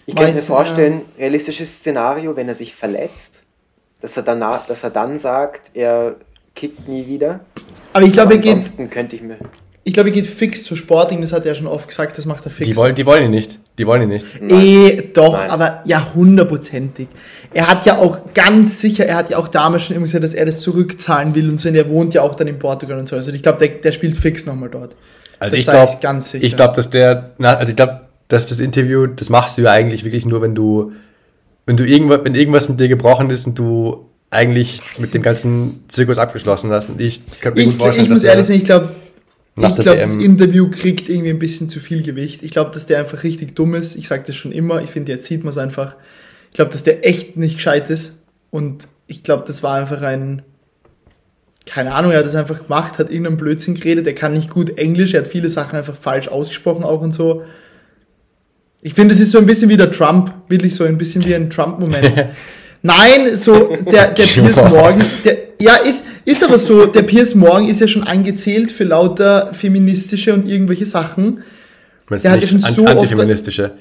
[0.08, 1.26] Ich kann mir vorstellen, ja.
[1.26, 3.44] realistisches Szenario, wenn er sich verletzt,
[4.02, 6.15] dass er, danach, dass er dann sagt, er
[6.56, 7.41] kickt nie wieder.
[7.94, 8.72] Aber ich glaube, er geht.
[8.91, 9.38] könnte ich mir.
[9.84, 12.26] Ich glaube, er geht fix zu Sporting, das hat er ja schon oft gesagt, das
[12.26, 12.68] macht er fix.
[12.68, 13.57] Die wollen, die wollen ihn nicht.
[13.80, 14.28] Die wollen ihn nicht.
[14.49, 15.49] Eh, doch, Nein.
[15.49, 17.07] aber ja, hundertprozentig.
[17.53, 20.34] Er hat ja auch ganz sicher, er hat ja auch damals schon immer gesagt, dass
[20.34, 23.07] er das zurückzahlen will und so, und er wohnt ja auch dann in Portugal und
[23.07, 23.15] so.
[23.15, 24.94] Also ich glaube, der, der spielt fix nochmal dort.
[25.40, 29.07] Also das ich glaube, ich glaube, dass der, na, also ich glaube, dass das Interview,
[29.07, 30.91] das machst du ja eigentlich wirklich nur, wenn du,
[31.68, 35.84] wenn du irgendwas, wenn irgendwas mit dir gebrochen ist und du eigentlich mit dem ganzen
[35.89, 36.89] Zirkus abgeschlossen hast.
[36.89, 38.89] Und ich kann mir ich, gut vorstellen, ich muss ehrlich sagen, ich glaube,
[39.57, 42.41] ich glaube, das Interview kriegt irgendwie ein bisschen zu viel Gewicht.
[42.44, 43.95] Ich glaube, dass der einfach richtig dumm ist.
[43.95, 44.81] Ich sage das schon immer.
[44.81, 45.95] Ich finde, jetzt sieht man es einfach.
[46.52, 48.23] Ich glaube, dass der echt nicht gescheit ist.
[48.49, 50.44] Und ich glaube, das war einfach ein,
[51.65, 54.07] keine Ahnung, er hat das einfach gemacht, hat irgendeinen Blödsinn geredet.
[54.07, 55.14] Er kann nicht gut Englisch.
[55.14, 57.44] Er hat viele Sachen einfach falsch ausgesprochen auch und so.
[58.88, 60.32] Ich finde, es ist so ein bisschen wie der Trump.
[60.48, 62.10] Wirklich so ein bisschen wie ein Trump-Moment.
[62.82, 67.68] Nein, so der, der Piers Morgan, der, ja, ist, ist aber so, der Piers Morgan
[67.68, 71.44] ist ja schon angezählt für lauter feministische und irgendwelche Sachen.
[72.08, 73.72] Meinst der hat ja schon so antifeministische.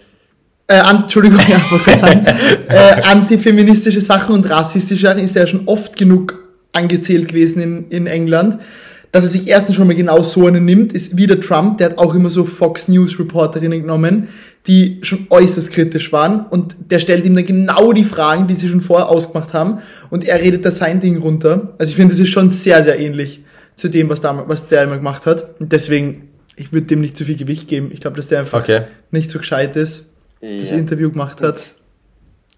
[0.67, 2.27] Äh, an, Entschuldigung, ja, wollte sagen.
[2.69, 6.43] äh, antifeministische Sachen und rassistische Sachen ist er ja schon oft genug
[6.73, 8.59] angezählt gewesen in, in England.
[9.17, 11.89] Dass er sich erstens schon mal genau so einen nimmt, ist wie der Trump, der
[11.89, 14.29] hat auch immer so Fox News Reporterinnen genommen,
[14.67, 18.69] die schon äußerst kritisch waren und der stellt ihm dann genau die Fragen, die sie
[18.69, 19.79] schon vorher ausgemacht haben
[20.11, 21.75] und er redet da sein Ding runter.
[21.79, 23.43] Also ich finde, das ist schon sehr, sehr ähnlich
[23.75, 27.17] zu dem, was, da, was der immer gemacht hat und deswegen, ich würde dem nicht
[27.17, 27.93] zu viel Gewicht geben.
[27.95, 28.83] Ich glaube, dass der einfach okay.
[29.13, 30.59] nicht so gescheit ist, ja.
[30.59, 31.75] das Interview gemacht hat.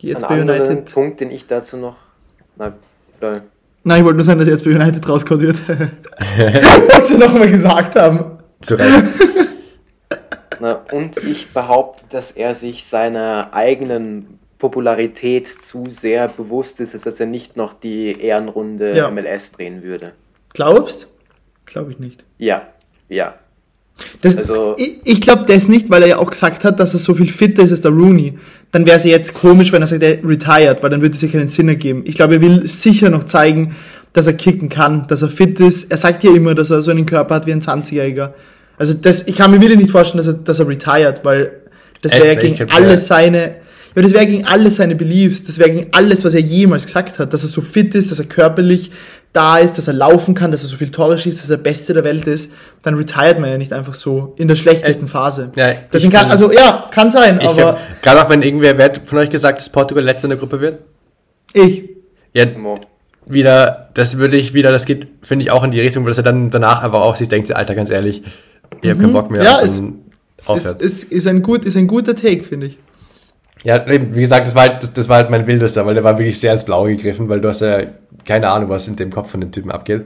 [0.00, 0.92] Jetzt bei United.
[0.92, 1.94] Punkt, den ich dazu noch...
[2.56, 2.72] Nein,
[3.84, 5.56] Nein, ich wollte nur sagen, dass jetzt bei United rauskommen wird.
[5.68, 8.38] was sie nochmal gesagt haben.
[8.60, 9.04] Zu Recht.
[10.60, 17.20] Na, und ich behaupte, dass er sich seiner eigenen Popularität zu sehr bewusst ist, dass
[17.20, 19.10] er nicht noch die Ehrenrunde ja.
[19.10, 20.12] MLS drehen würde.
[20.52, 21.06] Glaubst?
[21.64, 22.24] Glaube ich nicht.
[22.38, 22.66] Ja,
[23.08, 23.34] ja.
[24.20, 26.98] Das, also, ich ich glaube das nicht, weil er ja auch gesagt hat, dass er
[26.98, 28.38] so viel fitter ist als der Rooney.
[28.70, 31.28] Dann wäre es jetzt komisch, wenn er sagt, er retired, weil dann würde es ja
[31.28, 32.02] keinen Sinn ergeben.
[32.04, 33.74] Ich glaube, er will sicher noch zeigen,
[34.12, 35.90] dass er kicken kann, dass er fit ist.
[35.90, 38.32] Er sagt ja immer, dass er so einen Körper hat wie ein 20-Jähriger.
[38.76, 41.52] Also das, ich kann mir wirklich nicht vorstellen, dass er, dass er retired, weil
[42.02, 43.56] das wäre ja gegen alle seine,
[43.94, 47.18] ja, das wäre gegen alle seine Beliefs, das wäre gegen alles, was er jemals gesagt
[47.18, 48.92] hat, dass er so fit ist, dass er körperlich
[49.32, 51.94] da ist, dass er laufen kann, dass er so viel Tore schießt, dass er Beste
[51.94, 52.50] der Welt ist,
[52.82, 55.52] dann retired man ja nicht einfach so in der schlechtesten äh, Phase.
[55.54, 57.78] Ja, Deswegen kann, also ja, kann sein, aber.
[58.02, 60.78] Gerade auch wenn irgendwer, wer von euch gesagt, dass Portugal letzter in der Gruppe wird?
[61.52, 61.90] Ich.
[62.32, 62.46] Ja,
[63.26, 66.22] wieder, das würde ich wieder, das geht, finde ich, auch in die Richtung, weil er
[66.22, 68.22] dann danach aber auch sich denkt, Alter, ganz ehrlich,
[68.80, 69.14] ich habe keinen mhm.
[69.14, 69.42] Bock mehr.
[69.42, 69.82] Ja, ist,
[70.48, 72.78] ist, ist, ist, ein gut, ist ein guter Take, finde ich.
[73.64, 76.18] Ja, wie gesagt, das war, halt, das, das war halt mein wildester, weil der war
[76.18, 77.80] wirklich sehr ins Blaue gegriffen, weil du hast ja
[78.24, 80.04] keine Ahnung, was in dem Kopf von dem Typen abgeht.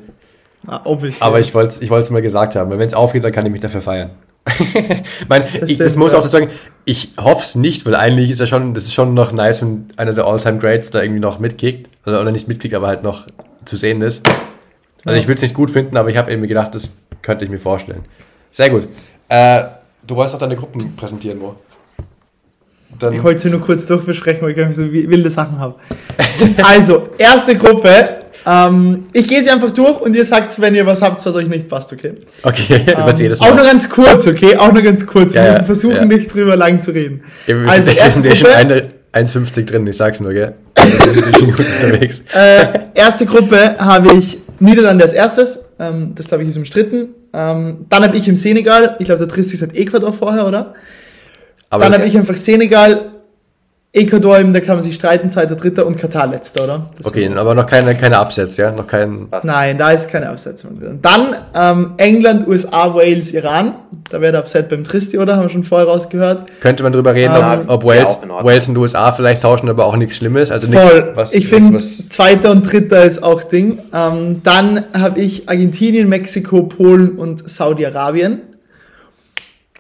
[0.67, 0.81] Ah,
[1.21, 3.53] Aber ich wollte es ich mal gesagt haben, weil wenn es aufgeht, dann kann ich
[3.53, 4.11] mich dafür feiern.
[5.29, 6.19] mein, das, ich, das muss ja.
[6.19, 6.49] auch sagen,
[6.85, 9.87] ich hoffe es nicht, weil eigentlich ist ja schon, das ist schon noch nice, wenn
[9.97, 13.27] einer der All-Time Greats da irgendwie noch mitkickt, oder, oder nicht mitkickt, aber halt noch
[13.65, 14.27] zu sehen ist.
[15.05, 15.21] Also ja.
[15.21, 17.59] ich würde es nicht gut finden, aber ich habe irgendwie gedacht, das könnte ich mir
[17.59, 18.03] vorstellen.
[18.51, 18.89] Sehr gut.
[19.29, 19.65] Äh,
[20.07, 21.57] du wolltest noch deine Gruppen präsentieren, Mo.
[22.99, 25.77] Dann ich wollte sie nur kurz durchbesprechen, weil ich so wilde Sachen habe.
[26.63, 28.23] also, erste Gruppe.
[28.45, 31.47] Ähm, ich gehe sie einfach durch und ihr sagt, wenn ihr was habt, was euch
[31.47, 32.15] nicht passt, okay?
[32.43, 33.51] Okay, ähm, das mal.
[33.51, 34.57] Auch nur ganz kurz, okay?
[34.57, 35.35] Auch nur ganz kurz.
[35.35, 36.05] Wir ja, müssen versuchen, ja.
[36.05, 37.23] nicht drüber lang zu reden.
[37.47, 38.49] Ja, wir also, wir sind ja schon
[39.13, 40.55] 1,50 drin, ich sag's nur, gell?
[40.75, 42.25] Wir sind schon gut unterwegs.
[42.35, 45.73] Äh, erste Gruppe habe ich Niederlande als erstes.
[45.79, 47.11] Ähm, das, glaube ich, ist umstritten.
[47.35, 50.75] Ähm, dann habe ich im Senegal, ich glaube, der Tristis hat Ecuador vorher, oder?
[51.73, 53.13] Aber dann habe ich einfach Senegal,
[53.95, 56.91] Ecuador, da kann man sich streiten, zweiter, dritter und Katar letzter, oder?
[56.97, 58.73] Das okay, aber noch keine, keine Absätze, ja?
[58.73, 59.29] Noch kein.
[59.43, 60.69] Nein, da ist keine Absätze.
[61.01, 63.75] Dann ähm, England, USA, Wales, Iran.
[64.11, 65.37] Da wäre der Upset beim Tristi, oder?
[65.37, 66.45] Haben wir schon vorher rausgehört.
[66.61, 69.97] Könnte man drüber reden, ähm, ob, ob Wales, Wales und USA vielleicht tauschen, aber auch
[69.97, 70.51] nichts Schlimmes.
[70.51, 71.13] Also nichts, voll.
[71.15, 71.35] was.
[71.35, 73.79] Ich finde, zweiter und dritter ist auch Ding.
[73.95, 78.41] Ähm, dann habe ich Argentinien, Mexiko, Polen und Saudi-Arabien.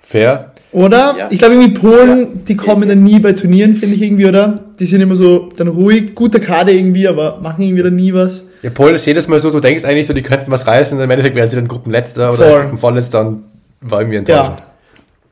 [0.02, 0.51] Fair.
[0.72, 1.14] Oder?
[1.18, 1.28] Ja.
[1.30, 2.26] Ich glaube irgendwie Polen, ja.
[2.48, 4.60] die kommen dann nie bei Turnieren, finde ich irgendwie, oder?
[4.80, 8.46] Die sind immer so dann ruhig, guter Kader irgendwie, aber machen irgendwie dann nie was.
[8.62, 11.04] Ja, Polen ist jedes Mal so, du denkst eigentlich so, die könnten was reißen und
[11.04, 12.60] im Endeffekt werden sie dann Gruppenletzter oder.
[12.62, 13.42] Gruppenvorletzter und
[13.82, 14.60] war irgendwie enttäuschend.
[14.60, 14.66] Ja.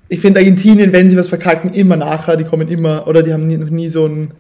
[0.09, 3.47] Ich finde Argentinien, wenn sie was verkacken, immer nachher, die kommen immer, oder die haben
[3.47, 4.33] nie, noch nie so ein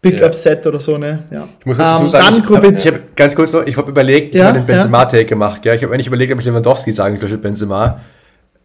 [0.00, 0.26] Big ja.
[0.26, 1.24] Upset oder so, ne?
[1.30, 1.48] Ja.
[1.60, 4.40] Ich muss dazu um, sagen, ich habe hab, ganz kurz noch, ich habe überlegt, ich
[4.40, 5.74] ja, habe den Benzema-Take gemacht, gell?
[5.74, 8.00] Ich habe eigentlich überlegt, ob ich Lewandowski sagen soll, Benzema.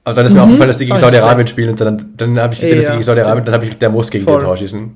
[0.04, 0.46] Aber dann ist mir mhm.
[0.46, 3.04] aufgefallen, dass die gegen Saudi-Arabien spielen und dann, dann habe ich gesehen, dass die gegen
[3.04, 4.40] Saudi-Arabien, dann habe ich, der muss gegen Voll.
[4.40, 4.92] den Tor schießen.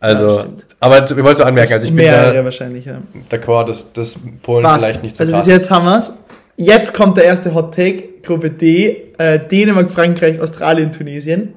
[0.00, 0.46] Also, ja,
[0.80, 3.02] aber ich wollte so anmerken, also ich bin Mehrere da, wahrscheinlich, ja.
[3.30, 4.76] d'accord, dass, dass Polen Was?
[4.76, 6.12] vielleicht nicht so Also bis jetzt haben wir es.
[6.56, 11.54] Jetzt kommt der erste Hot Take, Gruppe D, äh, Dänemark, Frankreich, Australien, Tunesien.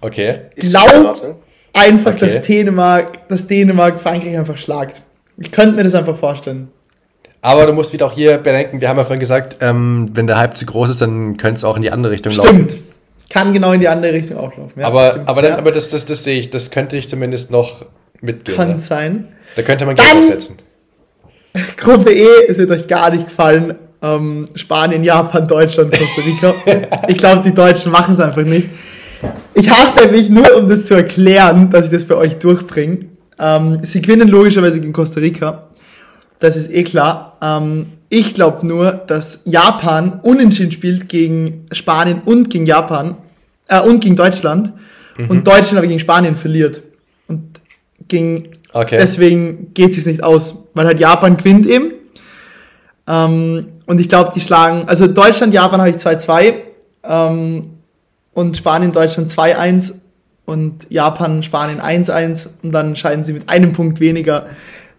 [0.00, 0.40] Okay.
[0.56, 1.36] Glaub
[1.72, 2.26] einfach, okay.
[2.26, 5.02] dass Dänemark, dass Dänemark Frankreich einfach schlagt.
[5.38, 6.68] Ich könnte mir das einfach vorstellen.
[7.44, 10.38] Aber du musst wieder auch hier bedenken, wir haben ja vorhin gesagt, ähm, wenn der
[10.38, 12.46] Hype zu groß ist, dann könnte es auch in die andere Richtung stimmt.
[12.46, 12.70] laufen.
[12.70, 12.82] Stimmt.
[13.28, 14.78] Kann genau in die andere Richtung auch laufen.
[14.78, 17.84] Ja, aber aber, dann, aber das, das, das sehe ich, das könnte ich zumindest noch
[18.20, 18.56] mitgehen.
[18.56, 18.78] Kann ja.
[18.78, 19.28] sein.
[19.56, 20.56] Da könnte man Geld aufsetzen.
[21.76, 23.74] Gruppe E, es wird euch gar nicht gefallen.
[24.00, 26.54] Ähm, Spanien, Japan, Deutschland, Costa Rica.
[27.08, 28.68] ich glaube, die Deutschen machen es einfach nicht.
[29.54, 33.06] Ich habe nämlich nur, um das zu erklären, dass ich das bei euch durchbringe.
[33.38, 35.68] Ähm, sie gewinnen logischerweise gegen Costa Rica.
[36.42, 37.36] Das ist eh klar.
[37.40, 43.16] Ähm, ich glaube nur, dass Japan unentschieden spielt gegen Spanien und gegen Japan
[43.68, 44.72] äh, und gegen Deutschland
[45.16, 45.30] mhm.
[45.30, 46.82] und Deutschland aber gegen Spanien verliert.
[47.28, 47.60] Und
[48.08, 48.98] gegen okay.
[48.98, 51.92] deswegen geht es nicht aus, weil halt Japan gewinnt eben.
[53.06, 56.54] Ähm, und ich glaube, die schlagen, also Deutschland, Japan habe ich 2-2
[57.04, 57.68] ähm,
[58.32, 59.94] und Spanien, Deutschland 2-1
[60.44, 64.46] und Japan, Spanien 1-1 und dann scheiden sie mit einem Punkt weniger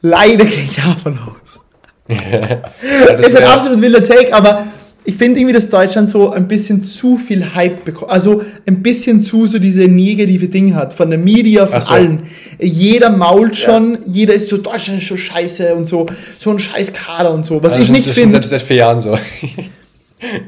[0.03, 1.59] leider gegen Japan aus.
[2.09, 4.67] ja, ist ein absolut wilder Take, aber
[5.05, 8.11] ich finde irgendwie, dass Deutschland so ein bisschen zu viel Hype bekommt.
[8.11, 10.93] Also ein bisschen zu so diese negative Ding hat.
[10.93, 11.93] Von der Media, von so.
[11.93, 12.23] allen.
[12.59, 13.99] Jeder mault schon, ja.
[14.05, 16.05] jeder ist so, Deutschland ist so scheiße und so,
[16.37, 17.61] so ein scheiß Kader und so.
[17.63, 18.37] Was also ich nicht finde.
[18.37, 19.17] Das ist seit vier Jahren so.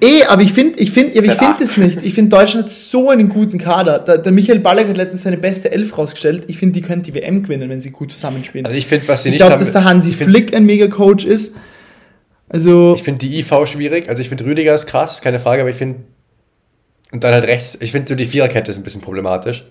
[0.01, 2.01] Eh, aber ich finde, ich finde, ich finde es nicht.
[2.01, 3.99] Ich finde Deutschland hat so einen guten Kader.
[3.99, 6.45] Der, der Michael Ballack hat letztens seine beste Elf rausgestellt.
[6.47, 8.65] Ich finde, die können die WM gewinnen, wenn sie gut zusammenspielen.
[8.65, 11.25] Also ich finde, was sie nicht Ich glaube, dass der Hansi Flick ein mega Coach
[11.25, 11.55] ist.
[12.47, 12.95] Also.
[12.95, 14.07] Ich finde die IV schwierig.
[14.09, 15.99] Also ich finde Rüdiger ist krass, keine Frage, aber ich finde.
[17.11, 17.77] Und dann halt rechts.
[17.81, 19.65] Ich finde so die Viererkette ist ein bisschen problematisch.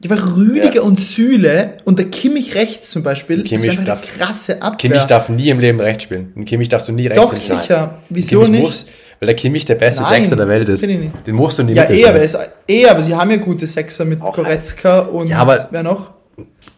[0.00, 0.82] Ja, weil Rüdiger ja.
[0.82, 4.90] und Süle und der Kimmich rechts zum Beispiel, Kimmich das darf, eine krasse Abwehr.
[4.90, 6.32] Kimmich darf nie im Leben rechts spielen.
[6.36, 7.98] Und Kimmich darfst du nie rechts Doch, sicher.
[8.08, 8.62] Wieso nicht?
[8.62, 8.86] Muss,
[9.20, 10.82] weil der Kimmich der beste Nein, Sechser der Welt ist.
[10.82, 12.38] Den musst du nie Ja, eh, aber, ist,
[12.68, 16.12] eh, aber sie haben ja gute Sechser mit Auch Goretzka und ja, aber wer noch?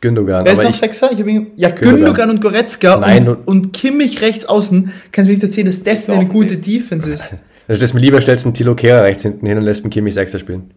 [0.01, 0.45] Gündogan.
[0.45, 1.13] Wer ist noch Sechser?
[1.13, 1.97] Ich ihn, ja, Gündogan.
[1.97, 4.93] Gündogan und Goretzka Nein, und, und Kimmich rechts außen.
[5.13, 7.35] Kannst du mir nicht erzählen, dass das eine gute Defense ist?
[7.69, 10.15] Also das mir lieber stellst einen Tilo Kehrer rechts hinten hin und lässt einen Kimmich
[10.15, 10.75] Sechser spielen.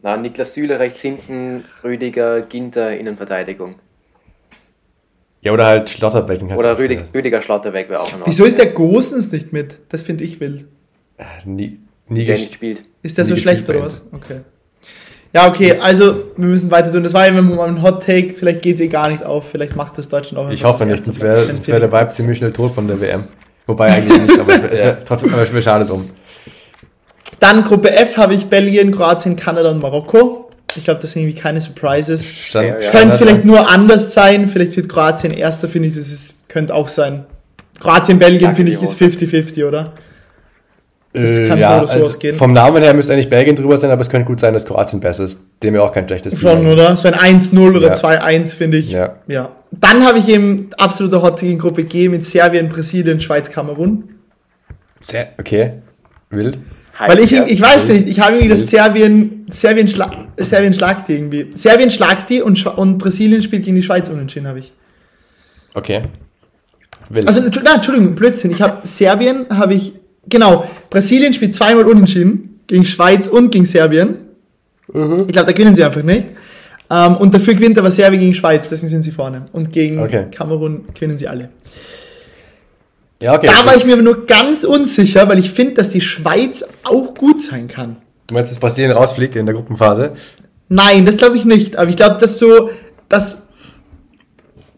[0.00, 3.74] Na, Niklas Süle rechts hinten, Rüdiger, Ginter Innenverteidigung.
[5.46, 6.52] Ja, oder halt Schlotterbecken.
[6.56, 8.26] Oder Rüdig, Rüdiger Schlotterbeck wäre auch noch.
[8.26, 9.78] Wieso ist der Gosens nicht mit?
[9.90, 10.64] Das finde ich wild.
[11.18, 11.78] Äh, nie,
[12.08, 12.82] nie der nicht spielt.
[13.04, 14.02] Ist der so schlecht oder was?
[14.10, 14.40] Okay.
[15.32, 17.04] Ja, okay, also wir müssen weiter tun.
[17.04, 18.34] Das war immer mal ein Hot Take.
[18.34, 19.48] Vielleicht geht es eh gar nicht auf.
[19.48, 20.50] Vielleicht macht das Deutschland auch.
[20.50, 23.28] Ich hoffe nicht, sonst wäre wär der Vibe ziemlich schnell tot von der WM.
[23.66, 24.92] Wobei eigentlich nicht, aber es wäre ja.
[24.94, 26.10] trotzdem aber schade drum.
[27.38, 30.45] Dann Gruppe F habe ich Belgien, Kroatien, Kanada und Marokko.
[30.78, 32.30] Ich glaube, das sind irgendwie keine Surprises.
[32.30, 32.90] Stand, ja, ja.
[32.90, 34.48] Könnte vielleicht nur anders sein.
[34.48, 35.94] Vielleicht wird Kroatien erster, finde ich.
[35.94, 37.24] Das ist, könnte auch sein.
[37.80, 39.92] Kroatien, Belgien, finde ich, ist 50-50, oder?
[41.12, 42.34] Das äh, kann ja, so oder so also ausgehen.
[42.34, 45.00] Vom Namen her müsste eigentlich Belgien drüber sein, aber es könnte gut sein, dass Kroatien
[45.00, 45.40] besser ist.
[45.62, 46.94] Dem ja auch kein schlechtes Schon, Team oder?
[46.96, 47.94] So ein 1-0 oder ja.
[47.94, 48.90] 2-1, finde ich.
[48.90, 49.16] Ja.
[49.26, 49.52] ja.
[49.70, 54.04] Dann habe ich eben absolute Hot in Gruppe G mit Serbien, Brasilien, Schweiz, Kamerun.
[55.00, 55.74] Sehr, okay.
[56.30, 56.58] Wild.
[56.98, 61.14] Weil ich, ich weiß nicht, ich habe irgendwie das Serbien, Serbien, Schla Serbien schlagt die
[61.14, 61.50] irgendwie.
[61.54, 64.72] Serbien schlagt die und, und Brasilien spielt gegen die Schweiz unentschieden, habe ich.
[65.74, 66.02] Okay.
[67.08, 67.26] Wild.
[67.26, 68.50] Also, nein, Entschuldigung, Blödsinn.
[68.50, 69.92] Ich habe Serbien, habe ich,
[70.26, 74.16] genau, Brasilien spielt zweimal unentschieden gegen Schweiz und gegen Serbien.
[74.92, 75.24] Mhm.
[75.26, 76.26] Ich glaube, da gewinnen sie einfach nicht.
[76.88, 79.46] Um, ähm, und dafür gewinnt aber Serbien gegen Schweiz, deswegen sind sie vorne.
[79.52, 80.26] Und gegen okay.
[80.30, 81.50] Kamerun gewinnen sie alle.
[83.20, 86.02] Ja, okay, da war ich mir aber nur ganz unsicher, weil ich finde, dass die
[86.02, 87.96] Schweiz auch gut sein kann.
[88.26, 90.16] Du meinst, dass Brasilien rausfliegt in der Gruppenphase?
[90.68, 91.76] Nein, das glaube ich nicht.
[91.76, 92.70] Aber ich glaube, dass so,
[93.08, 93.45] dass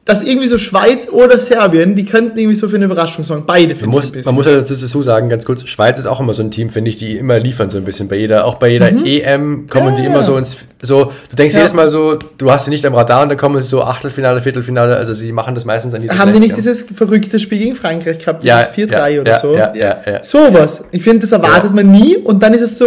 [0.09, 3.44] dass irgendwie so Schweiz oder Serbien, die könnten irgendwie so für eine Überraschung sorgen.
[3.47, 6.43] Beide man muss, man muss halt dazu sagen, ganz kurz, Schweiz ist auch immer so
[6.43, 8.09] ein Team, finde ich, die immer liefern so ein bisschen.
[8.09, 9.05] Bei jeder, auch bei jeder mhm.
[9.05, 11.60] EM kommen ja, die immer so ins, so, du denkst ja.
[11.60, 14.40] jedes Mal so, du hast sie nicht am Radar und dann kommen sie so Achtelfinale,
[14.40, 17.74] Viertelfinale, also sie machen das meistens an diesem Haben die nicht dieses verrückte Spiel gegen
[17.74, 19.55] Frankreich gehabt, dieses ja, 4-3 oder so?
[19.55, 20.24] Ja, ja, ja.
[20.24, 20.85] Sowas.
[20.90, 22.86] Ich finde, das erwartet man nie und dann ist es so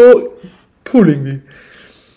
[0.91, 1.41] cool irgendwie.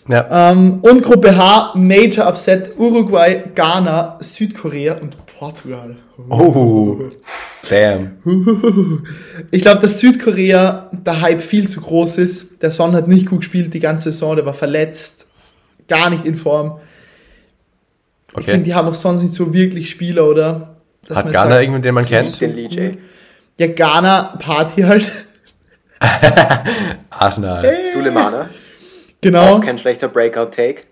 [0.07, 0.51] Ja.
[0.51, 5.95] Ähm, und Gruppe H, Major Upset, Uruguay, Ghana, Südkorea und Portugal.
[6.29, 6.99] Oh,
[7.69, 8.17] damn.
[9.51, 12.61] Ich glaube, dass Südkorea der Hype viel zu groß ist.
[12.61, 15.27] Der Son hat nicht gut gespielt die ganze Saison, der war verletzt,
[15.87, 16.79] gar nicht in Form.
[18.31, 18.41] Okay.
[18.41, 20.75] Ich finde, die haben auch sonst nicht so wirklich Spieler, oder?
[21.07, 22.39] Dass hat Ghana irgendwen, den man kennt?
[22.41, 22.97] Den Lee
[23.57, 25.11] Ja, Ghana, Party halt.
[27.09, 27.63] Arsenal.
[27.63, 27.93] Hey.
[27.93, 28.49] Sulemana.
[29.25, 29.55] Genau.
[29.55, 30.83] Auch kein schlechter Breakout-Take.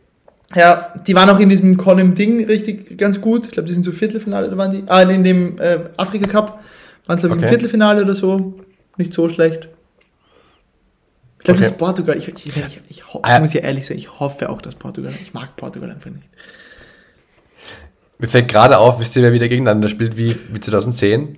[0.55, 3.45] Ja, die waren auch in diesem Conem Ding richtig ganz gut.
[3.45, 4.84] Ich glaube, die sind so Viertelfinale, oder waren die?
[4.88, 6.60] Ah, in dem äh, Afrika Cup
[7.05, 7.43] waren sie, glaube okay.
[7.43, 8.55] im Viertelfinale oder so.
[8.97, 9.69] Nicht so schlecht.
[11.38, 11.61] Ich glaube, okay.
[11.61, 12.18] das ist Portugal.
[12.18, 15.14] Ich, ich, ich, ich, ich, ah, muss ja ehrlich sein, ich hoffe auch, dass Portugal.
[15.22, 16.26] Ich mag Portugal einfach nicht.
[18.18, 21.38] Mir fällt gerade auf, wisst ihr, wer wieder gegeneinander spielt wie, wie 2010?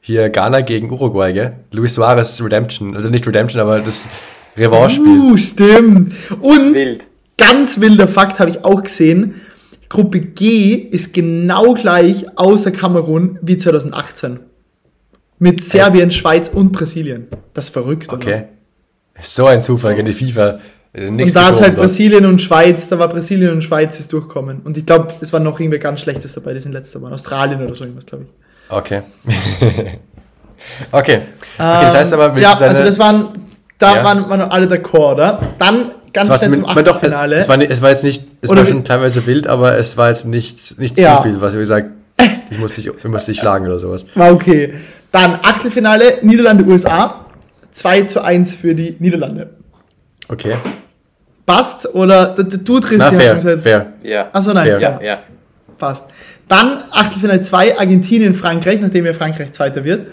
[0.00, 1.56] Hier Ghana gegen Uruguay, gell?
[1.72, 2.96] Luis Suarez Redemption.
[2.96, 4.08] Also nicht Redemption, aber das
[4.56, 5.18] Revanche-Spiel.
[5.20, 6.14] Uh, stimmt.
[6.40, 7.06] Und Wild.
[7.38, 9.40] ganz wilder Fakt habe ich auch gesehen.
[9.88, 14.40] Gruppe G ist genau gleich außer Kamerun wie 2018.
[15.38, 16.14] Mit Serbien, Ey.
[16.14, 17.26] Schweiz und Brasilien.
[17.52, 18.34] Das ist verrückt, Okay.
[18.34, 18.48] Oder?
[19.20, 20.58] So ein Zufall in die FIFA.
[20.94, 24.60] Und da hat halt Brasilien und Schweiz, da war Brasilien und Schweiz ist durchkommen.
[24.60, 27.12] Und ich glaube, es war noch irgendwie ganz Schlechtes dabei, die sind letzter Mal.
[27.12, 28.30] Australien oder so irgendwas, glaube ich.
[28.68, 29.02] Okay.
[30.92, 31.22] okay.
[31.22, 31.22] okay.
[31.56, 32.68] Das heißt aber, ja, deine...
[32.68, 33.41] also das waren,
[33.82, 34.04] da ja.
[34.04, 35.40] waren, waren alle d'accord, oder?
[35.58, 37.36] Dann ganz schnell zum Achtelfinale.
[37.36, 40.08] Es war, es war jetzt nicht, es oder war schon teilweise wild, aber es war
[40.08, 41.16] jetzt nicht, nicht ja.
[41.16, 41.88] zu viel, was ich gesagt
[42.52, 44.06] ich musste dich, ich musste dich schlagen oder sowas.
[44.14, 44.74] War okay.
[45.10, 47.26] Dann Achtelfinale, Niederlande, USA.
[47.72, 49.50] 2 zu 1 für die Niederlande.
[50.28, 50.56] Okay.
[51.46, 51.92] Passt?
[51.94, 53.62] Oder du drehst Na, die fair, gesagt.
[53.62, 53.92] fair.
[54.02, 54.28] Ja.
[54.32, 54.80] Achso, nein, fair.
[54.80, 55.18] Ja, ja.
[55.78, 56.06] Passt.
[56.48, 60.06] Dann Achtelfinale 2, Argentinien, Frankreich, nachdem ja Frankreich Zweiter wird,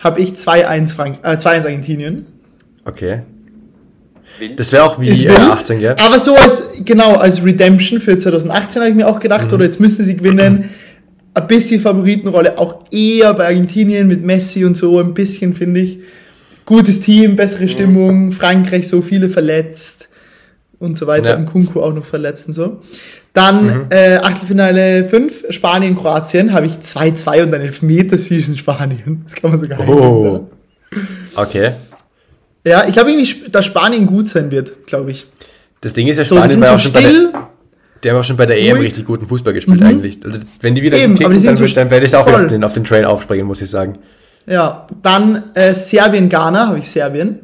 [0.00, 2.26] habe ich 2-1 Frank äh, 2-1 Argentinien.
[2.86, 3.22] Okay.
[4.56, 5.96] Das wäre auch wie äh, 18, gell?
[5.98, 9.54] Aber so als, genau, als Redemption für 2018 habe ich mir auch gedacht, mhm.
[9.54, 10.70] oder jetzt müssen sie gewinnen.
[11.34, 15.98] Ein bisschen Favoritenrolle, auch eher bei Argentinien mit Messi und so, ein bisschen, finde ich.
[16.64, 20.08] Gutes Team, bessere Stimmung, Frankreich so viele verletzt
[20.78, 21.30] und so weiter.
[21.30, 21.36] Ja.
[21.36, 22.80] Und Kunku auch noch verletzt und so.
[23.34, 23.86] Dann mhm.
[23.90, 29.20] äh, Achtelfinale 5, Spanien, Kroatien, habe ich 2-2 und einen Elfmeter zwischen Spanien.
[29.24, 30.48] Das kann man sogar Oh.
[31.34, 31.72] Okay.
[32.66, 35.26] Ja, ich glaube irgendwie, dass Spanien gut sein wird, glaube ich.
[35.82, 37.48] Das Ding ist ja, Spanien so, war so auch schon still, bei der,
[38.02, 39.86] die haben auch schon bei der EM richtig guten Fußball gespielt mhm.
[39.86, 40.18] eigentlich.
[40.24, 42.72] Also wenn die wieder Eben, kicken, dann, so dann werde ich auch auf den, auf
[42.72, 43.98] den Train aufspringen, muss ich sagen.
[44.48, 47.38] Ja, dann äh, Serbien, Ghana habe ich Serbien.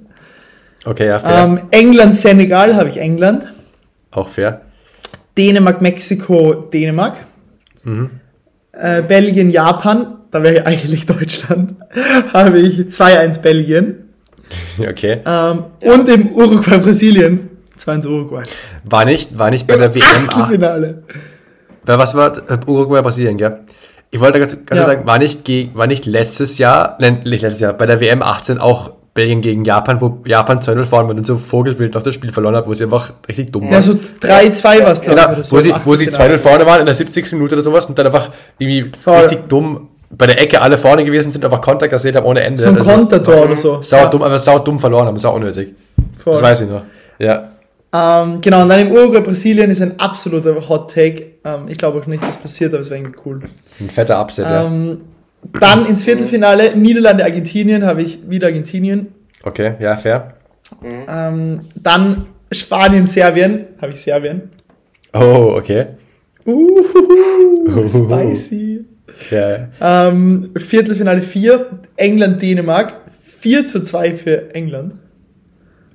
[0.84, 1.44] Okay, ja, fair.
[1.44, 3.52] Ähm, England, Senegal habe ich England.
[4.10, 4.62] Auch fair.
[5.38, 7.14] Dänemark, Mexiko, Dänemark.
[7.84, 8.10] Mhm.
[8.72, 11.76] Äh, Belgien, Japan, da wäre eigentlich Deutschland,
[12.32, 14.08] habe ich 2-1 Belgien.
[14.78, 15.20] Okay.
[15.24, 15.92] Ähm, ja.
[15.92, 18.42] Und im Uruguay, Brasilien, 2-1 Uruguay.
[18.84, 20.28] War nicht, war nicht bei der WM.
[20.28, 21.02] Achtelfinale.
[21.84, 23.60] Was war äh, Uruguay, Brasilien, gell?
[24.10, 24.86] Ich wollte ganz, ganz ja.
[24.86, 28.22] sagen, war nicht, gegen, war nicht letztes Jahr, nein, nicht letztes Jahr, bei der WM
[28.22, 32.14] 18 auch Belgien gegen Japan, wo Japan 2-0 vorne war und so Vogelwild noch das
[32.14, 33.72] Spiel verloren hat, wo sie einfach richtig dumm waren.
[33.72, 35.46] Ja, so 3-2 war es, glaube genau, ich.
[35.46, 37.32] So wo sie, wo sie 2-0 vorne waren in der 70.
[37.32, 39.18] Minute oder sowas und dann einfach irgendwie Voll.
[39.18, 42.62] richtig dumm bei der Ecke alle vorne gewesen sind, einfach Konter kassiert haben ohne Ende.
[42.62, 43.80] So ein also, Kontertor oder so.
[43.82, 44.06] Sau ja.
[44.06, 45.74] dumm, aber sau dumm verloren haben, sau unnötig.
[46.22, 46.34] Voll.
[46.34, 46.82] Das weiß ich noch.
[47.18, 47.52] Ja.
[47.94, 51.32] Ähm, genau, und dann im Uruguay Brasilien ist ein absoluter Hot Take.
[51.44, 53.40] Ähm, ich glaube auch nicht, dass passiert, aber es wäre irgendwie cool.
[53.80, 55.00] Ein fetter Upset, ähm,
[55.52, 55.60] ja.
[55.60, 59.08] Dann ins Viertelfinale Niederlande, Argentinien, habe ich wieder Argentinien.
[59.42, 60.34] Okay, ja, fair.
[60.82, 64.50] Ähm, dann Spanien, Serbien, habe ich Serbien.
[65.12, 65.86] Oh, okay.
[66.46, 68.86] Uhuhu, spicy.
[69.30, 69.68] Ja.
[69.80, 71.66] Ähm, Viertelfinale 4,
[71.96, 72.94] England, Dänemark.
[73.40, 74.94] 4 zu 2 für England.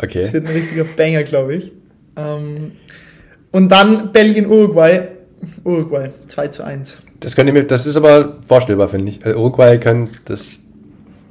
[0.01, 0.21] Okay.
[0.21, 1.71] Das wird ein richtiger Banger, glaube ich.
[2.15, 2.73] Ähm,
[3.51, 5.07] und dann Belgien, Uruguay.
[5.63, 6.97] Uruguay, 2 zu 1.
[7.19, 9.25] Das, könnt ihr mir, das ist aber vorstellbar, finde ich.
[9.25, 10.59] Also Uruguay kann das.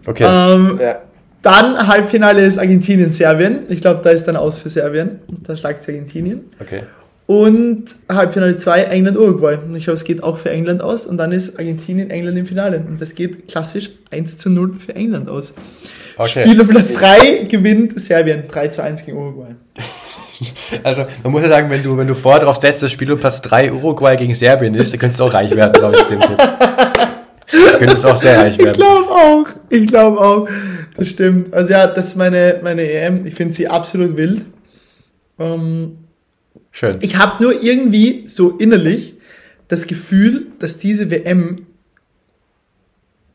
[0.07, 0.25] Okay.
[0.25, 1.03] Ähm, ja.
[1.43, 3.65] Dann Halbfinale ist Argentinien, Serbien.
[3.69, 5.21] Ich glaube, da ist dann aus für Serbien.
[5.47, 6.47] Da schlagt es Argentinien.
[6.61, 6.83] Okay.
[7.27, 9.59] Und Halbfinale 2 England, Uruguay.
[9.75, 11.07] Ich glaube, es geht auch für England aus.
[11.07, 12.79] Und dann ist Argentinien, England im Finale.
[12.89, 15.53] Und das geht klassisch 1 zu 0 für England aus.
[16.17, 16.45] Okay.
[16.45, 19.55] Spiel auf Platz 3 gewinnt Serbien 3 zu 1 gegen Uruguay.
[20.83, 23.19] Also, man muss ja sagen, wenn du, wenn du vorher drauf setzt, dass Spiel um
[23.19, 26.21] Platz 3 Uruguay gegen Serbien ist, dann könntest du auch reich werden, glaube ich, dem
[26.21, 26.37] Tipp.
[27.51, 28.73] Du könntest auch sehr reich werden.
[28.73, 29.47] Ich glaube auch.
[29.71, 30.49] Ich glaube auch.
[30.97, 31.55] Das stimmt.
[31.55, 33.25] Also ja, das ist meine, meine EM.
[33.27, 34.45] Ich finde sie absolut wild.
[35.39, 35.97] Ähm,
[36.79, 36.99] Schön.
[37.01, 39.15] Ich habe nur irgendwie so innerlich
[39.69, 41.65] das Gefühl, dass diese WM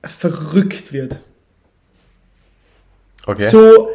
[0.04, 1.20] verrückt wird.
[3.26, 3.42] Okay.
[3.42, 3.90] So,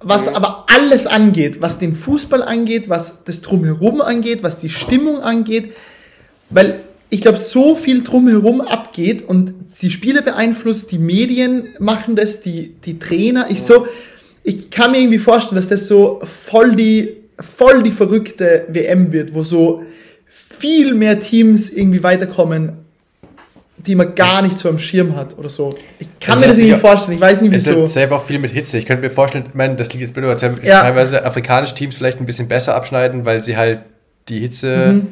[0.00, 5.20] was aber alles angeht, was den Fußball angeht, was das Drumherum angeht, was die Stimmung
[5.20, 5.72] angeht,
[6.48, 6.80] weil
[7.10, 12.74] ich glaube, so viel drumherum abgeht und die Spiele beeinflusst, die Medien machen das, die,
[12.84, 13.50] die Trainer.
[13.50, 13.86] Ich so,
[14.42, 19.34] ich kann mir irgendwie vorstellen, dass das so voll die, voll die verrückte WM wird,
[19.34, 19.82] wo so
[20.28, 22.80] viel mehr Teams irgendwie weiterkommen
[23.86, 25.74] die man gar nicht so am Schirm hat oder so.
[25.98, 27.84] Ich kann also mir das nicht vorstellen, ich weiß nicht wieso.
[27.84, 28.78] Es ist auch viel mit Hitze.
[28.78, 30.82] Ich könnte mir vorstellen, ich meine, das liegt jetzt blöd, aber ja.
[30.82, 33.80] teilweise afrikanische Teams vielleicht ein bisschen besser abschneiden, weil sie halt
[34.28, 34.92] die Hitze.
[34.92, 35.08] Mhm.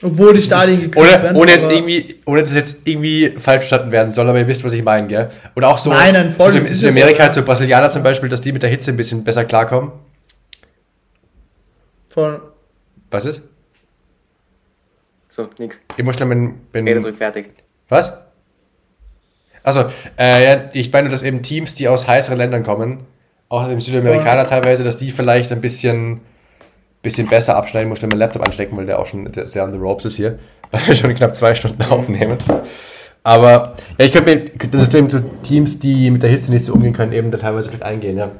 [0.00, 1.36] Obwohl die Stadien gekühlt ohne, werden.
[1.36, 4.64] Ohne jetzt irgendwie, ohne dass es jetzt irgendwie falsch verstanden werden soll, aber ihr wisst,
[4.64, 5.28] was ich meine, gell?
[5.56, 5.90] Oder auch so.
[5.90, 6.52] Nein, nein, voll.
[6.66, 9.44] So in Amerika, so Brasilianer zum Beispiel, dass die mit der Hitze ein bisschen besser
[9.44, 9.90] klarkommen.
[12.18, 12.42] Voll.
[13.12, 13.48] Was ist?
[15.28, 15.78] So, nix.
[15.96, 17.50] Ich muss schnell bin, bin fertig.
[17.88, 18.26] Was?
[19.62, 19.84] Also,
[20.18, 23.06] äh, ja, ich meine, dass eben Teams, die aus heißeren Ländern kommen,
[23.48, 24.44] auch im Südamerikaner ja.
[24.48, 26.22] teilweise, dass die vielleicht ein bisschen,
[27.02, 27.86] bisschen besser abschneiden.
[27.86, 30.16] Ich muss schnell meinen Laptop anstecken, weil der auch schon sehr on the ropes ist
[30.16, 30.40] hier,
[30.72, 32.36] weil wir schon knapp zwei Stunden aufnehmen.
[33.22, 36.72] Aber ja, ich könnte mir das System zu Teams, die mit der Hitze nicht so
[36.72, 38.32] umgehen können, eben da teilweise vielleicht eingehen, ja.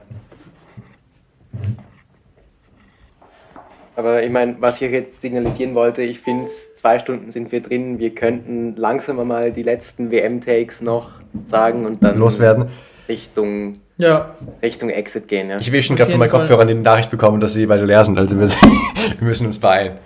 [3.98, 7.98] Aber ich meine, was ich jetzt signalisieren wollte, ich finde, zwei Stunden sind wir drin.
[7.98, 11.10] Wir könnten langsam mal die letzten WM-Takes noch
[11.44, 12.66] sagen und dann loswerden.
[13.08, 14.36] Richtung, ja.
[14.62, 15.50] Richtung Exit gehen.
[15.50, 15.58] Ja.
[15.58, 18.16] Ich will schon gerade von meinen Kopfhörern die Nachricht bekommen, dass sie beide leer sind.
[18.16, 18.46] Also wir,
[19.18, 19.98] wir müssen uns beeilen.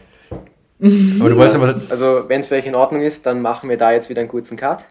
[0.81, 3.77] Aber du wolltest also, also wenn es für euch in Ordnung ist, dann machen wir
[3.77, 4.87] da jetzt wieder einen kurzen Cut.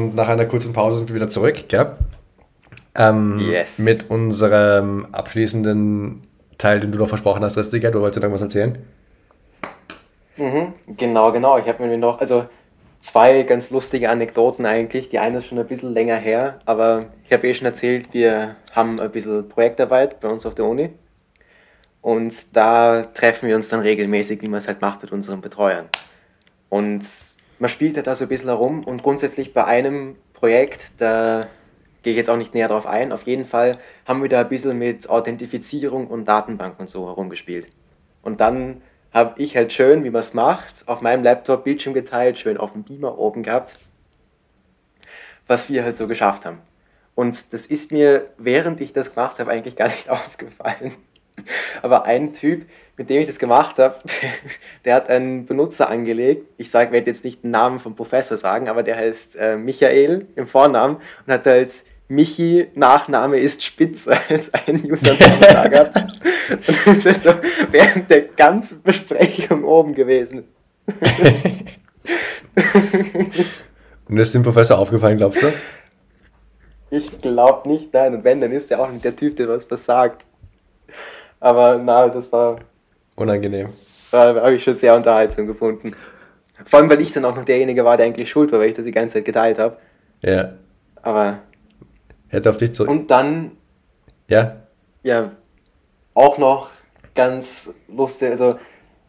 [0.00, 1.92] Und nach einer kurzen Pause sind wir wieder zurück, gell?
[2.94, 3.78] Ähm, yes.
[3.78, 6.22] Mit unserem abschließenden
[6.56, 7.90] Teil, den du noch versprochen hast, Ristiger.
[7.90, 8.78] Du wolltest noch irgendwas erzählen?
[10.38, 11.58] Mhm, genau, genau.
[11.58, 12.46] Ich habe mir noch, also
[13.00, 15.10] zwei ganz lustige Anekdoten eigentlich.
[15.10, 18.56] Die eine ist schon ein bisschen länger her, aber ich habe eh schon erzählt, wir
[18.72, 20.90] haben ein bisschen Projektarbeit bei uns auf der Uni.
[22.00, 25.90] Und da treffen wir uns dann regelmäßig, wie man es halt macht mit unseren Betreuern.
[26.70, 27.04] Und
[27.60, 31.46] man spielt ja da so ein bisschen herum und grundsätzlich bei einem Projekt, da
[32.02, 34.48] gehe ich jetzt auch nicht näher drauf ein, auf jeden Fall haben wir da ein
[34.48, 37.68] bisschen mit Authentifizierung und Datenbank und so herumgespielt.
[38.22, 38.80] Und dann
[39.12, 42.72] habe ich halt schön, wie man es macht, auf meinem Laptop Bildschirm geteilt, schön auf
[42.72, 43.74] dem Beamer oben gehabt,
[45.46, 46.58] was wir halt so geschafft haben.
[47.14, 50.94] Und das ist mir, während ich das gemacht habe, eigentlich gar nicht aufgefallen.
[51.82, 52.66] Aber ein Typ,
[53.00, 53.96] mit dem ich das gemacht habe,
[54.84, 56.44] der hat einen Benutzer angelegt.
[56.58, 60.26] Ich sage, werde jetzt nicht den Namen vom Professor sagen, aber der heißt äh, Michael
[60.36, 60.96] im Vornamen
[61.26, 65.14] und hat als Michi, Nachname ist Spitze, als einen User
[65.70, 65.96] gehabt.
[66.84, 67.32] und das ist so
[67.70, 70.44] während der ganzen Besprechung oben gewesen.
[74.10, 75.50] und ist dem Professor aufgefallen, glaubst du?
[76.90, 78.16] Ich glaube nicht, nein.
[78.16, 80.26] Und wenn, dann ist er auch nicht der Typ, der was versagt.
[81.38, 82.58] Aber na, das war
[83.20, 83.68] Unangenehm.
[84.10, 85.92] Da habe ich schon sehr unterhaltsam gefunden.
[86.64, 88.74] Vor allem, weil ich dann auch noch derjenige war, der eigentlich schuld war, weil ich
[88.74, 89.76] das die ganze Zeit geteilt habe.
[90.22, 90.52] Ja.
[91.02, 91.38] Aber.
[92.28, 92.90] Hätte auf dich zurück.
[92.90, 93.52] Und dann.
[94.28, 94.56] Ja.
[95.02, 95.32] Ja.
[96.14, 96.70] Auch noch
[97.14, 98.58] ganz lustig, also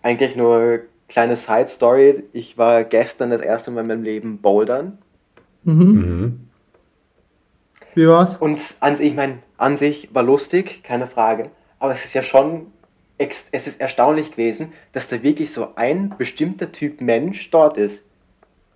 [0.01, 2.23] eigentlich nur kleine Side Story.
[2.33, 4.97] Ich war gestern das erste Mal in meinem Leben bouldern.
[5.63, 5.75] Mhm.
[5.75, 6.47] mhm.
[7.93, 8.37] Wie war's?
[8.37, 11.49] Und an sich, ich meine, an sich war lustig, keine Frage.
[11.77, 12.67] Aber es ist ja schon
[13.21, 18.05] es ist erstaunlich gewesen, dass da wirklich so ein bestimmter Typ Mensch dort ist.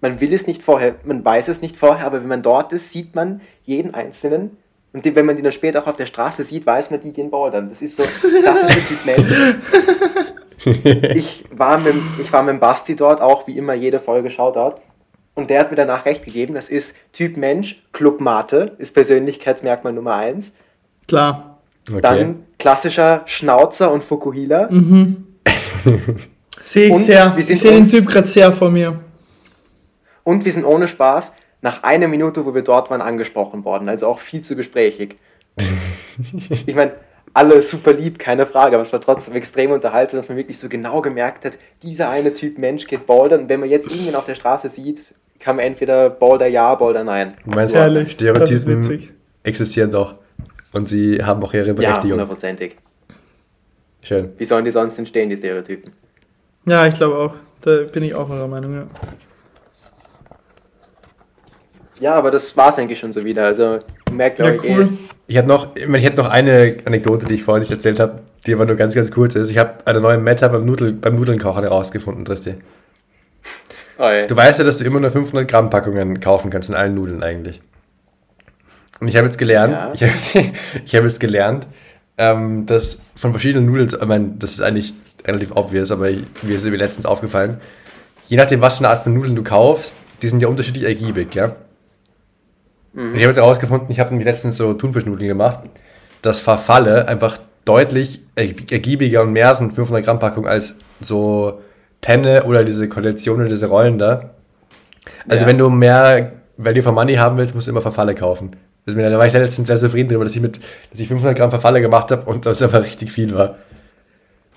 [0.01, 2.91] Man will es nicht vorher, man weiß es nicht vorher, aber wenn man dort ist,
[2.91, 4.57] sieht man jeden Einzelnen.
[4.93, 7.29] Und wenn man die dann später auch auf der Straße sieht, weiß man, die gehen
[7.29, 7.69] bouldern.
[7.69, 9.55] Das ist so klassischer Typ Mensch.
[10.65, 14.81] Ich war, mit, ich war mit Basti dort, auch wie immer jede Folge schaut dort.
[15.35, 19.93] Und der hat mir danach recht gegeben, das ist Typ Mensch, Club Mate, ist Persönlichkeitsmerkmal
[19.93, 20.55] Nummer eins.
[21.07, 21.54] Klar.
[21.89, 22.01] Okay.
[22.01, 24.69] Dann klassischer Schnauzer und Fukuhila.
[24.71, 25.27] Mhm.
[26.63, 27.35] sehe ich sehr.
[27.37, 28.99] Ich sehe den Typ gerade sehr vor mir.
[30.23, 33.89] Und wir sind ohne Spaß nach einer Minute, wo wir dort waren, angesprochen worden.
[33.89, 35.17] Also auch viel zu gesprächig.
[36.49, 36.93] ich meine,
[37.33, 40.69] alle super lieb, keine Frage, aber es war trotzdem extrem unterhaltsam, dass man wirklich so
[40.69, 43.41] genau gemerkt hat, dieser eine Typ Mensch geht bouldern.
[43.41, 47.03] Und wenn man jetzt irgendwen auf der Straße sieht, kann man entweder Boulder ja, Boulder
[47.03, 47.35] nein.
[47.43, 49.09] Du meinst, Ehrlich, Stereotypen
[49.43, 50.15] existieren doch.
[50.75, 52.09] Und sie haben auch ihre Berechtigung.
[52.09, 52.75] Ja, hundertprozentig.
[54.01, 54.33] Schön.
[54.37, 55.93] Wie sollen die sonst entstehen, die Stereotypen?
[56.65, 57.35] Ja, ich glaube auch.
[57.61, 58.87] Da bin ich auch eurer Meinung, ja.
[62.01, 63.45] Ja, aber das war es eigentlich schon so wieder.
[63.45, 63.79] Also,
[64.11, 64.83] merkt, glaube ja, ich, cool.
[64.83, 64.87] eh.
[65.27, 68.53] Ich hätte noch, ich hätte noch eine Anekdote, die ich vorhin nicht erzählt habe, die
[68.53, 69.49] aber nur ganz, ganz kurz ist.
[69.49, 72.55] Ich habe eine neue Meta beim, Nudel, beim Nudelnkochen herausgefunden, Tristi.
[73.97, 76.95] Oh, du weißt ja, dass du immer nur 500 Gramm Packungen kaufen kannst in allen
[76.95, 77.61] Nudeln eigentlich.
[78.99, 79.91] Und ich habe jetzt gelernt, ja.
[79.93, 80.13] ich habe
[80.85, 81.67] ich hab jetzt gelernt,
[82.17, 84.93] ähm, dass von verschiedenen Nudeln, ich meine, das ist eigentlich
[85.25, 87.59] relativ obvious, aber mir ist mir letztens aufgefallen,
[88.27, 91.35] je nachdem, was für eine Art von Nudeln du kaufst, die sind ja unterschiedlich ergiebig,
[91.35, 91.55] ja.
[92.93, 93.15] Mhm.
[93.15, 95.59] Ich habe jetzt herausgefunden, ich habe nämlich letztens so Thunfischnudeln gemacht,
[96.21, 101.61] dass Verfalle einfach deutlich ergiebiger und mehr sind 500 Gramm Packung als so
[102.01, 104.31] Penne oder diese Kollektionen, diese Rollen da.
[105.27, 105.47] Also ja.
[105.47, 108.51] wenn du mehr Value for Money haben willst, musst du immer Verfalle kaufen.
[108.87, 110.59] Also, da war ich letztens sehr zufrieden darüber, dass ich, mit,
[110.91, 113.57] dass ich 500 Gramm Verfalle gemacht habe und das aber richtig viel war.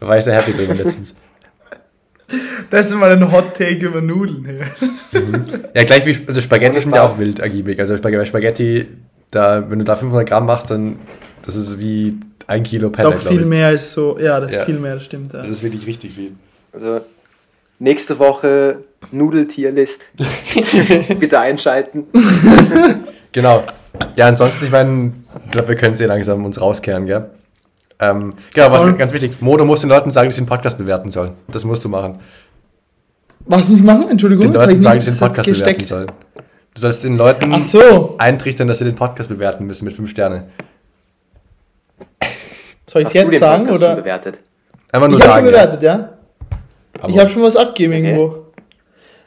[0.01, 1.15] Da war ich sehr happy drüber letztens.
[2.71, 4.45] Das ist mal ein Hot Take über Nudeln.
[4.45, 5.45] Ja, mhm.
[5.73, 7.81] ja gleich wie also Spaghetti sind ja auch wild ergiebig.
[7.81, 8.87] Also bei Spaghetti,
[9.31, 10.97] da, wenn du da 500 Gramm machst, dann
[11.41, 13.15] das ist wie ein Kilo Pellet.
[13.15, 14.59] Das ist auch viel mehr als so, ja, das ja.
[14.59, 15.33] ist viel mehr, das stimmt.
[15.33, 15.41] Ja.
[15.41, 16.33] Das ist wirklich richtig viel.
[16.73, 17.01] Also
[17.79, 18.79] nächste Woche
[19.11, 20.09] Nudeltierlist.
[21.19, 22.05] Bitte einschalten.
[23.33, 23.65] genau.
[24.17, 25.13] Ja, ansonsten, ich meine,
[25.45, 27.31] ich glaube, wir können es eh langsam uns rauskehren, gell?
[28.01, 29.41] Ähm, genau, was ganz wichtig.
[29.41, 31.33] Mo, du musst den Leuten sagen, dass sie den Podcast bewerten sollen.
[31.49, 32.19] Das musst du machen.
[33.41, 34.09] Was muss ich machen?
[34.09, 34.45] Entschuldigung.
[34.45, 36.13] Den Leuten sagen, dass sie den Podcast bewerten sollen.
[36.75, 38.15] Du sollst den Leuten so.
[38.19, 40.45] eintrichtern, dass sie den Podcast bewerten müssen mit fünf Sternen.
[42.87, 43.97] Soll ich jetzt sagen Podcast oder?
[43.97, 44.41] Bewertet?
[44.93, 45.49] Einfach nur ich sagen.
[45.49, 46.09] Ich habe schon bewertet, ja.
[47.03, 47.09] ja.
[47.09, 48.11] Ich habe schon was abgegeben okay.
[48.11, 48.47] irgendwo.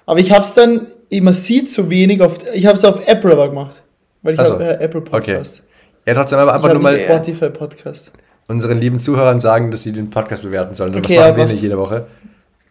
[0.06, 3.31] Aber ich habe es dann, man sieht so wenig auf, ich habe es auf Apple
[3.34, 3.81] aber gemacht.
[4.22, 5.60] Weil ich also, habe äh, Apple Podcast.
[5.60, 5.68] Okay.
[6.07, 8.11] Ja, trotzdem aber einfach nur mal Spotify Podcast.
[8.48, 10.91] unseren lieben Zuhörern sagen, dass sie den Podcast bewerten sollen.
[10.91, 12.07] Okay, das machen ja, wir nicht jede Woche.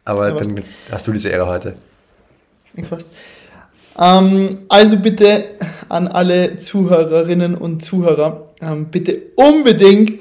[0.05, 1.75] Aber ja, dann hast du diese Ehre heute.
[2.89, 3.07] Fast.
[3.99, 5.45] Ähm, also bitte
[5.89, 10.13] an alle Zuhörerinnen und Zuhörer, ähm, bitte unbedingt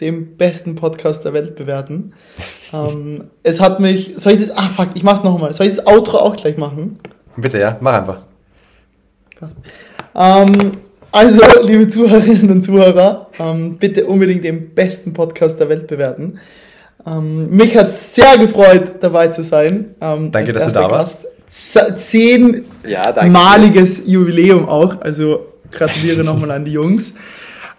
[0.00, 2.12] dem besten Podcast der Welt bewerten.
[2.72, 5.52] ähm, es hat mich, soll ich das, ah fuck, ich mach's nochmal.
[5.52, 6.98] Soll ich das Outro auch gleich machen?
[7.36, 8.22] Bitte, ja, mach einfach.
[10.16, 10.72] Ähm,
[11.12, 16.40] also, liebe Zuhörerinnen und Zuhörer, ähm, bitte unbedingt den besten Podcast der Welt bewerten.
[17.06, 19.94] Ähm, mich hat sehr gefreut, dabei zu sein.
[20.00, 21.26] Ähm, danke, dass du da warst.
[21.48, 27.14] Zehnmaliges ja, Jubiläum auch, also gratuliere nochmal an die Jungs.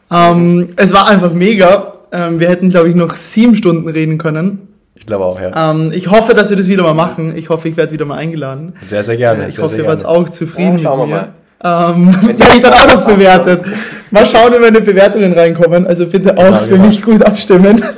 [0.09, 1.95] Ähm, es war einfach mega.
[2.13, 4.69] Ähm, wir hätten, glaube ich, noch sieben Stunden reden können.
[4.95, 5.71] Ich glaube auch, ja.
[5.71, 7.35] Ähm, ich hoffe, dass wir das wieder mal machen.
[7.35, 8.77] Ich hoffe, ich werde wieder mal eingeladen.
[8.81, 9.43] Sehr, sehr gerne.
[9.43, 11.33] Äh, ich sehr, hoffe, sehr ihr wart auch zufrieden ja, mit mir.
[11.63, 13.63] Ähm, werde ich dann auch noch bewertet.
[14.11, 15.87] Mal schauen, wenn meine Bewertungen reinkommen.
[15.87, 16.87] Also bitte auch genau, für genau.
[16.87, 17.83] mich gut abstimmen.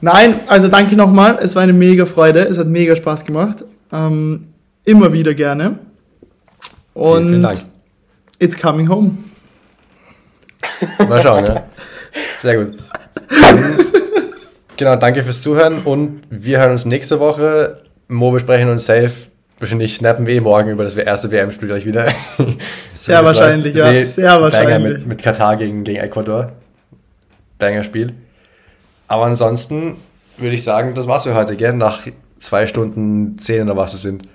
[0.00, 1.38] Nein, also danke nochmal.
[1.40, 2.40] Es war eine mega Freude.
[2.40, 3.64] Es hat mega Spaß gemacht.
[3.92, 4.48] Ähm,
[4.84, 5.78] immer wieder gerne.
[6.92, 7.58] Und vielen, vielen Dank.
[8.38, 9.12] It's coming home.
[10.98, 11.64] Mal schauen, ja.
[12.36, 12.76] Sehr gut.
[14.76, 17.80] genau, danke fürs Zuhören und wir hören uns nächste Woche.
[18.08, 19.12] Mo besprechen uns safe.
[19.64, 22.06] Wahrscheinlich snappen wir eh morgen über das erste WM-Spiel gleich wieder.
[22.92, 24.04] Sehr wahrscheinlich, ja.
[24.04, 24.98] Sehr wahrscheinlich.
[24.98, 26.52] Mit, mit Katar gegen, gegen Ecuador.
[27.58, 28.12] Banger-Spiel.
[29.08, 29.96] Aber ansonsten
[30.36, 31.72] würde ich sagen, das war's für heute, gell?
[31.72, 32.02] Nach
[32.38, 34.28] zwei Stunden zehn oder was es sind.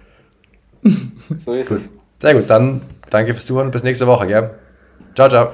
[1.38, 1.77] So ist gut.
[1.77, 1.89] es.
[2.19, 2.81] Sehr gut, dann
[3.11, 4.49] danke fürs Zuhören bis nächste Woche, gell?
[5.14, 5.51] Ciao, ciao.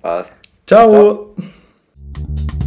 [0.00, 0.32] Passt.
[0.64, 1.34] Ciao.
[1.34, 2.57] ciao.